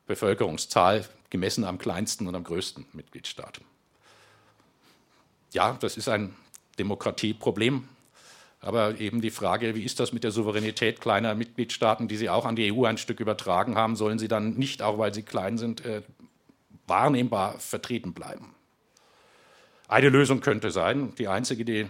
Bevölkerungszahl 0.06 1.06
gemessen 1.34 1.64
am 1.64 1.78
kleinsten 1.78 2.28
und 2.28 2.36
am 2.36 2.44
größten 2.44 2.86
Mitgliedstaat. 2.92 3.60
Ja, 5.52 5.76
das 5.80 5.96
ist 5.96 6.08
ein 6.08 6.32
Demokratieproblem, 6.78 7.88
aber 8.60 9.00
eben 9.00 9.20
die 9.20 9.32
Frage, 9.32 9.74
wie 9.74 9.82
ist 9.82 9.98
das 9.98 10.12
mit 10.12 10.22
der 10.22 10.30
Souveränität 10.30 11.00
kleiner 11.00 11.34
Mitgliedstaaten, 11.34 12.06
die 12.06 12.18
sie 12.18 12.30
auch 12.30 12.44
an 12.44 12.54
die 12.54 12.72
EU 12.72 12.84
ein 12.84 12.98
Stück 12.98 13.18
übertragen 13.18 13.74
haben, 13.74 13.96
sollen 13.96 14.20
sie 14.20 14.28
dann 14.28 14.54
nicht, 14.54 14.80
auch 14.80 14.96
weil 14.98 15.12
sie 15.12 15.24
klein 15.24 15.58
sind, 15.58 15.84
äh, 15.84 16.02
wahrnehmbar 16.86 17.58
vertreten 17.58 18.14
bleiben? 18.14 18.54
Eine 19.88 20.10
Lösung 20.10 20.40
könnte 20.40 20.70
sein, 20.70 21.16
die 21.16 21.26
einzige, 21.26 21.64
die 21.64 21.88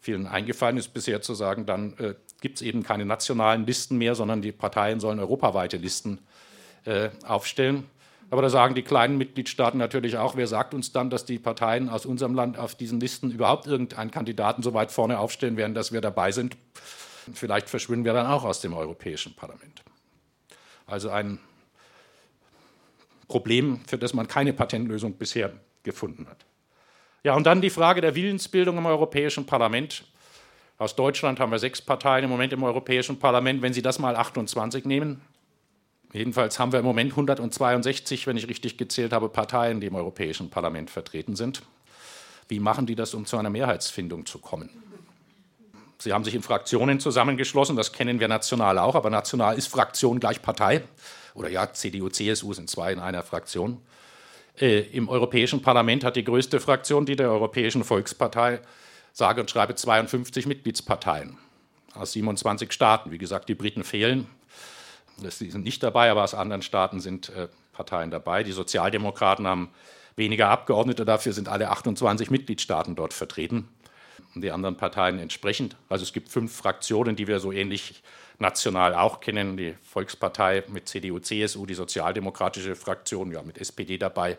vielen 0.00 0.26
eingefallen 0.26 0.78
ist 0.78 0.88
bisher 0.88 1.22
zu 1.22 1.34
sagen, 1.34 1.64
dann 1.64 1.96
äh, 1.98 2.16
gibt 2.40 2.56
es 2.56 2.62
eben 2.62 2.82
keine 2.82 3.04
nationalen 3.04 3.66
Listen 3.66 3.98
mehr, 3.98 4.16
sondern 4.16 4.42
die 4.42 4.50
Parteien 4.50 4.98
sollen 4.98 5.20
europaweite 5.20 5.76
Listen 5.76 6.18
äh, 6.86 7.10
aufstellen. 7.24 7.84
Aber 8.30 8.42
da 8.42 8.50
sagen 8.50 8.74
die 8.74 8.82
kleinen 8.82 9.16
Mitgliedstaaten 9.16 9.78
natürlich 9.78 10.18
auch, 10.18 10.36
wer 10.36 10.46
sagt 10.46 10.74
uns 10.74 10.92
dann, 10.92 11.08
dass 11.08 11.24
die 11.24 11.38
Parteien 11.38 11.88
aus 11.88 12.04
unserem 12.04 12.34
Land 12.34 12.58
auf 12.58 12.74
diesen 12.74 13.00
Listen 13.00 13.30
überhaupt 13.30 13.66
irgendeinen 13.66 14.10
Kandidaten 14.10 14.62
so 14.62 14.74
weit 14.74 14.92
vorne 14.92 15.18
aufstellen 15.18 15.56
werden, 15.56 15.74
dass 15.74 15.92
wir 15.92 16.00
dabei 16.00 16.30
sind. 16.30 16.56
Vielleicht 17.32 17.70
verschwinden 17.70 18.04
wir 18.04 18.12
dann 18.12 18.26
auch 18.26 18.44
aus 18.44 18.60
dem 18.60 18.74
Europäischen 18.74 19.34
Parlament. 19.34 19.82
Also 20.86 21.10
ein 21.10 21.38
Problem, 23.28 23.80
für 23.86 23.98
das 23.98 24.14
man 24.14 24.26
keine 24.26 24.52
Patentlösung 24.52 25.14
bisher 25.14 25.52
gefunden 25.82 26.26
hat. 26.28 26.44
Ja, 27.24 27.34
und 27.34 27.46
dann 27.46 27.60
die 27.60 27.70
Frage 27.70 28.00
der 28.00 28.14
Willensbildung 28.14 28.78
im 28.78 28.86
Europäischen 28.86 29.44
Parlament. 29.44 30.04
Aus 30.78 30.96
Deutschland 30.96 31.40
haben 31.40 31.50
wir 31.50 31.58
sechs 31.58 31.82
Parteien 31.82 32.24
im 32.24 32.30
Moment 32.30 32.52
im 32.52 32.62
Europäischen 32.62 33.18
Parlament. 33.18 33.60
Wenn 33.62 33.72
Sie 33.72 33.82
das 33.82 33.98
mal 33.98 34.16
28 34.16 34.84
nehmen, 34.84 35.20
jedenfalls 36.12 36.58
haben 36.58 36.72
wir 36.72 36.78
im 36.78 36.84
Moment 36.84 37.12
162, 37.12 38.26
wenn 38.26 38.36
ich 38.36 38.48
richtig 38.48 38.76
gezählt 38.76 39.12
habe, 39.12 39.28
Parteien, 39.28 39.80
die 39.80 39.86
im 39.86 39.94
Europäischen 39.94 40.50
Parlament 40.50 40.90
vertreten 40.90 41.36
sind. 41.36 41.62
Wie 42.48 42.60
machen 42.60 42.86
die 42.86 42.94
das, 42.94 43.14
um 43.14 43.26
zu 43.26 43.36
einer 43.36 43.50
Mehrheitsfindung 43.50 44.26
zu 44.26 44.38
kommen? 44.38 44.70
Sie 45.98 46.12
haben 46.12 46.24
sich 46.24 46.34
in 46.34 46.42
Fraktionen 46.42 47.00
zusammengeschlossen, 47.00 47.76
das 47.76 47.92
kennen 47.92 48.20
wir 48.20 48.28
national 48.28 48.78
auch, 48.78 48.94
aber 48.94 49.10
national 49.10 49.58
ist 49.58 49.66
Fraktion 49.66 50.20
gleich 50.20 50.40
Partei. 50.40 50.82
Oder 51.34 51.50
ja, 51.50 51.72
CDU, 51.72 52.08
CSU 52.08 52.52
sind 52.52 52.70
zwei 52.70 52.92
in 52.92 53.00
einer 53.00 53.22
Fraktion. 53.22 53.80
Äh, 54.58 54.80
Im 54.92 55.08
Europäischen 55.08 55.60
Parlament 55.60 56.04
hat 56.04 56.16
die 56.16 56.24
größte 56.24 56.60
Fraktion, 56.60 57.04
die 57.04 57.16
der 57.16 57.30
Europäischen 57.30 57.84
Volkspartei, 57.84 58.60
sage 59.12 59.40
und 59.40 59.50
schreibe 59.50 59.74
52 59.74 60.46
Mitgliedsparteien 60.46 61.36
aus 61.94 62.12
27 62.12 62.72
Staaten. 62.72 63.10
Wie 63.10 63.18
gesagt, 63.18 63.48
die 63.48 63.54
Briten 63.54 63.84
fehlen. 63.84 64.26
Sie 65.18 65.50
sind 65.50 65.64
nicht 65.64 65.82
dabei, 65.82 66.10
aber 66.10 66.24
aus 66.24 66.34
anderen 66.34 66.62
Staaten 66.62 67.00
sind 67.00 67.30
äh, 67.30 67.48
Parteien 67.72 68.10
dabei. 68.10 68.42
Die 68.44 68.52
Sozialdemokraten 68.52 69.46
haben 69.46 69.70
weniger 70.16 70.48
Abgeordnete, 70.48 71.04
dafür 71.04 71.32
sind 71.32 71.48
alle 71.48 71.70
28 71.70 72.30
Mitgliedstaaten 72.30 72.94
dort 72.94 73.14
vertreten. 73.14 73.68
Und 74.34 74.42
die 74.42 74.50
anderen 74.50 74.76
Parteien 74.76 75.18
entsprechend. 75.18 75.76
Also 75.88 76.02
es 76.02 76.12
gibt 76.12 76.28
fünf 76.28 76.54
Fraktionen, 76.54 77.16
die 77.16 77.26
wir 77.26 77.40
so 77.40 77.52
ähnlich 77.52 78.02
national 78.38 78.94
auch 78.94 79.20
kennen. 79.20 79.56
Die 79.56 79.74
Volkspartei 79.82 80.64
mit 80.68 80.88
CDU, 80.88 81.18
CSU, 81.18 81.66
die 81.66 81.74
Sozialdemokratische 81.74 82.76
Fraktion, 82.76 83.32
ja, 83.32 83.42
mit 83.42 83.58
SPD 83.58 83.96
dabei, 83.98 84.38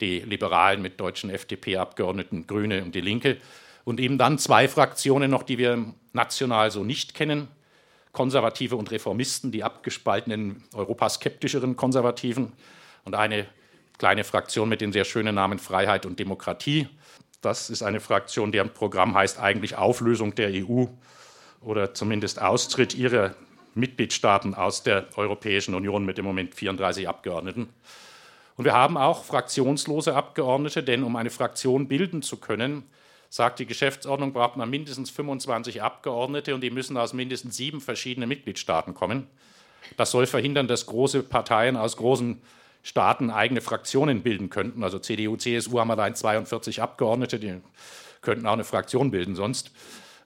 die 0.00 0.20
Liberalen 0.20 0.82
mit 0.82 1.00
deutschen 1.00 1.30
FDP-Abgeordneten, 1.30 2.46
Grüne 2.46 2.82
und 2.82 2.94
die 2.94 3.00
Linke. 3.00 3.38
Und 3.84 4.00
eben 4.00 4.18
dann 4.18 4.38
zwei 4.38 4.68
Fraktionen 4.68 5.30
noch, 5.30 5.42
die 5.42 5.58
wir 5.58 5.94
national 6.12 6.70
so 6.70 6.84
nicht 6.84 7.14
kennen. 7.14 7.48
Konservative 8.14 8.76
und 8.76 8.90
Reformisten, 8.90 9.52
die 9.52 9.62
abgespaltenen, 9.62 10.64
europaskeptischeren 10.72 11.76
Konservativen 11.76 12.52
und 13.04 13.14
eine 13.14 13.46
kleine 13.98 14.24
Fraktion 14.24 14.70
mit 14.70 14.80
dem 14.80 14.92
sehr 14.92 15.04
schönen 15.04 15.34
Namen 15.34 15.58
Freiheit 15.58 16.06
und 16.06 16.18
Demokratie. 16.18 16.88
Das 17.42 17.68
ist 17.68 17.82
eine 17.82 18.00
Fraktion, 18.00 18.52
deren 18.52 18.70
Programm 18.70 19.14
heißt 19.14 19.38
eigentlich 19.38 19.76
Auflösung 19.76 20.34
der 20.34 20.50
EU 20.54 20.86
oder 21.60 21.92
zumindest 21.92 22.40
Austritt 22.40 22.94
ihrer 22.94 23.34
Mitgliedstaaten 23.74 24.54
aus 24.54 24.82
der 24.82 25.06
Europäischen 25.16 25.74
Union 25.74 26.04
mit 26.06 26.18
im 26.18 26.24
Moment 26.24 26.54
34 26.54 27.08
Abgeordneten. 27.08 27.68
Und 28.56 28.64
wir 28.64 28.72
haben 28.72 28.96
auch 28.96 29.24
fraktionslose 29.24 30.14
Abgeordnete, 30.14 30.82
denn 30.82 31.02
um 31.02 31.16
eine 31.16 31.30
Fraktion 31.30 31.88
bilden 31.88 32.22
zu 32.22 32.36
können, 32.36 32.84
sagt 33.34 33.58
die 33.58 33.66
Geschäftsordnung, 33.66 34.32
braucht 34.32 34.56
man 34.56 34.70
mindestens 34.70 35.10
25 35.10 35.82
Abgeordnete 35.82 36.54
und 36.54 36.60
die 36.60 36.70
müssen 36.70 36.96
aus 36.96 37.12
mindestens 37.14 37.56
sieben 37.56 37.80
verschiedenen 37.80 38.28
Mitgliedstaaten 38.28 38.94
kommen. 38.94 39.26
Das 39.96 40.12
soll 40.12 40.26
verhindern, 40.26 40.68
dass 40.68 40.86
große 40.86 41.24
Parteien 41.24 41.76
aus 41.76 41.96
großen 41.96 42.40
Staaten 42.84 43.30
eigene 43.30 43.60
Fraktionen 43.60 44.22
bilden 44.22 44.50
könnten. 44.50 44.84
Also 44.84 45.00
CDU, 45.00 45.36
CSU 45.36 45.80
haben 45.80 45.90
allein 45.90 46.14
42 46.14 46.80
Abgeordnete, 46.80 47.40
die 47.40 47.60
könnten 48.20 48.46
auch 48.46 48.52
eine 48.52 48.62
Fraktion 48.62 49.10
bilden 49.10 49.34
sonst, 49.34 49.72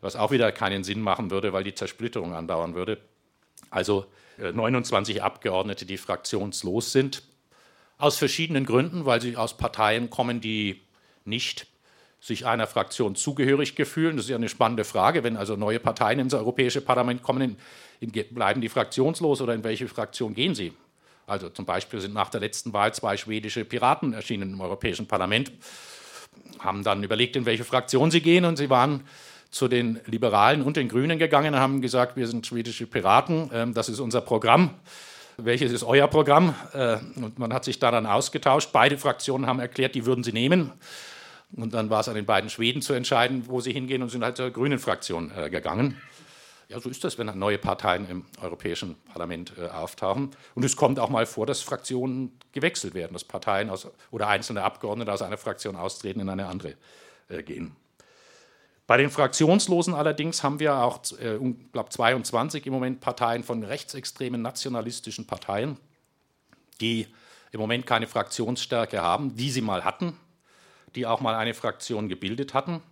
was 0.02 0.14
auch 0.14 0.30
wieder 0.30 0.52
keinen 0.52 0.84
Sinn 0.84 1.00
machen 1.00 1.30
würde, 1.30 1.54
weil 1.54 1.64
die 1.64 1.74
Zersplitterung 1.74 2.34
andauern 2.34 2.74
würde. 2.74 2.98
Also 3.70 4.04
29 4.36 5.16
äh, 5.16 5.20
Abgeordnete, 5.20 5.86
die 5.86 5.96
fraktionslos 5.96 6.92
sind, 6.92 7.22
aus 7.96 8.18
verschiedenen 8.18 8.66
Gründen, 8.66 9.06
weil 9.06 9.22
sie 9.22 9.34
aus 9.38 9.56
Parteien 9.56 10.10
kommen, 10.10 10.42
die 10.42 10.82
nicht 11.24 11.68
sich 12.20 12.46
einer 12.46 12.66
Fraktion 12.66 13.14
zugehörig 13.14 13.74
gefühlen. 13.76 14.16
Das 14.16 14.26
ist 14.26 14.30
ja 14.30 14.36
eine 14.36 14.48
spannende 14.48 14.84
Frage. 14.84 15.22
Wenn 15.22 15.36
also 15.36 15.56
neue 15.56 15.78
Parteien 15.78 16.18
ins 16.18 16.34
Europäische 16.34 16.80
Parlament 16.80 17.22
kommen, 17.22 17.56
in, 18.00 18.10
in, 18.12 18.34
bleiben 18.34 18.60
die 18.60 18.68
fraktionslos 18.68 19.40
oder 19.40 19.54
in 19.54 19.64
welche 19.64 19.88
Fraktion 19.88 20.34
gehen 20.34 20.54
sie? 20.54 20.72
Also 21.26 21.50
zum 21.50 21.66
Beispiel 21.66 22.00
sind 22.00 22.14
nach 22.14 22.30
der 22.30 22.40
letzten 22.40 22.72
Wahl 22.72 22.94
zwei 22.94 23.16
schwedische 23.16 23.64
Piraten 23.64 24.14
erschienen 24.14 24.54
im 24.54 24.60
Europäischen 24.60 25.06
Parlament, 25.06 25.52
haben 26.58 26.82
dann 26.82 27.02
überlegt, 27.02 27.36
in 27.36 27.44
welche 27.44 27.64
Fraktion 27.64 28.10
sie 28.10 28.22
gehen 28.22 28.46
und 28.46 28.56
sie 28.56 28.70
waren 28.70 29.04
zu 29.50 29.68
den 29.68 30.00
Liberalen 30.06 30.62
und 30.62 30.76
den 30.76 30.88
Grünen 30.88 31.18
gegangen 31.18 31.54
und 31.54 31.60
haben 31.60 31.80
gesagt, 31.80 32.16
wir 32.16 32.26
sind 32.26 32.46
schwedische 32.46 32.86
Piraten, 32.86 33.50
ähm, 33.52 33.74
das 33.74 33.88
ist 33.88 34.00
unser 34.00 34.22
Programm. 34.22 34.70
Welches 35.36 35.70
ist 35.70 35.84
euer 35.84 36.08
Programm? 36.08 36.54
Äh, 36.72 36.96
und 37.16 37.38
man 37.38 37.52
hat 37.52 37.64
sich 37.64 37.78
da 37.78 37.90
dann 37.90 38.06
ausgetauscht. 38.06 38.70
Beide 38.72 38.98
Fraktionen 38.98 39.46
haben 39.46 39.60
erklärt, 39.60 39.94
die 39.94 40.04
würden 40.04 40.24
sie 40.24 40.32
nehmen. 40.32 40.72
Und 41.56 41.74
dann 41.74 41.90
war 41.90 42.00
es 42.00 42.08
an 42.08 42.14
den 42.14 42.26
beiden 42.26 42.50
Schweden 42.50 42.82
zu 42.82 42.92
entscheiden, 42.92 43.44
wo 43.48 43.60
sie 43.60 43.72
hingehen 43.72 44.02
und 44.02 44.10
sind 44.10 44.22
halt 44.22 44.36
zur 44.36 44.50
grünen 44.50 44.78
Fraktion 44.78 45.32
äh, 45.36 45.48
gegangen. 45.50 46.00
Ja, 46.68 46.78
so 46.80 46.90
ist 46.90 47.02
das, 47.02 47.16
wenn 47.16 47.26
neue 47.38 47.56
Parteien 47.56 48.06
im 48.10 48.26
Europäischen 48.42 48.96
Parlament 49.06 49.54
äh, 49.56 49.68
auftauchen. 49.68 50.32
Und 50.54 50.64
es 50.64 50.76
kommt 50.76 50.98
auch 50.98 51.08
mal 51.08 51.24
vor, 51.24 51.46
dass 51.46 51.62
Fraktionen 51.62 52.38
gewechselt 52.52 52.92
werden, 52.92 53.14
dass 53.14 53.24
Parteien 53.24 53.70
aus, 53.70 53.88
oder 54.10 54.28
einzelne 54.28 54.62
Abgeordnete 54.62 55.10
aus 55.10 55.22
einer 55.22 55.38
Fraktion 55.38 55.76
austreten, 55.76 56.20
in 56.20 56.28
eine 56.28 56.46
andere 56.46 56.74
äh, 57.28 57.42
gehen. 57.42 57.74
Bei 58.86 58.98
den 58.98 59.10
Fraktionslosen 59.10 59.94
allerdings 59.94 60.42
haben 60.42 60.60
wir 60.60 60.76
auch, 60.76 61.00
äh, 61.20 61.38
glaube 61.72 61.88
22 61.88 62.66
im 62.66 62.72
Moment 62.74 63.00
Parteien 63.00 63.44
von 63.44 63.62
rechtsextremen 63.62 64.42
nationalistischen 64.42 65.26
Parteien, 65.26 65.78
die 66.82 67.06
im 67.52 67.60
Moment 67.60 67.86
keine 67.86 68.06
Fraktionsstärke 68.06 69.00
haben, 69.00 69.36
die 69.36 69.50
sie 69.50 69.62
mal 69.62 69.84
hatten, 69.84 70.18
die 70.94 71.06
auch 71.06 71.20
mal 71.20 71.34
eine 71.34 71.54
Fraktion 71.54 72.08
gebildet 72.08 72.54
hatten. 72.54 72.82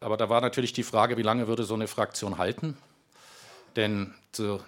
Aber 0.00 0.16
da 0.16 0.28
war 0.28 0.40
natürlich 0.40 0.72
die 0.72 0.82
Frage, 0.82 1.16
wie 1.16 1.22
lange 1.22 1.46
würde 1.48 1.64
so 1.64 1.74
eine 1.74 1.86
Fraktion 1.86 2.38
halten? 2.38 2.76
Denn 3.76 4.14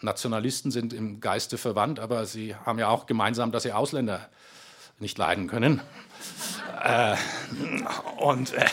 Nationalisten 0.01 0.71
sind 0.71 0.93
im 0.93 1.21
Geiste 1.21 1.59
verwandt, 1.59 1.99
aber 1.99 2.25
sie 2.27 2.55
haben 2.55 2.79
ja 2.79 2.89
auch 2.89 3.07
gemeinsam, 3.07 3.53
dass 3.53 3.65
sie 3.65 3.73
Ausländer 3.73 4.29
nicht 4.99 5.19
leiden 5.19 5.49
können. 5.49 5.81
äh, 6.85 7.17
und 8.19 8.55
äh, 8.55 8.67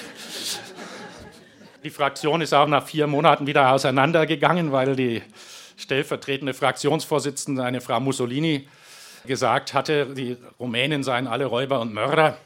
die 1.84 1.90
Fraktion 1.90 2.42
ist 2.42 2.54
auch 2.54 2.68
nach 2.68 2.86
vier 2.86 3.08
Monaten 3.08 3.48
wieder 3.48 3.72
auseinandergegangen, 3.72 4.72
weil 4.72 4.96
die 4.96 5.24
stellvertretende 5.78 6.54
Fraktionsvorsitzende, 6.54 7.64
eine 7.64 7.82
Frau 7.82 8.00
Mussolini, 8.00 8.68
gesagt 9.26 9.74
hatte, 9.74 10.08
die 10.08 10.38
Rumänen 10.60 11.04
seien 11.04 11.28
alle 11.28 11.46
Räuber 11.46 11.80
und 11.80 11.94
Mörder. 11.94 12.38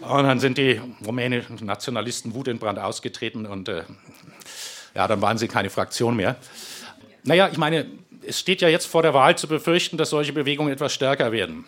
Und 0.00 0.24
dann 0.24 0.40
sind 0.40 0.58
die 0.58 0.80
rumänischen 1.04 1.64
Nationalisten 1.64 2.34
wutentbrannt 2.34 2.78
ausgetreten 2.78 3.46
und 3.46 3.68
äh, 3.68 3.84
ja, 4.94 5.08
dann 5.08 5.20
waren 5.22 5.38
sie 5.38 5.48
keine 5.48 5.70
Fraktion 5.70 6.16
mehr. 6.16 6.36
Naja, 7.24 7.48
ich 7.50 7.58
meine, 7.58 7.86
es 8.26 8.38
steht 8.38 8.60
ja 8.60 8.68
jetzt 8.68 8.86
vor 8.86 9.02
der 9.02 9.14
Wahl 9.14 9.36
zu 9.36 9.48
befürchten, 9.48 9.96
dass 9.96 10.10
solche 10.10 10.32
Bewegungen 10.32 10.72
etwas 10.72 10.92
stärker 10.92 11.32
werden. 11.32 11.64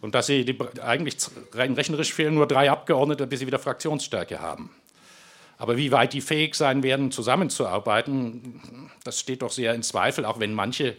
Und 0.00 0.14
dass 0.14 0.26
sie 0.26 0.44
die, 0.44 0.56
eigentlich 0.82 1.16
rein 1.52 1.74
rechnerisch 1.74 2.12
fehlen 2.12 2.34
nur 2.34 2.46
drei 2.46 2.70
Abgeordnete, 2.70 3.26
bis 3.26 3.40
sie 3.40 3.46
wieder 3.46 3.58
Fraktionsstärke 3.58 4.40
haben. 4.40 4.70
Aber 5.56 5.76
wie 5.76 5.90
weit 5.90 6.12
die 6.12 6.20
fähig 6.20 6.54
sein 6.54 6.84
werden, 6.84 7.10
zusammenzuarbeiten, 7.10 8.60
das 9.02 9.18
steht 9.18 9.42
doch 9.42 9.50
sehr 9.50 9.74
in 9.74 9.82
Zweifel, 9.82 10.24
auch 10.24 10.38
wenn 10.38 10.54
manche 10.54 10.96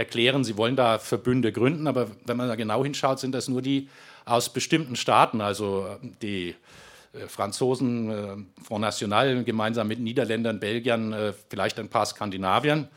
erklären, 0.00 0.42
sie 0.42 0.56
wollen 0.56 0.76
da 0.76 0.98
Verbünde 0.98 1.52
gründen. 1.52 1.86
Aber 1.86 2.08
wenn 2.24 2.36
man 2.36 2.48
da 2.48 2.56
genau 2.56 2.82
hinschaut, 2.82 3.20
sind 3.20 3.32
das 3.32 3.48
nur 3.48 3.62
die 3.62 3.88
aus 4.24 4.52
bestimmten 4.52 4.96
Staaten, 4.96 5.40
also 5.40 5.86
äh, 5.86 6.08
die 6.22 6.54
äh, 7.12 7.26
Franzosen, 7.28 8.10
äh, 8.10 8.64
Front 8.64 8.80
National 8.80 9.44
gemeinsam 9.44 9.88
mit 9.88 10.00
Niederländern, 10.00 10.58
Belgiern, 10.58 11.34
vielleicht 11.48 11.78
ein 11.78 11.88
paar 11.88 12.06
Skandinaviern. 12.06 12.88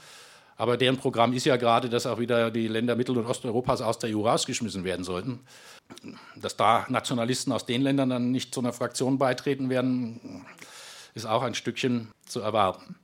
Aber 0.56 0.78
deren 0.78 0.98
Programm 0.98 1.34
ist 1.34 1.46
ja 1.46 1.58
gerade, 1.58 1.90
dass 1.90 2.06
auch 2.06 2.20
wieder 2.20 2.52
die 2.52 2.68
Länder 2.68 2.96
Mittel- 2.96 3.18
und 3.18 3.26
Osteuropas 3.26 3.82
aus 3.82 4.00
der 4.00 4.16
EU 4.16 4.22
rausgeschmissen 4.22 4.84
werden 4.84 5.04
sollten. 5.04 5.40
Dass 6.36 6.56
da 6.56 6.86
Nationalisten 6.90 7.52
aus 7.52 7.66
den 7.66 7.82
Ländern 7.82 8.10
dann 8.10 8.32
nicht 8.32 8.54
zu 8.54 8.62
einer 8.62 8.72
Fraktion 8.72 9.18
beitreten 9.18 9.70
werden, 9.70 10.46
ist 11.16 11.26
auch 11.26 11.42
ein 11.42 11.56
Stückchen 11.56 12.12
zu 12.26 12.40
erwarten. 12.40 12.96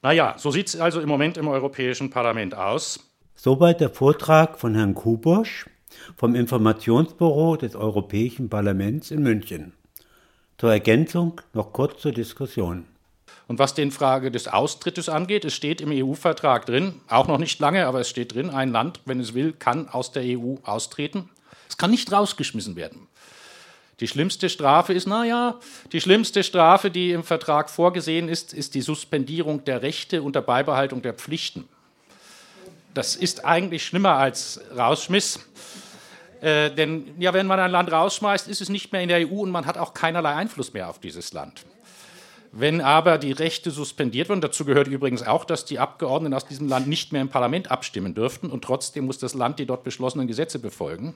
Naja, 0.00 0.34
so 0.36 0.50
sieht 0.50 0.68
es 0.68 0.80
also 0.80 1.00
im 1.00 1.08
Moment 1.08 1.36
im 1.36 1.46
Europäischen 1.46 2.10
Parlament 2.10 2.54
aus. 2.56 3.11
Soweit 3.44 3.80
der 3.80 3.90
Vortrag 3.90 4.60
von 4.60 4.76
Herrn 4.76 4.94
Kubosch 4.94 5.66
vom 6.16 6.36
Informationsbüro 6.36 7.56
des 7.56 7.74
Europäischen 7.74 8.48
Parlaments 8.48 9.10
in 9.10 9.20
München. 9.20 9.72
Zur 10.58 10.70
Ergänzung 10.70 11.40
noch 11.52 11.72
kurz 11.72 12.00
zur 12.00 12.12
Diskussion. 12.12 12.84
Und 13.48 13.58
was 13.58 13.74
den 13.74 13.90
Frage 13.90 14.30
des 14.30 14.46
Austrittes 14.46 15.08
angeht, 15.08 15.44
es 15.44 15.54
steht 15.54 15.80
im 15.80 15.90
EU-Vertrag 15.90 16.66
drin, 16.66 17.00
auch 17.08 17.26
noch 17.26 17.38
nicht 17.38 17.58
lange, 17.58 17.84
aber 17.88 17.98
es 17.98 18.08
steht 18.08 18.32
drin, 18.32 18.48
ein 18.48 18.70
Land, 18.70 19.00
wenn 19.06 19.18
es 19.18 19.34
will, 19.34 19.52
kann 19.54 19.88
aus 19.88 20.12
der 20.12 20.22
EU 20.22 20.58
austreten. 20.62 21.28
Es 21.68 21.76
kann 21.76 21.90
nicht 21.90 22.12
rausgeschmissen 22.12 22.76
werden. 22.76 23.08
Die 23.98 24.06
schlimmste 24.06 24.50
Strafe 24.50 24.92
ist, 24.92 25.08
naja, 25.08 25.58
die 25.90 26.00
schlimmste 26.00 26.44
Strafe, 26.44 26.92
die 26.92 27.10
im 27.10 27.24
Vertrag 27.24 27.70
vorgesehen 27.70 28.28
ist, 28.28 28.54
ist 28.54 28.76
die 28.76 28.82
Suspendierung 28.82 29.64
der 29.64 29.82
Rechte 29.82 30.22
unter 30.22 30.42
Beibehaltung 30.42 31.02
der 31.02 31.14
Pflichten. 31.14 31.68
Das 32.94 33.16
ist 33.16 33.44
eigentlich 33.44 33.86
schlimmer 33.86 34.16
als 34.16 34.60
Rausschmiss. 34.76 35.40
Äh, 36.40 36.70
denn 36.70 37.14
ja, 37.18 37.32
wenn 37.32 37.46
man 37.46 37.60
ein 37.60 37.70
Land 37.70 37.90
rausschmeißt, 37.92 38.48
ist 38.48 38.60
es 38.60 38.68
nicht 38.68 38.92
mehr 38.92 39.00
in 39.00 39.08
der 39.08 39.28
EU 39.28 39.40
und 39.40 39.50
man 39.50 39.64
hat 39.64 39.78
auch 39.78 39.94
keinerlei 39.94 40.34
Einfluss 40.34 40.72
mehr 40.72 40.88
auf 40.88 40.98
dieses 40.98 41.32
Land. 41.32 41.64
Wenn 42.50 42.82
aber 42.82 43.16
die 43.16 43.32
Rechte 43.32 43.70
suspendiert 43.70 44.28
werden, 44.28 44.42
dazu 44.42 44.66
gehört 44.66 44.86
übrigens 44.86 45.22
auch, 45.22 45.46
dass 45.46 45.64
die 45.64 45.78
Abgeordneten 45.78 46.34
aus 46.34 46.46
diesem 46.46 46.68
Land 46.68 46.86
nicht 46.86 47.12
mehr 47.12 47.22
im 47.22 47.30
Parlament 47.30 47.70
abstimmen 47.70 48.14
dürften 48.14 48.50
und 48.50 48.62
trotzdem 48.62 49.06
muss 49.06 49.18
das 49.18 49.32
Land 49.32 49.58
die 49.58 49.64
dort 49.64 49.84
beschlossenen 49.84 50.26
Gesetze 50.26 50.58
befolgen. 50.58 51.14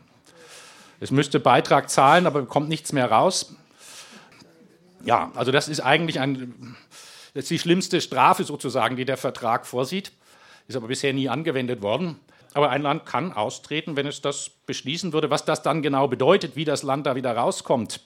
Es 0.99 1.11
müsste 1.11 1.39
Beitrag 1.39 1.91
zahlen, 1.91 2.27
aber 2.27 2.41
bekommt 2.41 2.71
nichts 2.71 2.93
mehr 2.93 3.11
raus. 3.11 3.55
Ja, 5.05 5.31
also 5.35 5.53
das 5.53 5.69
ist 5.69 5.81
eigentlich 5.81 6.21
ein, 6.21 6.75
das 7.35 7.45
ist 7.45 7.51
die 7.51 7.59
schlimmste 7.59 8.01
Strafe 8.01 8.45
sozusagen, 8.45 8.97
die 8.97 9.05
der 9.05 9.19
Vertrag 9.19 9.67
vorsieht, 9.67 10.13
ist 10.69 10.77
aber 10.77 10.89
bisher 10.89 11.13
nie 11.13 11.29
angewendet 11.29 11.83
worden. 11.83 12.17
Aber 12.55 12.71
ein 12.71 12.83
Land 12.83 13.05
kann 13.05 13.33
austreten, 13.33 13.97
wenn 13.97 14.07
es 14.07 14.23
das 14.23 14.51
beschließen 14.67 15.13
würde. 15.13 15.31
Was 15.31 15.45
das 15.45 15.63
dann 15.63 15.83
genau 15.83 16.09
bedeutet, 16.09 16.57
wie 16.57 16.65
das 16.65 16.83
Land 16.83 17.07
da 17.07 17.15
wieder 17.15 17.37
rauskommt, 17.37 18.01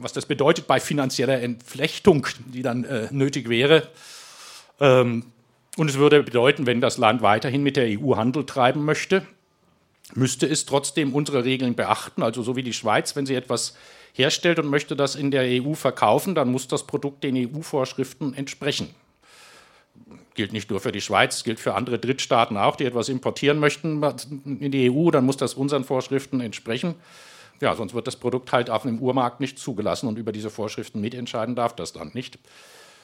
was 0.00 0.12
das 0.12 0.26
bedeutet 0.26 0.66
bei 0.66 0.80
finanzieller 0.80 1.40
Entflechtung, 1.40 2.26
die 2.46 2.62
dann 2.62 2.84
äh, 2.84 3.08
nötig 3.10 3.48
wäre. 3.48 3.88
Ähm, 4.80 5.24
und 5.76 5.90
es 5.90 5.98
würde 5.98 6.22
bedeuten, 6.22 6.66
wenn 6.66 6.80
das 6.80 6.96
Land 6.96 7.22
weiterhin 7.22 7.62
mit 7.62 7.76
der 7.76 8.00
EU 8.00 8.16
Handel 8.16 8.46
treiben 8.46 8.84
möchte, 8.84 9.26
müsste 10.14 10.46
es 10.46 10.64
trotzdem 10.64 11.14
unsere 11.14 11.44
Regeln 11.44 11.74
beachten. 11.74 12.22
Also 12.22 12.42
so 12.42 12.56
wie 12.56 12.62
die 12.62 12.72
Schweiz, 12.72 13.14
wenn 13.14 13.26
sie 13.26 13.34
etwas 13.34 13.76
herstellt 14.14 14.58
und 14.58 14.68
möchte 14.68 14.96
das 14.96 15.14
in 15.14 15.30
der 15.30 15.62
EU 15.62 15.74
verkaufen, 15.74 16.34
dann 16.34 16.50
muss 16.50 16.68
das 16.68 16.86
Produkt 16.86 17.24
den 17.24 17.36
EU-Vorschriften 17.36 18.32
entsprechen. 18.32 18.94
Gilt 20.36 20.52
nicht 20.52 20.70
nur 20.70 20.80
für 20.80 20.92
die 20.92 21.00
Schweiz, 21.00 21.42
gilt 21.44 21.58
für 21.58 21.74
andere 21.74 21.98
Drittstaaten 21.98 22.56
auch, 22.56 22.76
die 22.76 22.84
etwas 22.84 23.08
importieren 23.08 23.58
möchten 23.58 24.02
in 24.44 24.70
die 24.70 24.90
EU, 24.90 25.10
dann 25.10 25.24
muss 25.24 25.38
das 25.38 25.54
unseren 25.54 25.82
Vorschriften 25.82 26.40
entsprechen. 26.40 26.94
Ja, 27.60 27.74
sonst 27.74 27.94
wird 27.94 28.06
das 28.06 28.16
Produkt 28.16 28.52
halt 28.52 28.68
auf 28.68 28.82
dem 28.82 28.98
Urmarkt 29.00 29.40
nicht 29.40 29.58
zugelassen 29.58 30.08
und 30.08 30.18
über 30.18 30.32
diese 30.32 30.50
Vorschriften 30.50 31.00
mitentscheiden 31.00 31.54
darf 31.54 31.74
das 31.74 31.94
Land 31.94 32.14
nicht. 32.14 32.38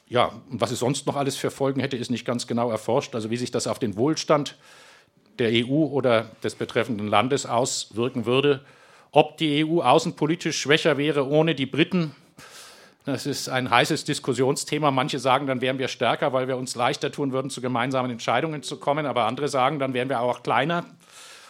Ja, 0.08 0.32
und 0.50 0.60
was 0.60 0.70
es 0.70 0.80
sonst 0.80 1.06
noch 1.06 1.16
alles 1.16 1.36
für 1.36 1.50
Folgen 1.50 1.80
hätte, 1.80 1.96
ist 1.96 2.10
nicht 2.10 2.26
ganz 2.26 2.46
genau 2.46 2.70
erforscht. 2.70 3.14
Also 3.14 3.30
wie 3.30 3.38
sich 3.38 3.50
das 3.50 3.66
auf 3.66 3.78
den 3.78 3.96
Wohlstand 3.96 4.56
der 5.38 5.50
EU 5.52 5.86
oder 5.86 6.30
des 6.44 6.54
betreffenden 6.54 7.08
Landes 7.08 7.46
auswirken 7.46 8.26
würde. 8.26 8.60
Ob 9.10 9.38
die 9.38 9.64
EU 9.64 9.80
außenpolitisch 9.80 10.60
schwächer 10.60 10.98
wäre 10.98 11.26
ohne 11.26 11.54
die 11.54 11.66
Briten, 11.66 12.14
das 13.04 13.26
ist 13.26 13.48
ein 13.48 13.70
heißes 13.70 14.04
Diskussionsthema. 14.04 14.90
Manche 14.90 15.18
sagen, 15.18 15.46
dann 15.46 15.60
wären 15.60 15.78
wir 15.78 15.88
stärker, 15.88 16.32
weil 16.32 16.48
wir 16.48 16.56
uns 16.56 16.74
leichter 16.76 17.10
tun 17.10 17.32
würden, 17.32 17.50
zu 17.50 17.60
gemeinsamen 17.60 18.10
Entscheidungen 18.10 18.62
zu 18.62 18.78
kommen. 18.78 19.06
Aber 19.06 19.24
andere 19.24 19.48
sagen, 19.48 19.78
dann 19.78 19.94
wären 19.94 20.08
wir 20.08 20.20
auch 20.20 20.42
kleiner 20.42 20.84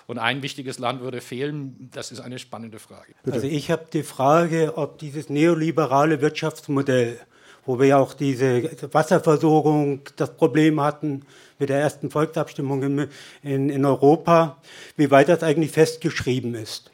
und 0.06 0.18
ein 0.18 0.42
wichtiges 0.42 0.78
Land 0.78 1.00
würde 1.02 1.20
fehlen? 1.20 1.90
Das 1.92 2.10
ist 2.10 2.20
eine 2.20 2.38
spannende 2.38 2.78
Frage. 2.78 3.14
Also 3.30 3.46
ich 3.46 3.70
habe 3.70 3.86
die 3.92 4.02
Frage, 4.02 4.74
ob 4.76 4.98
dieses 4.98 5.28
neoliberale 5.28 6.20
Wirtschaftsmodell, 6.20 7.18
wo 7.64 7.78
wir 7.78 7.86
ja 7.86 7.98
auch 7.98 8.14
diese 8.14 8.70
Wasserversorgung 8.92 10.02
das 10.16 10.36
Problem 10.36 10.80
hatten 10.80 11.24
mit 11.58 11.68
der 11.68 11.80
ersten 11.80 12.10
Volksabstimmung 12.10 12.82
in, 12.82 13.08
in, 13.42 13.70
in 13.70 13.84
Europa, 13.84 14.56
wie 14.96 15.10
weit 15.10 15.28
das 15.28 15.42
eigentlich 15.42 15.70
festgeschrieben 15.70 16.54
ist. 16.54 16.91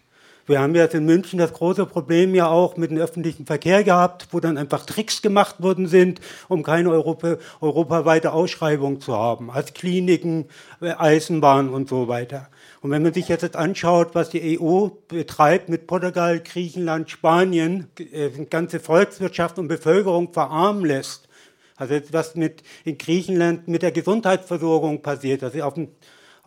Wir 0.48 0.60
haben 0.60 0.74
jetzt 0.74 0.94
in 0.94 1.04
München 1.04 1.38
das 1.38 1.52
große 1.52 1.84
Problem 1.84 2.34
ja 2.34 2.48
auch 2.48 2.78
mit 2.78 2.90
dem 2.90 2.96
öffentlichen 2.96 3.44
Verkehr 3.44 3.84
gehabt, 3.84 4.28
wo 4.30 4.40
dann 4.40 4.56
einfach 4.56 4.86
Tricks 4.86 5.20
gemacht 5.20 5.62
worden 5.62 5.86
sind, 5.86 6.22
um 6.48 6.62
keine 6.62 6.88
Europa, 6.90 7.36
europaweite 7.60 8.32
Ausschreibung 8.32 9.02
zu 9.02 9.14
haben, 9.14 9.50
als 9.50 9.74
Kliniken, 9.74 10.46
Eisenbahn 10.80 11.68
und 11.68 11.90
so 11.90 12.08
weiter. 12.08 12.48
Und 12.80 12.90
wenn 12.90 13.02
man 13.02 13.12
sich 13.12 13.28
jetzt 13.28 13.56
anschaut, 13.56 14.14
was 14.14 14.30
die 14.30 14.58
EU 14.58 14.88
betreibt 15.08 15.68
mit 15.68 15.86
Portugal, 15.86 16.40
Griechenland, 16.40 17.10
Spanien, 17.10 17.88
äh, 17.98 18.30
ganze 18.46 18.80
Volkswirtschaft 18.80 19.58
und 19.58 19.68
Bevölkerung 19.68 20.32
verarmen 20.32 20.86
lässt, 20.86 21.28
also 21.76 21.94
was 22.10 22.36
mit 22.36 22.62
in 22.86 22.96
Griechenland 22.96 23.68
mit 23.68 23.82
der 23.82 23.92
Gesundheitsversorgung 23.92 25.02
passiert, 25.02 25.42
dass 25.42 25.52
sie 25.52 25.62
auf 25.62 25.74
dem, 25.74 25.88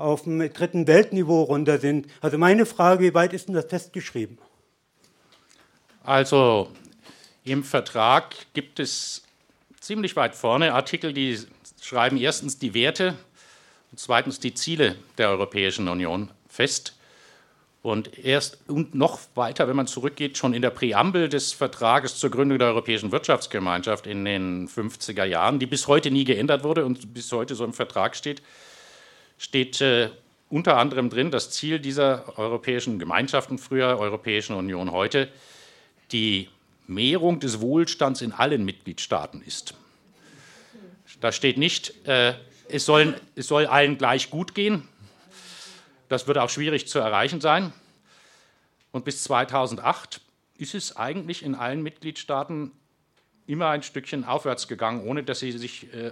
auf 0.01 0.23
dem 0.23 0.39
dritten 0.53 0.87
Weltniveau 0.87 1.43
runter 1.43 1.79
sind. 1.79 2.07
Also 2.21 2.37
meine 2.37 2.65
Frage, 2.65 3.03
wie 3.03 3.13
weit 3.13 3.33
ist 3.33 3.47
denn 3.47 3.55
das 3.55 3.65
festgeschrieben? 3.65 4.37
Also 6.03 6.69
im 7.43 7.63
Vertrag 7.63 8.35
gibt 8.53 8.79
es 8.79 9.23
ziemlich 9.79 10.15
weit 10.15 10.35
vorne 10.35 10.73
Artikel, 10.73 11.13
die 11.13 11.37
schreiben 11.81 12.17
erstens 12.17 12.57
die 12.57 12.73
Werte 12.73 13.15
und 13.91 13.99
zweitens 13.99 14.39
die 14.39 14.53
Ziele 14.53 14.95
der 15.17 15.29
Europäischen 15.29 15.87
Union 15.87 16.31
fest. 16.47 16.95
Und 17.83 18.19
erst 18.19 18.59
und 18.69 18.93
noch 18.93 19.19
weiter, 19.33 19.67
wenn 19.67 19.75
man 19.75 19.87
zurückgeht, 19.87 20.37
schon 20.37 20.53
in 20.53 20.61
der 20.61 20.69
Präambel 20.69 21.29
des 21.29 21.51
Vertrages 21.51 22.17
zur 22.17 22.29
Gründung 22.29 22.59
der 22.59 22.67
Europäischen 22.67 23.11
Wirtschaftsgemeinschaft 23.11 24.05
in 24.05 24.23
den 24.23 24.67
50er 24.67 25.23
Jahren, 25.23 25.57
die 25.57 25.65
bis 25.65 25.87
heute 25.87 26.11
nie 26.11 26.23
geändert 26.23 26.63
wurde 26.63 26.85
und 26.85 27.15
bis 27.15 27.31
heute 27.31 27.55
so 27.55 27.65
im 27.65 27.73
Vertrag 27.73 28.15
steht, 28.15 28.43
steht 29.41 29.81
äh, 29.81 30.11
unter 30.51 30.77
anderem 30.77 31.09
drin, 31.09 31.31
das 31.31 31.49
Ziel 31.49 31.79
dieser 31.79 32.37
europäischen 32.37 32.99
Gemeinschaften, 32.99 33.57
früher 33.57 33.97
Europäischen 33.97 34.55
Union 34.55 34.91
heute, 34.91 35.29
die 36.11 36.47
Mehrung 36.85 37.39
des 37.39 37.59
Wohlstands 37.59 38.21
in 38.21 38.33
allen 38.33 38.63
Mitgliedstaaten 38.63 39.41
ist. 39.41 39.73
Da 41.21 41.31
steht 41.31 41.57
nicht, 41.57 42.07
äh, 42.07 42.35
es, 42.69 42.85
sollen, 42.85 43.15
es 43.35 43.47
soll 43.47 43.65
allen 43.65 43.97
gleich 43.97 44.29
gut 44.29 44.53
gehen. 44.53 44.87
Das 46.07 46.27
wird 46.27 46.37
auch 46.37 46.51
schwierig 46.51 46.87
zu 46.87 46.99
erreichen 46.99 47.41
sein. 47.41 47.73
Und 48.91 49.05
bis 49.05 49.23
2008 49.23 50.21
ist 50.59 50.75
es 50.75 50.97
eigentlich 50.97 51.41
in 51.41 51.55
allen 51.55 51.81
Mitgliedstaaten 51.81 52.71
immer 53.47 53.69
ein 53.69 53.81
Stückchen 53.81 54.23
aufwärts 54.23 54.67
gegangen, 54.67 55.07
ohne 55.07 55.23
dass 55.23 55.39
sie 55.39 55.51
sich 55.51 55.91
äh, 55.95 56.11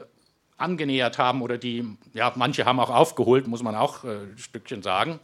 angenähert 0.60 1.18
haben 1.18 1.42
oder 1.42 1.58
die, 1.58 1.86
ja, 2.14 2.32
manche 2.36 2.66
haben 2.66 2.80
auch 2.80 2.90
aufgeholt, 2.90 3.48
muss 3.48 3.64
man 3.64 3.76
auch 3.76 4.04
äh, 4.04 4.08
ein 4.08 4.38
Stückchen 4.38 4.82
sagen. 4.82 5.20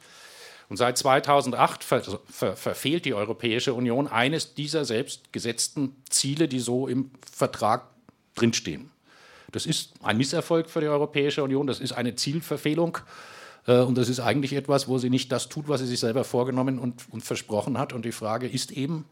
Und 0.67 0.77
seit 0.77 0.97
2008 0.97 1.83
ver 1.83 2.01
ver 2.01 2.55
verfehlt 2.55 3.05
die 3.05 3.13
Europäische 3.13 3.73
Union 3.73 4.07
eines 4.07 4.55
dieser 4.55 4.83
selbst 4.83 5.31
gesetzten 5.31 5.95
Ziele, 6.09 6.47
die 6.47 6.59
so 6.59 6.87
im 6.87 7.11
Vertrag 7.31 7.87
drinstehen. 8.33 8.89
Das 9.51 9.65
ist 9.65 9.93
ein 10.01 10.17
Misserfolg 10.17 10.69
für 10.69 10.81
die 10.81 10.87
Europäische 10.87 11.43
Union, 11.43 11.67
das 11.67 11.79
ist 11.79 11.93
eine 11.93 12.15
Zielverfehlung. 12.15 12.97
Äh, 13.67 13.79
und 13.79 13.97
das 13.97 14.09
ist 14.09 14.19
eigentlich 14.19 14.53
etwas, 14.53 14.87
wo 14.87 14.97
sie 14.97 15.09
nicht 15.09 15.31
das 15.31 15.49
tut, 15.49 15.67
was 15.67 15.81
sie 15.81 15.87
sich 15.87 15.99
selber 15.99 16.23
vorgenommen 16.23 16.79
und, 16.79 17.03
und 17.11 17.23
versprochen 17.23 17.77
hat. 17.77 17.93
Und 17.93 18.05
die 18.05 18.11
Frage 18.11 18.47
ist 18.47 18.71
eben, 18.71 19.05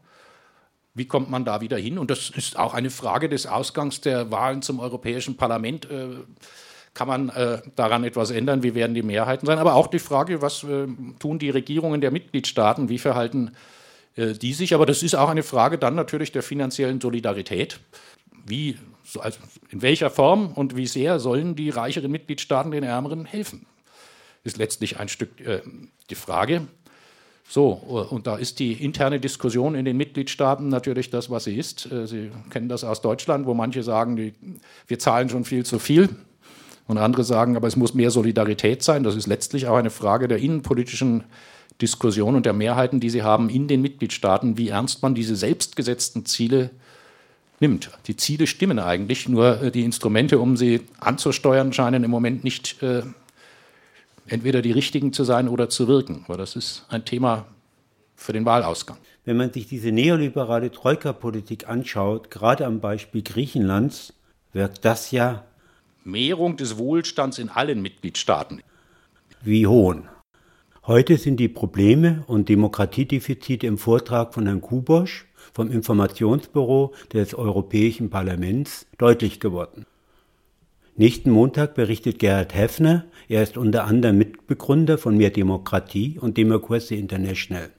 wie 0.94 1.06
kommt 1.06 1.30
man 1.30 1.44
da 1.44 1.60
wieder 1.60 1.76
hin? 1.76 1.98
Und 1.98 2.10
das 2.10 2.30
ist 2.30 2.58
auch 2.58 2.74
eine 2.74 2.90
Frage 2.90 3.28
des 3.28 3.46
Ausgangs 3.46 4.00
der 4.00 4.30
Wahlen 4.30 4.62
zum 4.62 4.80
Europäischen 4.80 5.36
Parlament. 5.36 5.90
Äh, 5.90 6.08
kann 6.94 7.08
man 7.08 7.28
äh, 7.30 7.60
daran 7.74 8.04
etwas 8.04 8.30
ändern? 8.30 8.62
Wie 8.62 8.74
werden 8.74 8.94
die 8.94 9.02
Mehrheiten 9.02 9.46
sein? 9.46 9.58
Aber 9.58 9.74
auch 9.74 9.88
die 9.88 9.98
Frage, 9.98 10.40
was 10.40 10.64
tun 11.18 11.38
die 11.40 11.50
Regierungen 11.50 12.00
der 12.00 12.12
Mitgliedstaaten? 12.12 12.88
Wie 12.88 12.98
verhalten 12.98 13.50
die 14.16 14.52
sich? 14.52 14.74
Aber 14.74 14.86
das 14.86 15.02
ist 15.02 15.16
auch 15.16 15.28
eine 15.28 15.42
Frage 15.42 15.76
dann 15.76 15.96
natürlich 15.96 16.30
der 16.30 16.44
finanziellen 16.44 17.00
Solidarität. 17.00 17.80
Wie 18.46 18.76
also 19.20 19.38
in 19.70 19.82
welcher 19.82 20.10
Form 20.10 20.52
und 20.52 20.76
wie 20.76 20.86
sehr 20.86 21.20
sollen 21.20 21.56
die 21.56 21.70
reicheren 21.70 22.10
Mitgliedstaaten 22.10 22.70
den 22.70 22.84
Ärmeren 22.84 23.24
helfen? 23.24 23.66
Ist 24.42 24.56
letztlich 24.56 24.98
ein 24.98 25.08
Stück 25.08 25.40
äh, 25.40 25.62
die 26.10 26.14
Frage. 26.14 26.66
So, 27.46 27.72
und 27.72 28.26
da 28.26 28.36
ist 28.36 28.58
die 28.58 28.72
interne 28.72 29.20
Diskussion 29.20 29.74
in 29.74 29.84
den 29.84 29.96
Mitgliedstaaten 29.96 30.68
natürlich 30.68 31.10
das, 31.10 31.28
was 31.30 31.44
sie 31.44 31.56
ist. 31.56 31.90
Äh, 31.92 32.06
sie 32.06 32.30
kennen 32.50 32.68
das 32.68 32.84
aus 32.84 33.02
Deutschland, 33.02 33.46
wo 33.46 33.54
manche 33.54 33.82
sagen, 33.82 34.16
die, 34.16 34.32
wir 34.86 34.98
zahlen 34.98 35.28
schon 35.28 35.44
viel 35.44 35.64
zu 35.64 35.78
viel. 35.78 36.08
Und 36.86 36.98
andere 36.98 37.24
sagen, 37.24 37.56
aber 37.56 37.66
es 37.66 37.76
muss 37.76 37.94
mehr 37.94 38.10
Solidarität 38.10 38.82
sein. 38.82 39.04
Das 39.04 39.16
ist 39.16 39.26
letztlich 39.26 39.66
auch 39.68 39.76
eine 39.76 39.90
Frage 39.90 40.28
der 40.28 40.38
innenpolitischen 40.38 41.24
Diskussion 41.80 42.34
und 42.34 42.46
der 42.46 42.52
Mehrheiten, 42.52 43.00
die 43.00 43.10
sie 43.10 43.22
haben 43.22 43.48
in 43.48 43.68
den 43.68 43.82
Mitgliedstaaten, 43.82 44.58
wie 44.58 44.68
ernst 44.68 45.02
man 45.02 45.14
diese 45.14 45.34
selbstgesetzten 45.34 46.26
Ziele 46.26 46.70
nimmt. 47.60 47.90
Die 48.06 48.16
Ziele 48.16 48.46
stimmen 48.46 48.78
eigentlich, 48.78 49.28
nur 49.28 49.62
äh, 49.62 49.70
die 49.70 49.84
Instrumente, 49.84 50.38
um 50.38 50.56
sie 50.56 50.82
anzusteuern, 51.00 51.72
scheinen 51.72 52.04
im 52.04 52.10
Moment 52.10 52.44
nicht 52.44 52.82
äh, 52.82 53.02
entweder 54.26 54.62
die 54.62 54.72
richtigen 54.72 55.12
zu 55.12 55.24
sein 55.24 55.48
oder 55.48 55.68
zu 55.68 55.88
wirken. 55.88 56.24
Aber 56.26 56.36
das 56.36 56.56
ist 56.56 56.84
ein 56.88 57.04
Thema 57.04 57.46
für 58.16 58.32
den 58.32 58.44
Wahlausgang. 58.44 58.98
Wenn 59.24 59.36
man 59.36 59.52
sich 59.52 59.66
diese 59.66 59.92
neoliberale 59.92 60.70
Troika-Politik 60.70 61.68
anschaut, 61.68 62.30
gerade 62.30 62.66
am 62.66 62.80
Beispiel 62.80 63.22
Griechenlands, 63.22 64.12
wirkt 64.52 64.84
das 64.84 65.10
ja 65.10 65.44
Mehrung 66.04 66.56
des 66.56 66.78
Wohlstands 66.78 67.38
in 67.38 67.48
allen 67.48 67.80
Mitgliedstaaten. 67.82 68.62
Wie 69.42 69.66
Hohn. 69.66 70.08
Heute 70.86 71.16
sind 71.16 71.38
die 71.38 71.48
Probleme 71.48 72.24
und 72.26 72.50
Demokratiedefizite 72.50 73.66
im 73.66 73.78
Vortrag 73.78 74.34
von 74.34 74.44
Herrn 74.44 74.60
Kubosch 74.60 75.26
vom 75.54 75.70
Informationsbüro 75.70 76.92
des 77.12 77.34
Europäischen 77.34 78.10
Parlaments 78.10 78.86
deutlich 78.98 79.40
geworden. 79.40 79.86
Nächsten 80.96 81.32
Montag 81.32 81.74
berichtet 81.74 82.20
Gerhard 82.20 82.54
Heffner, 82.54 83.06
er 83.28 83.42
ist 83.42 83.56
unter 83.56 83.82
anderem 83.84 84.16
Mitbegründer 84.16 84.96
von 84.96 85.16
Mehr 85.16 85.30
Demokratie 85.30 86.20
und 86.20 86.36
Democracy 86.36 86.94
International. 86.94 87.70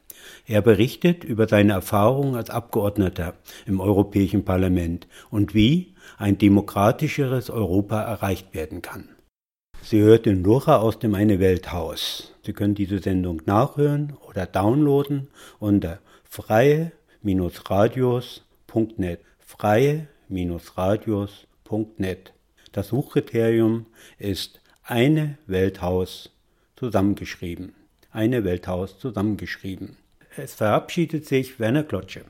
Er 0.46 0.62
berichtet 0.62 1.24
über 1.24 1.48
seine 1.48 1.72
Erfahrungen 1.72 2.36
als 2.36 2.50
Abgeordneter 2.50 3.36
im 3.66 3.80
Europäischen 3.80 4.44
Parlament 4.44 5.08
und 5.30 5.54
wie 5.54 5.96
ein 6.18 6.38
demokratischeres 6.38 7.50
Europa 7.50 8.02
erreicht 8.02 8.54
werden 8.54 8.82
kann. 8.82 9.08
Sie 9.82 10.02
hört 10.02 10.26
den 10.26 10.44
Lora 10.44 10.80
aus 10.80 11.00
dem 11.00 11.16
Eine 11.16 11.40
Welthaus. 11.40 12.34
Sie 12.46 12.52
können 12.52 12.76
diese 12.76 13.00
Sendung 13.00 13.42
nachhören 13.46 14.18
oder 14.28 14.46
downloaden 14.46 15.30
unter 15.60 16.00
freie-radios.net. 16.26 19.20
freie-radios.net. 19.40 22.35
Das 22.76 22.90
Suchkriterium 22.90 23.86
ist 24.20 24.60
eine 24.84 25.38
Welthaus 25.48 26.32
zusammengeschrieben. 26.76 27.74
Eine 28.12 28.44
Welthaus 28.44 29.00
zusammengeschrieben. 29.00 29.96
Es 30.36 30.56
verabschiedet 30.56 31.26
sich 31.26 31.58
Werner 31.58 31.84
Klotsche. 31.84 32.24